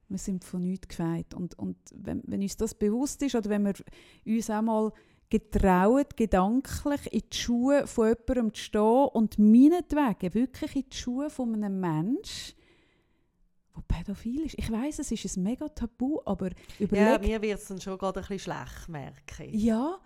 [0.08, 1.34] Wir sind von nichts gefeit.
[1.34, 3.74] Und, und wenn, wenn uns das bewusst ist, oder wenn wir
[4.24, 4.92] uns auch mal
[5.28, 11.30] getrauen, gedanklich in die Schuhe von jemandem zu stehen und meinetwegen wirklich in die Schuhe
[11.30, 12.56] von einem Menschen,
[13.88, 14.56] pädophil ist.
[14.58, 17.98] Ich weiß, es ist ein mega Tabu, aber Ja, überleg mir wird es dann schon
[17.98, 19.62] gerade ein bisschen schlecht, merke ich.
[19.62, 19.98] ja,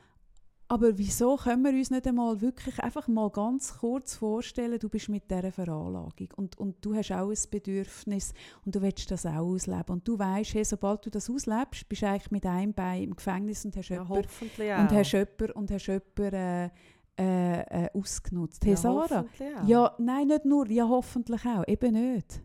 [0.66, 5.10] aber wieso können wir uns nicht einmal wirklich einfach mal ganz kurz vorstellen, du bist
[5.10, 8.32] mit dieser Veranlagung und, und du hast auch ein Bedürfnis
[8.64, 9.84] und du willst das auch ausleben.
[9.88, 13.14] Und du weißt, hey, sobald du das auslebst, bist du eigentlich mit einem Bein im
[13.14, 16.70] Gefängnis und hast Ja, jemanden, und hast jemanden, und hast jemanden äh,
[17.16, 18.64] äh, äh, ausgenutzt.
[18.64, 19.24] Hey, ja, Sarah,
[19.66, 22.42] ja, nein, nicht nur, ja, hoffentlich auch, eben nicht.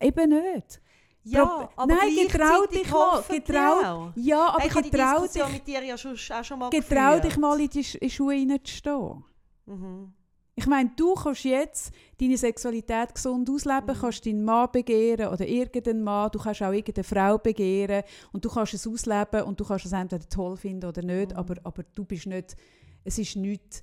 [0.00, 0.80] Eben nicht.
[1.24, 4.12] ja aber Nein, getrau dich mal, getrau-.
[4.16, 7.14] Ja, aber ich die getrau Diskussion dich, mit dir ja schon, auch schon mal getrau
[7.14, 7.38] dich geführt.
[7.38, 9.24] mal in die Sch- in die Schuhe hineinzustehen.
[9.66, 10.12] Mhm.
[10.54, 14.00] Ich meine, du kannst jetzt deine Sexualität gesund ausleben, Mhm.
[14.00, 18.48] kannst deinen Mann begehren oder irgendeinen Mann, du kannst auch irgendeine Frau begehren und du
[18.48, 21.36] kannst es ausleben und du kannst es entweder toll finden oder nicht, Mhm.
[21.36, 22.56] aber, aber du bist nicht,
[23.04, 23.82] es ist nichts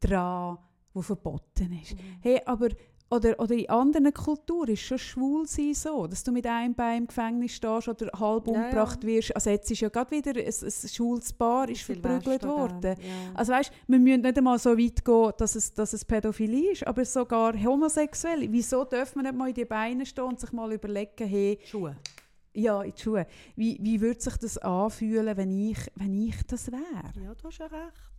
[0.00, 0.58] dran,
[0.92, 1.94] was verboten ist.
[1.94, 1.98] Mhm.
[2.20, 2.68] Hey, aber
[3.10, 7.02] oder, oder in anderen Kulturen ist schon schwul sein so, dass du mit einem Bein
[7.02, 8.58] im Gefängnis stehst oder halb Ja, ja.
[8.64, 9.36] umgebracht wirst.
[9.36, 12.96] Also jetzt ist ja gerade wieder ein, ein schwules Paar ist verprügelt worden.
[13.00, 13.30] Ja.
[13.34, 16.86] Also weißt, wir müssen nicht einmal so weit gehen, dass es, dass es Pädophilie ist,
[16.86, 18.50] aber sogar homosexuell.
[18.50, 21.96] Wieso dürfen wir nicht mal in die Beine stehen und sich mal überlegen, hey, Schuhe.
[22.54, 26.72] ja, in die Schuhe, wie, wie würde sich das anfühlen, wenn ich, wenn ich das
[26.72, 27.12] wäre?
[27.22, 28.10] Ja, du hast ja recht.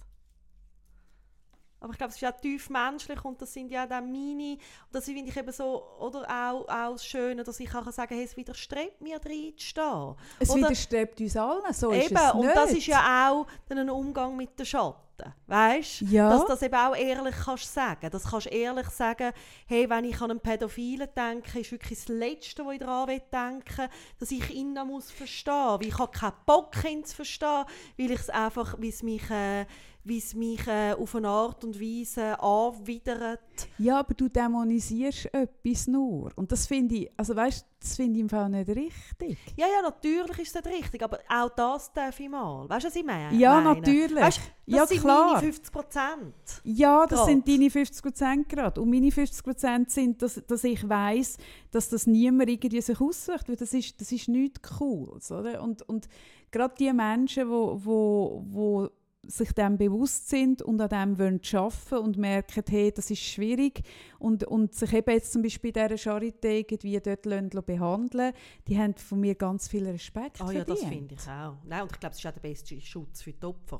[1.85, 4.59] Aber ich glaube, es ist ja tief menschlich und das sind ja dann meine, und
[4.91, 8.23] das finde ich eben so, oder auch, auch das Schöne, dass ich kann sagen, hey,
[8.23, 10.15] es widerstrebt mir reinzustehen.
[10.39, 12.55] Es Oder- widerstrebt uns allen, so ist Eben, es und nicht.
[12.55, 15.05] das ist ja auch dann ein Umgang mit den Schatten.
[15.45, 16.05] Weißt du?
[16.05, 16.29] Ja.
[16.31, 18.09] Dass du das eben auch ehrlich kannst sagen.
[18.11, 19.31] Das kannst du ehrlich sagen,
[19.67, 23.89] hey, wenn ich an einen Pädophilen denke, ist wirklich das Letzte, was ich daran denken
[24.19, 25.79] dass ich ihn noch muss verstehen muss.
[25.81, 27.63] Weil ich habe keinen Bock, ihn zu verstehen,
[27.97, 29.65] weil ich es einfach, weil es mich, äh,
[30.06, 33.40] wie es mich äh, auf eine Art und Weise anwidert.
[33.80, 36.32] Ja, aber du dämonisierst etwas nur.
[36.36, 39.38] Und das finde ich, also weißt, das finde ich im Fall nicht richtig.
[39.57, 42.69] Ja, ja, natürlich ist es nicht richtig, aber auch das darf ich mal.
[42.69, 43.36] Weißt du, was ich meine?
[43.36, 44.15] Ja, natürlich.
[44.15, 45.26] Weißt, das ja, sind klar.
[45.34, 46.34] meine 50 Prozent.
[46.64, 47.27] Ja, das Grad.
[47.27, 48.82] sind deine 50 Prozent gerade.
[48.82, 51.38] Und meine 50 Prozent sind, dass, dass ich weiß,
[51.72, 55.64] dass das niemand irgendwie sich aussucht, weil das ist, das ist nichts Cooles, oder?
[55.64, 56.07] Und, und
[56.52, 58.90] gerade die Menschen, wo, wo, wo
[59.27, 63.81] sich dem bewusst sind und an dem wollen arbeiten und merken, hey, das ist schwierig
[64.19, 68.34] und, und sich eben jetzt zum Beispiel in dieser Charité irgendwie dort lassen behandeln
[68.68, 71.56] die haben von mir ganz viel Respekt Ah ja, das finde ich auch.
[71.65, 73.80] Nein, und ich glaube, es ist auch der beste Schutz für die Opfer.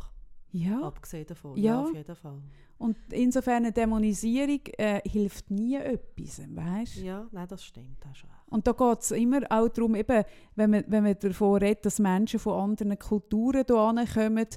[0.52, 1.58] Ja, Abgesehen davon.
[1.58, 1.64] Ja.
[1.64, 1.84] Ja.
[1.84, 2.42] auf jeden Fall.
[2.78, 8.30] und insofern eine Dämonisierung äh, hilft nie etwas, weißt Ja, nein, das stimmt auch schon.
[8.48, 10.24] Und da geht es immer auch darum, eben,
[10.56, 14.48] wenn, man, wenn man davon redet, dass Menschen von anderen Kulturen hierher kommen,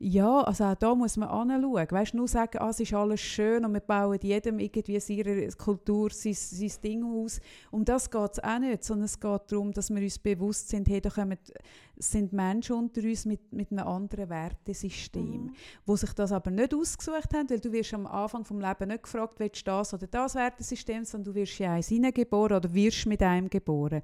[0.00, 1.86] ja, also auch da muss man anschauen.
[1.90, 6.10] Weißt nur sagen, ah, es ist alles schön und wir bauen jedem irgendwie seine Kultur,
[6.10, 7.40] sein, sein Ding aus.
[7.72, 10.88] Um das geht es auch nicht, sondern es geht darum, dass wir uns bewusst sind,
[10.88, 11.36] hey, da kommen,
[11.96, 15.52] sind Menschen unter uns mit, mit einem anderen Wertesystem, Mhm.
[15.84, 19.02] wo sich das aber nicht ausgesucht haben, weil du wirst am Anfang vom Leben nicht
[19.02, 23.06] gefragt, willst du das oder das Wertesystem, sondern du wirst in eins hineingeboren oder wirst
[23.06, 24.02] mit einem geboren.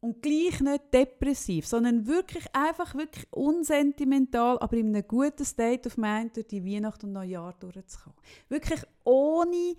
[0.00, 5.96] Und gleich nicht depressiv, sondern wirklich einfach wirklich unsentimental, aber in einem guten State of
[5.96, 8.18] Mind durch die Weihnacht und Neujahr durchzukommen.
[8.50, 9.76] Wirklich ohne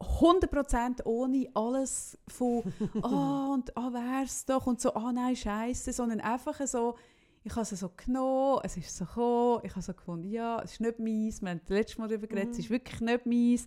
[0.00, 2.62] 100% ohne alles von
[3.02, 6.96] «Ah, und ah, wär's doch» und so «Ah, nein, scheiße», sondern einfach so
[7.42, 10.72] ich habe es so genommen, es ist so gekommen, ich habe so gefunden, ja, es
[10.72, 13.66] ist nicht meins, wir haben das letzte Mal darüber geredet, es ist wirklich nicht meins.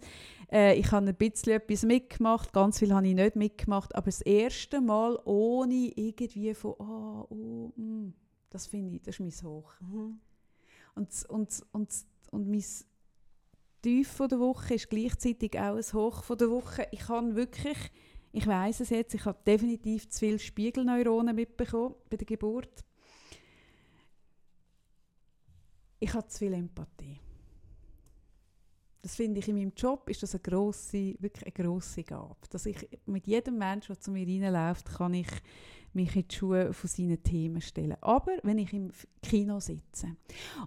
[0.51, 4.21] Äh, ich habe ein bisschen etwas mitgemacht, ganz viel habe ich nicht mitgemacht, aber das
[4.21, 8.13] erste Mal ohne irgendwie von «Ah, oh, mm»,
[8.51, 9.71] das finde ich, das ist mein Hoch.
[9.79, 10.19] Mhm.
[10.93, 11.89] Und, und, und,
[12.29, 12.63] und mein
[13.83, 16.87] Tief von der Woche ist gleichzeitig auch ein Hoch von der Woche.
[16.91, 17.77] Ich habe wirklich,
[18.31, 22.85] ich weiß es jetzt, ich habe definitiv zu viele Spiegelneuronen mitbekommen bei der Geburt.
[25.99, 27.19] Ich habe zu viel Empathie.
[29.01, 32.37] Das finde ich in meinem Job ist das eine grosse, wirklich eine grosse Gabe.
[32.51, 35.27] Dass ich mit jedem Menschen, der zu mir reinläuft, kann ich
[35.95, 37.95] mich in die Schuhe von seinen Themen stellen.
[38.01, 38.91] Aber wenn ich im
[39.21, 40.15] Kino sitze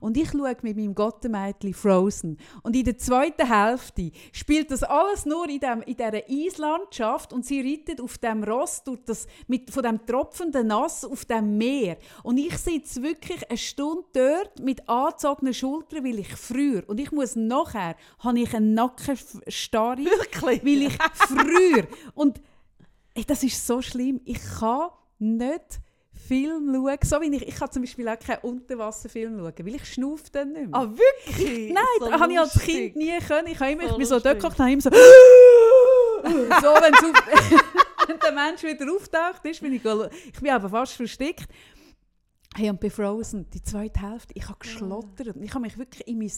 [0.00, 5.26] und ich schaue mit meinem Gottemädchen Frozen und in der zweiten Hälfte spielt das alles
[5.26, 9.70] nur in, dem, in dieser Eislandschaft und sie reitet auf dem Ross durch das, mit,
[9.70, 14.88] von dem tropfenden Nass auf dem Meer und ich sitze wirklich eine Stunde dort mit
[14.88, 20.64] angezogenen Schultern, weil ich früher und ich muss nachher, habe ich einen Nackenstarre, Wirklich?
[20.64, 22.40] weil ich früher und
[23.26, 25.80] das ist so schlimm, ich kann nicht
[26.26, 29.84] Film schauen, so wie ich, ich kann zum Beispiel auch keinen Unterwasserfilm schauen, weil ich
[29.84, 30.80] schnaufe dann nicht mehr.
[30.80, 31.72] Ah, wirklich?
[31.74, 32.58] Nein, So das habe ich als.
[32.58, 33.48] Kind nie können.
[33.48, 34.90] Ich habe immer, So ich bin so dort gekocht, habe immer so
[36.26, 40.94] so, wenn's auf, wenn der Mensch wieder auftaucht ist, bin ich, ich bin aber fast
[40.94, 41.46] versteckt.
[42.56, 45.36] Hey, und bei Frozen, die zweite Hälfte, ich habe geschlottert.
[45.36, 46.32] Und Ich habe mich wirklich in mein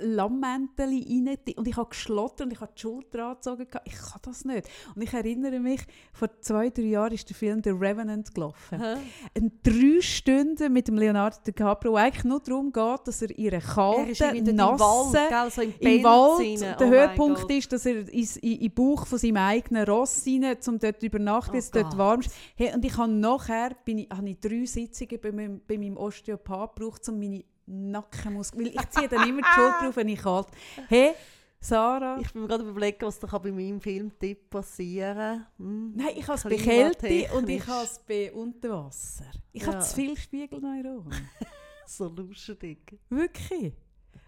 [0.00, 3.66] Lammmäntel rein und ich habe geschlottert und ich habe die Schulter angezogen.
[3.84, 4.68] Ich kann das nicht.
[4.94, 5.80] Und ich erinnere mich,
[6.12, 8.80] vor zwei, drei Jahren ist der Film «The Revenant» gelaufen.
[8.80, 8.96] Hä?
[9.36, 13.58] Ein drei Stunden mit dem Leonardo DiCaprio, wo eigentlich nur darum geht, dass er ihre
[13.60, 16.40] kalten, nassen, Wald, gell, so im, im Wald.
[16.40, 16.76] rein.
[16.78, 20.56] Der Oh Höhepunkt ist, dass er in, in den Bauch von seinem eigenen Ross rein,
[20.66, 22.30] um dort zu übernachten, Oh dort warm ist.
[22.56, 25.96] Hey, und ich habe nachher bin ich, habe ich drei Sitzungen bei meinem, bei meinem
[25.96, 28.64] Osteopath gebraucht, um meine Nackenmuskeln...
[28.64, 30.46] Weil ich ziehe dann immer die Schulter auf, wenn ich kalt...
[30.88, 31.12] Hey,
[31.60, 32.18] Sarah...
[32.20, 35.92] Ich bin mir gerade überlegen, was da kann bei meinem Filmtipp passieren hm.
[35.96, 39.30] Nein, ich habe es bei Kälte und ich habe es bei Unterwasser.
[39.52, 39.82] Ich habe Ja.
[39.82, 41.12] zu viele Spiegelneuronen.
[41.88, 42.98] So lustig.
[43.08, 43.72] Wirklich.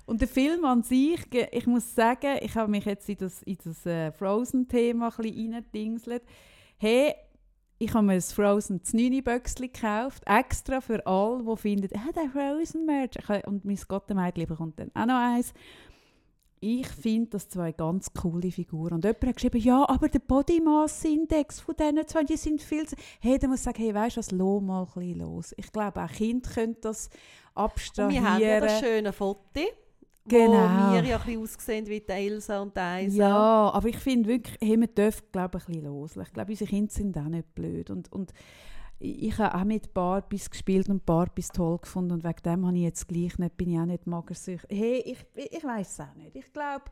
[0.06, 1.20] Und der Film an sich,
[1.50, 5.52] ich muss sagen, ich habe mich jetzt in das, in das äh, Frozen-Thema ein bisschen
[5.54, 6.22] reingedingselt.
[6.78, 7.14] Hey,
[7.78, 12.28] ich habe mir ein Frozen 9 Böckchen gekauft, extra für alle, die finden, ah, der
[12.30, 13.10] Frozen-Merch.
[13.18, 15.52] Ich habe- Und mein Gottemädchen bekommt dann auch noch eins.
[16.60, 18.94] Ich finde das zwei ganz coole Figuren.
[18.94, 22.60] Und jemand hat geschrieben, ja, aber der Body Mass Index von diesen zwei, die sind
[22.60, 22.96] viel zu...
[23.20, 25.54] Hey, dann muss ich sagen, hey, weißt du was, lass mal ein bisschen los.
[25.56, 27.10] Ich glaube, auch Kinder können das
[27.54, 28.24] Und abstrahieren.
[28.24, 29.60] wir haben ja das schöne Foto,
[30.28, 30.52] Genau.
[30.52, 33.28] wo wir ja ein bisschen aussehen wie die Elsa und die Isa.
[33.28, 36.28] Ja, aber ich finde wirklich, hey, man darf glaube ich, ein bisschen loslassen.
[36.28, 37.90] Ich glaube, unsere Kinder sind auch nicht blöd.
[37.90, 38.32] Und, und
[38.98, 42.76] ich ich habe auch mit Barbies gespielt und Barbies toll gefunden und wegen dem habe
[42.76, 44.76] ich jetzt gleich nicht, bin ich auch nicht magersüchtig.
[44.76, 46.34] Hey, ich, ich weiß es auch nicht.
[46.34, 46.84] Ich glaube,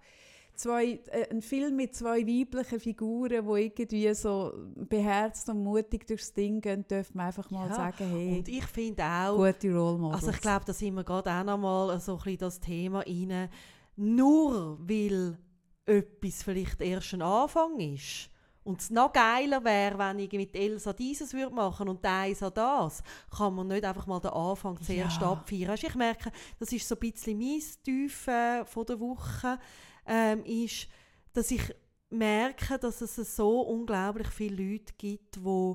[0.59, 4.53] zwei, äh, ein Film mit zwei weiblichen Figuren, die irgendwie so
[4.89, 8.65] beherzt und mutig durchs Ding gehen, darf man einfach mal Ja, sagen, hey, Und ich
[8.65, 10.23] finde auch, gute Role Models.
[10.23, 13.01] also ich glaube, da sind wir gerade auch noch mal so ein bisschen das Thema
[13.01, 13.49] rein.
[13.97, 15.39] Nur weil
[15.87, 18.29] etwas vielleicht erst ein Anfang ist
[18.65, 22.51] und es noch geiler wäre, wenn ich mit Elsa dieses würde machen und der Isa
[22.51, 23.03] das,
[23.37, 25.31] kann man nicht einfach mal den Anfang zuerst Ja.
[25.33, 25.77] abfeiern.
[25.81, 29.59] Ich merke, das ist so ein bisschen mein Tiefe von der Woche,
[30.07, 30.89] ähm, ist,
[31.33, 31.75] dass ich
[32.11, 35.75] merke, dass es so unglaublich viele Leute gibt, die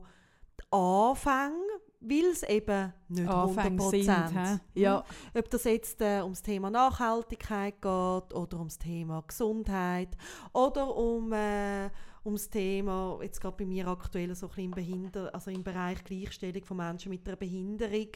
[0.71, 1.55] Anfänge,
[1.99, 4.61] weil es eben nicht Anfänge 100% sind.
[4.73, 5.03] Ja,
[5.35, 10.17] ob das jetzt äh, ums Thema Nachhaltigkeit geht oder ums Thema Gesundheit
[10.53, 11.89] oder um äh,
[12.23, 16.63] ums Thema jetzt gerade bei mir aktuell so ein bisschen im also im Bereich Gleichstellung
[16.63, 18.09] von Menschen mit einer Behinderung,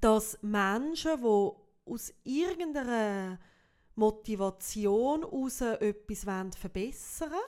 [0.00, 3.38] dass Menschen, die aus irgendeiner
[3.96, 7.40] Motivation heraus etwas wollen verbessern wollen,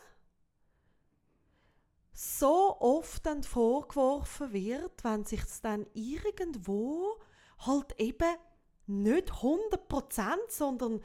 [2.12, 7.16] so oft dann vorgeworfen wird, wenn sich dann irgendwo
[7.58, 8.36] halt eben
[8.86, 11.00] nicht 100%, sondern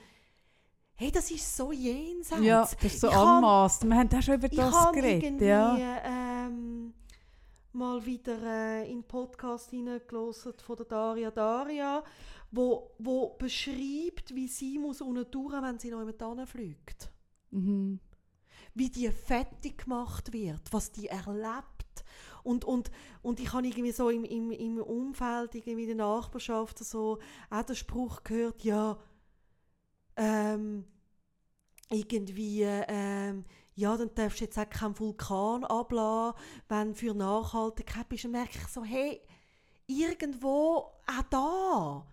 [0.96, 2.44] hey, das ist so jenseits.
[2.44, 3.86] ja, das ist so Ich anmaßt.
[3.86, 5.24] Wir haben auch schon über ich das habe geredet.
[5.24, 5.78] irgendwie Ja.
[6.04, 6.94] ähm,
[7.74, 12.04] mal wieder äh, in den Podcast hineingelassen von der Daria Daria,
[12.52, 17.12] wo, wo beschreibt, wie sie muss unten durch, wenn sie noch jemand fliegt.
[17.52, 18.00] Mhm.
[18.74, 22.04] Wie die fertig gemacht wird, was die erlebt.
[22.44, 22.92] Und, und,
[23.22, 27.20] und ich habe irgendwie so im, im, im Umfeld, irgendwie in der Nachbarschaft so
[27.50, 28.98] auch den Spruch gehört, ja,
[30.16, 30.86] ähm,
[31.90, 33.46] irgendwie, ähm,
[33.76, 38.24] ja, dann darfst du jetzt auch keinen Vulkan ablassen, wenn du für Nachhaltigkeit bist.
[38.24, 39.22] Dann merke ich so, hey,
[39.88, 42.06] irgendwo auch da,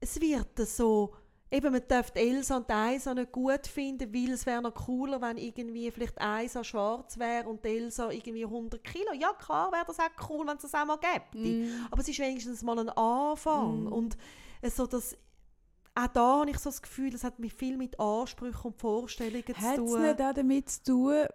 [0.00, 1.14] es wird so,
[1.50, 4.74] eben, man darf die Elsa und die Isa nicht gut finden, weil es wäre noch
[4.74, 9.12] cooler, wenn irgendwie vielleicht Isa schwarz wäre und Elsa irgendwie 100 Kilo.
[9.18, 11.46] Ja, klar wäre das auch cool, wenn es das auch mal gäbe.
[11.46, 11.86] Mhm.
[11.90, 13.84] Aber es ist wenigstens mal ein Anfang.
[13.84, 13.92] Mm.
[13.92, 14.16] Und
[14.62, 15.16] äh, so das,
[15.94, 19.44] auch da habe ich so das Gefühl, es hat mit viel mit Ansprüchen und Vorstellungen
[19.54, 20.02] Hat zu es tun.
[20.02, 21.26] nicht auch damit zu tun,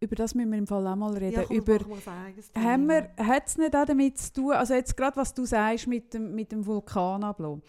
[0.00, 1.78] über das müssen wir im Fall auch mal reden, ja, komm, über
[2.56, 5.86] haben wir, hat es nicht auch damit zu tun, also jetzt gerade was du sagst
[5.86, 7.60] mit dem, mit dem Vulkanablauf,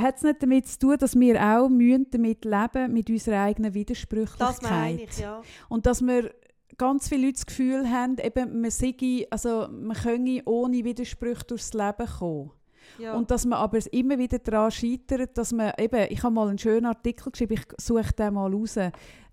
[0.00, 3.74] hat es nicht damit zu tun, dass wir auch müssen damit leben mit unserer eigenen
[3.74, 4.48] Widersprüchlichkeit?
[4.48, 5.42] Das meine ich, ja.
[5.68, 6.32] Und dass wir
[6.76, 11.72] ganz viele Leute das Gefühl haben, eben, man, sei, also man könne ohne Widersprüche durchs
[11.74, 12.50] Leben kommen.
[12.98, 13.14] ja.
[13.14, 16.58] Und dass man aber immer wieder daran scheitert, dass man eben, ich habe mal einen
[16.58, 18.76] schönen Artikel geschrieben, ich suche den mal raus,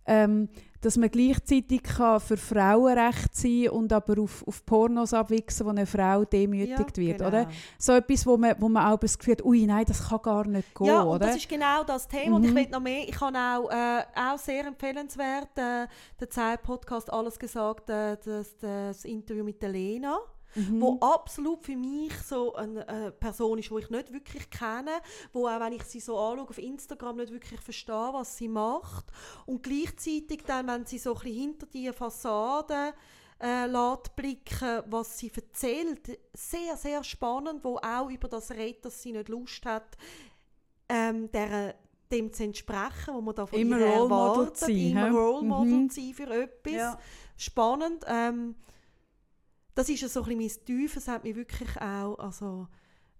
[0.07, 0.49] ähm,
[0.85, 5.85] dass man gleichzeitig kann für Frauenrecht sein und aber auf, auf Pornos abwichsen, wo eine
[5.87, 7.27] Frau demütigt ja, wird, genau.
[7.29, 7.47] oder?
[7.79, 10.45] So etwas, wo man, wo man auch das Gefühl hat, ui, nein, das kann gar
[10.47, 11.25] nicht gehen, Ja, und oder?
[11.27, 12.35] das ist genau das Thema.
[12.35, 12.55] Und ich Mhm.
[12.55, 13.09] will noch mehr.
[13.09, 15.87] Ich habe auch, äh, auch sehr empfehlenswert äh,
[16.19, 20.19] der Zeit-Podcast «Alles gesagt», äh, das, das Interview mit der Lena.
[20.55, 20.81] Mhm.
[20.81, 25.01] wo absolut für mich so eine äh, Person ist, die ich nicht wirklich kenne,
[25.33, 29.05] wo auch wenn ich sie so anschaue auf Instagram nicht wirklich verstehe, was sie macht
[29.45, 32.93] und gleichzeitig dann, wenn sie so ein bisschen hinter die Fassade
[33.41, 39.01] äh, lässt blicken, was sie erzählt, sehr, sehr spannend, wo auch über das redet, dass
[39.01, 39.97] sie nicht Lust hat,
[40.87, 41.75] ähm, der
[42.11, 44.57] dem zu entsprechen, was man da von Immer ihr Role Model erwartet.
[44.57, 45.09] sein, immer?
[45.11, 45.89] Role Model Mhm.
[45.89, 46.71] sein für etwas.
[46.73, 46.99] Ja.
[47.35, 48.05] Spannend.
[48.07, 48.55] Ähm,
[49.75, 50.95] das ist so ein mein Tief.
[50.95, 52.67] Es hat mich wirklich auch also,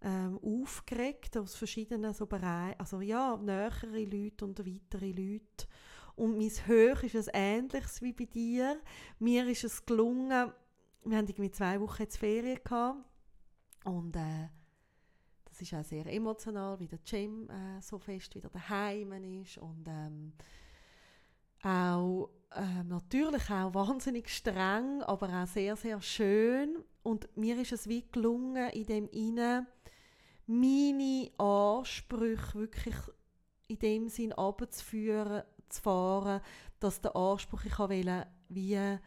[0.01, 2.79] ähm, aufgeregt aus verschiedenen so Bereichen.
[2.79, 5.67] Also ja, nähere Leute und weitere Leute.
[6.15, 8.79] Und mein Höch ist es ähnliches wie bei dir.
[9.19, 10.51] Mir ist es gelungen,
[11.03, 13.03] wir hatten irgendwie zwei Wochen jetzt Ferien gehabt.
[13.83, 14.47] Und äh,
[15.43, 19.11] das ist auch sehr emotional, wie der Jim äh, so fest wieder daheim
[19.41, 19.57] ist.
[19.57, 20.33] Und ähm,
[21.65, 26.77] auch ähm, natürlich auch wahnsinnig streng, aber auch sehr, sehr schön.
[27.03, 29.67] Und mir ist es wie gelungen, in dem Inne
[30.47, 32.95] meine Ansprüche wirklich
[33.67, 36.41] in dem Sinn abzuführen, zu fahren,
[36.79, 38.99] dass der Anspruch, ich wollte, wie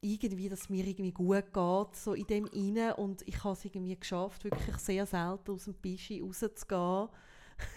[0.00, 3.96] irgendwie, dass mir irgendwie gut geht, so in dem Inne und ich habe es irgendwie
[3.96, 7.08] geschafft, wirklich sehr selten aus dem Bischi rauszugehen.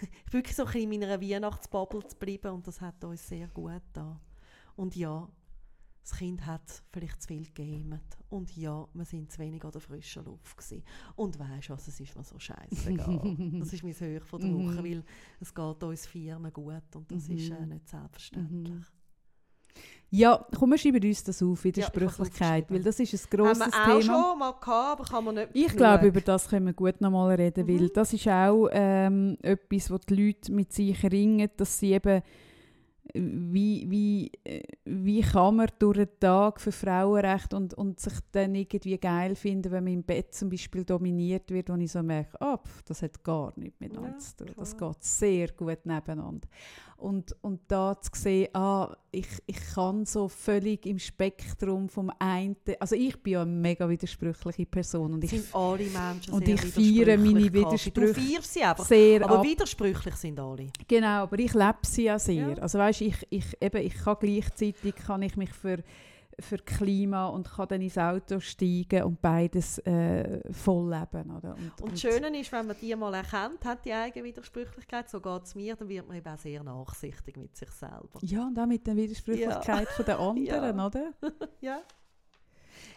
[0.02, 3.26] Ich bin wirklich so ein bisschen in meiner Weihnachtsbubble zu bleiben und das hat uns
[3.26, 4.18] sehr gut getan.
[4.76, 5.28] Und ja,
[6.02, 8.02] das Kind hat vielleicht zu viel gegamet.
[8.28, 10.84] Und ja, wir sind zu wenig an der frischen Luft gewesen.
[11.16, 13.36] Und weisst du was, es ist mir so scheißegal.
[13.58, 14.84] das ist mein Höch von der Woche, Mhm.
[14.84, 15.04] weil
[15.40, 17.68] es geht uns Vieren gut und das ist äh, Mhm.
[17.70, 18.84] nicht selbstverständlich.
[20.10, 23.18] Ja, komm, wir schreiben uns das auf, Ja, ich Widersprüchlichkeit, hab's weil das ist ein
[23.18, 24.02] Haben grosses wir auch Thema.
[24.02, 27.34] schon mal gehabt, aber kann man nicht Ich glaube, über das können wir gut nochmal
[27.34, 27.90] reden, weil Mhm.
[27.92, 32.22] das ist auch ähm, etwas, wo die Leute mit sich ringen, dass sie eben
[33.14, 38.54] wie, wie, äh, wie kann man durch den Tag für Frauenrecht und, und sich dann
[38.56, 42.36] irgendwie geil finden, wenn man im Bett zum Beispiel dominiert wird, wo ich so merke,
[42.36, 44.48] pf, das hat gar nichts miteinander Ja, zu tun.
[44.56, 46.48] Das geht sehr gut nebeneinander.
[46.98, 52.56] Und, und da zu sehen, ah, ich, ich kann so völlig im Spektrum vom einen,
[52.80, 56.60] also ich bin ja eine mega widersprüchliche Person und ich sind alle Menschen und ich
[56.60, 57.52] feiere meine.
[57.52, 59.44] Widersprüche Du feierst sie einfach, sehr aber ab.
[59.44, 60.68] widersprüchlich sind alle.
[60.88, 62.50] Genau, aber ich lebe sie ja sehr.
[62.50, 62.54] Ja.
[62.62, 65.82] Also weißt, ich, ich, eben, ich kann gleichzeitig kann ich mich für,
[66.38, 71.34] für Klima und kann dann ins Auto steigen und beides äh, voll leben.
[71.34, 71.54] Oder?
[71.56, 75.20] Und, Und das Schöne ist, wenn man die mal erkennt, hat die eigene Widersprüchlichkeit, so
[75.20, 78.18] geht es mir, dann wird man eben auch sehr nachsichtig mit sich selber.
[78.20, 80.86] Ja, und auch mit der Widersprüchlichkeit von der anderen, Ja.
[80.86, 81.10] oder?
[81.60, 81.80] Ja,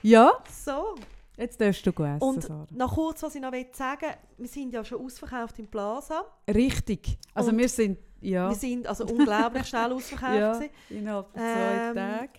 [0.02, 0.96] Ja, so.
[1.38, 2.68] jetzt darfst du essen, Und Sarah.
[2.72, 6.24] noch kurz, was ich noch sagen will, wir sind ja schon ausverkauft im Plaza.
[6.50, 7.18] Richtig.
[7.34, 10.36] Also Und wir sind, ja, Wir sind also unglaublich schnell ausverkauft.
[10.36, 12.30] ja innerhalb von zwei Ähm, Tagen.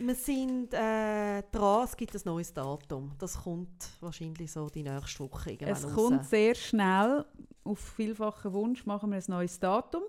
[0.00, 3.12] Wir sind äh, dran, es gibt ein neues Datum.
[3.18, 5.94] Das kommt wahrscheinlich so die nächste Woche irgendwann Es raus.
[5.94, 7.24] kommt sehr schnell,
[7.64, 10.02] auf vielfachen Wunsch machen wir ein neues Datum.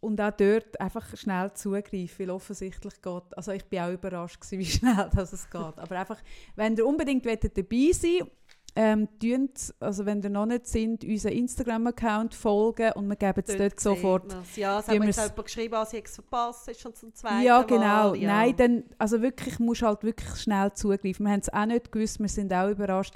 [0.00, 4.58] Und auch dort einfach schnell zugreifen, weil offensichtlich geht, also ich bin auch überrascht gewesen,
[4.60, 5.78] wie schnell das es geht.
[5.78, 6.22] Aber einfach,
[6.56, 8.28] wenn ihr unbedingt wollt dabei sein
[8.76, 13.56] ähm, tönt, also wenn ihr noch nicht sind, unseren Instagram-Account folgen und wir geben es
[13.56, 14.56] dort sieht sofort man's.
[14.56, 17.58] Ja, es wir's- jetzt jemand geschrieben, als ich es verpasst ist schon zum zweiten Ja,
[17.60, 17.66] Mal.
[17.66, 18.14] genau.
[18.14, 18.28] Ja.
[18.28, 21.24] Nein, dann, also wirklich, musst halt wirklich schnell zugreifen.
[21.24, 23.14] Wir haben es auch nicht gewusst, wir sind auch überrascht.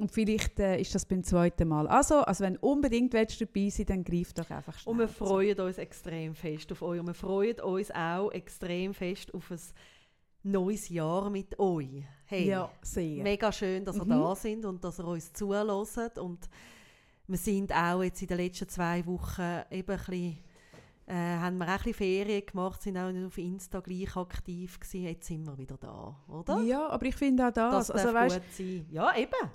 [0.00, 1.86] Und vielleicht äh, ist das beim zweiten Mal.
[1.86, 5.60] Also, also wenn unbedingt willst, dabei sein dann greif doch einfach schnell Und wir freuen
[5.60, 6.98] uns extrem fest auf euch.
[6.98, 9.58] Und wir freuen uns auch extrem fest auf ein
[10.42, 12.04] neues Jahr mit euch.
[12.26, 13.22] Hey, Ja, sehr.
[13.22, 14.08] mega schön, dass ihr Mhm.
[14.10, 16.18] da sind und dass ihr uns zuhört.
[16.18, 16.48] Und
[17.26, 20.38] wir sind auch jetzt in den letzten zwei Wochen eben ein bisschen,
[21.06, 24.80] äh, haben wir auch ein bisschen Ferien gemacht, sind auch nicht auf Insta gleich aktiv
[24.80, 25.02] gewesen.
[25.04, 26.60] Jetzt sind wir wieder da, oder?
[26.62, 28.86] Ja, aber ich finde auch das, das also darf weißt, gut sein.
[28.90, 29.50] Ja, eben.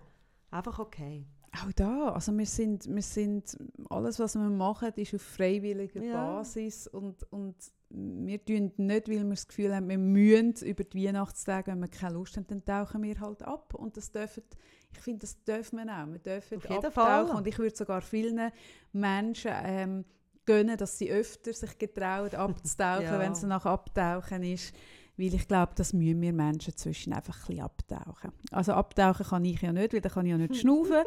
[0.51, 1.25] Einfach okay.
[1.53, 3.57] auch da, also wir sind, wir sind,
[3.89, 6.13] alles was wir machen, ist auf freiwilliger Ja.
[6.37, 7.55] Basis und, und
[7.89, 11.87] wir tun nicht, weil wir das Gefühl haben, wir müssen über die Weihnachtstage, wenn wir
[11.87, 14.43] keine Lust haben, dann tauchen wir halt ab und das dürfen,
[14.91, 17.25] ich finde, das dürfen wir auch, wir dürfen abtauchen Fall.
[17.29, 18.51] und ich würde sogar vielen
[18.91, 20.05] Menschen ähm,
[20.45, 23.19] gönnen, dass sie öfter sich getrauen abzutauchen, Ja.
[23.19, 24.73] wenn es nach Abtauchen ist,
[25.19, 28.31] weil ich glaube, das müssen wir Menschen zwischen einfach ein bisschen abtauchen.
[28.51, 31.03] Also abtauchen kann ich ja nicht, weil dann kann ich ja nicht schnaufen.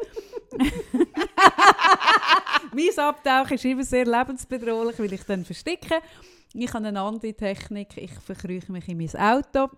[2.73, 5.95] mein Abtauchen ist immer sehr lebensbedrohlich, weil ich dann versticke.
[6.53, 7.97] Ich habe eine andere Technik.
[7.97, 9.69] Ich verkrüche mich in mein Auto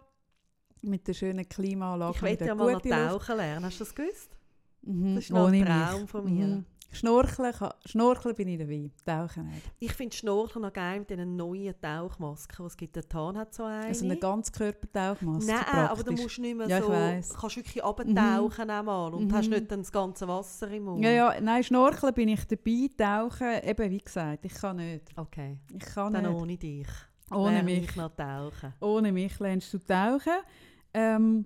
[0.81, 2.15] mit der schönen Klimaanlage.
[2.15, 3.65] Ich möchte ja mal tauchen lernen.
[3.65, 4.29] Hast du das gewusst?
[4.81, 6.09] Mhm, Das ist noch ein Traum mich.
[6.09, 6.47] von mir.
[6.47, 6.65] Mhm.
[6.93, 9.61] Schnorcheln, kann, Schnorcheln bin ich dabei, tauchen nicht.
[9.79, 12.95] Ich finde Schnorcheln noch geil mit diesen neuen Tauchmasken, es gibt.
[12.95, 13.85] Der Tan hat so eine.
[13.87, 15.53] Also eine Nein, Ganzkörpertauchmaske.
[15.67, 16.21] aber du praktisch.
[16.23, 17.33] musst nicht mehr Ja, ich so, weiss.
[17.33, 19.33] kannst wirklich abtauchen einmal und Mhm.
[19.33, 21.03] hast nicht dann das ganze Wasser im Mund.
[21.03, 25.05] Ja, ja, nein, Schnorcheln bin ich dabei, tauchen, eben wie gesagt, ich kann nicht.
[25.17, 26.35] Okay, Ich kann dann nicht.
[26.41, 26.87] ohne dich.
[27.31, 27.83] Ohne mich.
[27.89, 28.73] ich noch tauchen.
[28.79, 30.33] Ohne mich lernst du tauchen.
[30.93, 31.45] Ähm,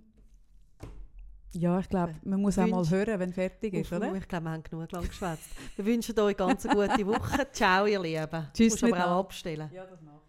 [1.60, 4.14] Ja, ich glaube, man muss auch mal hören, wenn fertig ist, oder?
[4.16, 5.50] Ich glaube, wir haben genug lang geschwätzt.
[5.76, 7.48] Wir wünschen euch ganz eine gute Woche.
[7.52, 8.48] Ciao, ihr Lieben.
[8.54, 9.70] Tschüss Musst aber auch abstellen.
[9.74, 10.27] Ja, das mache.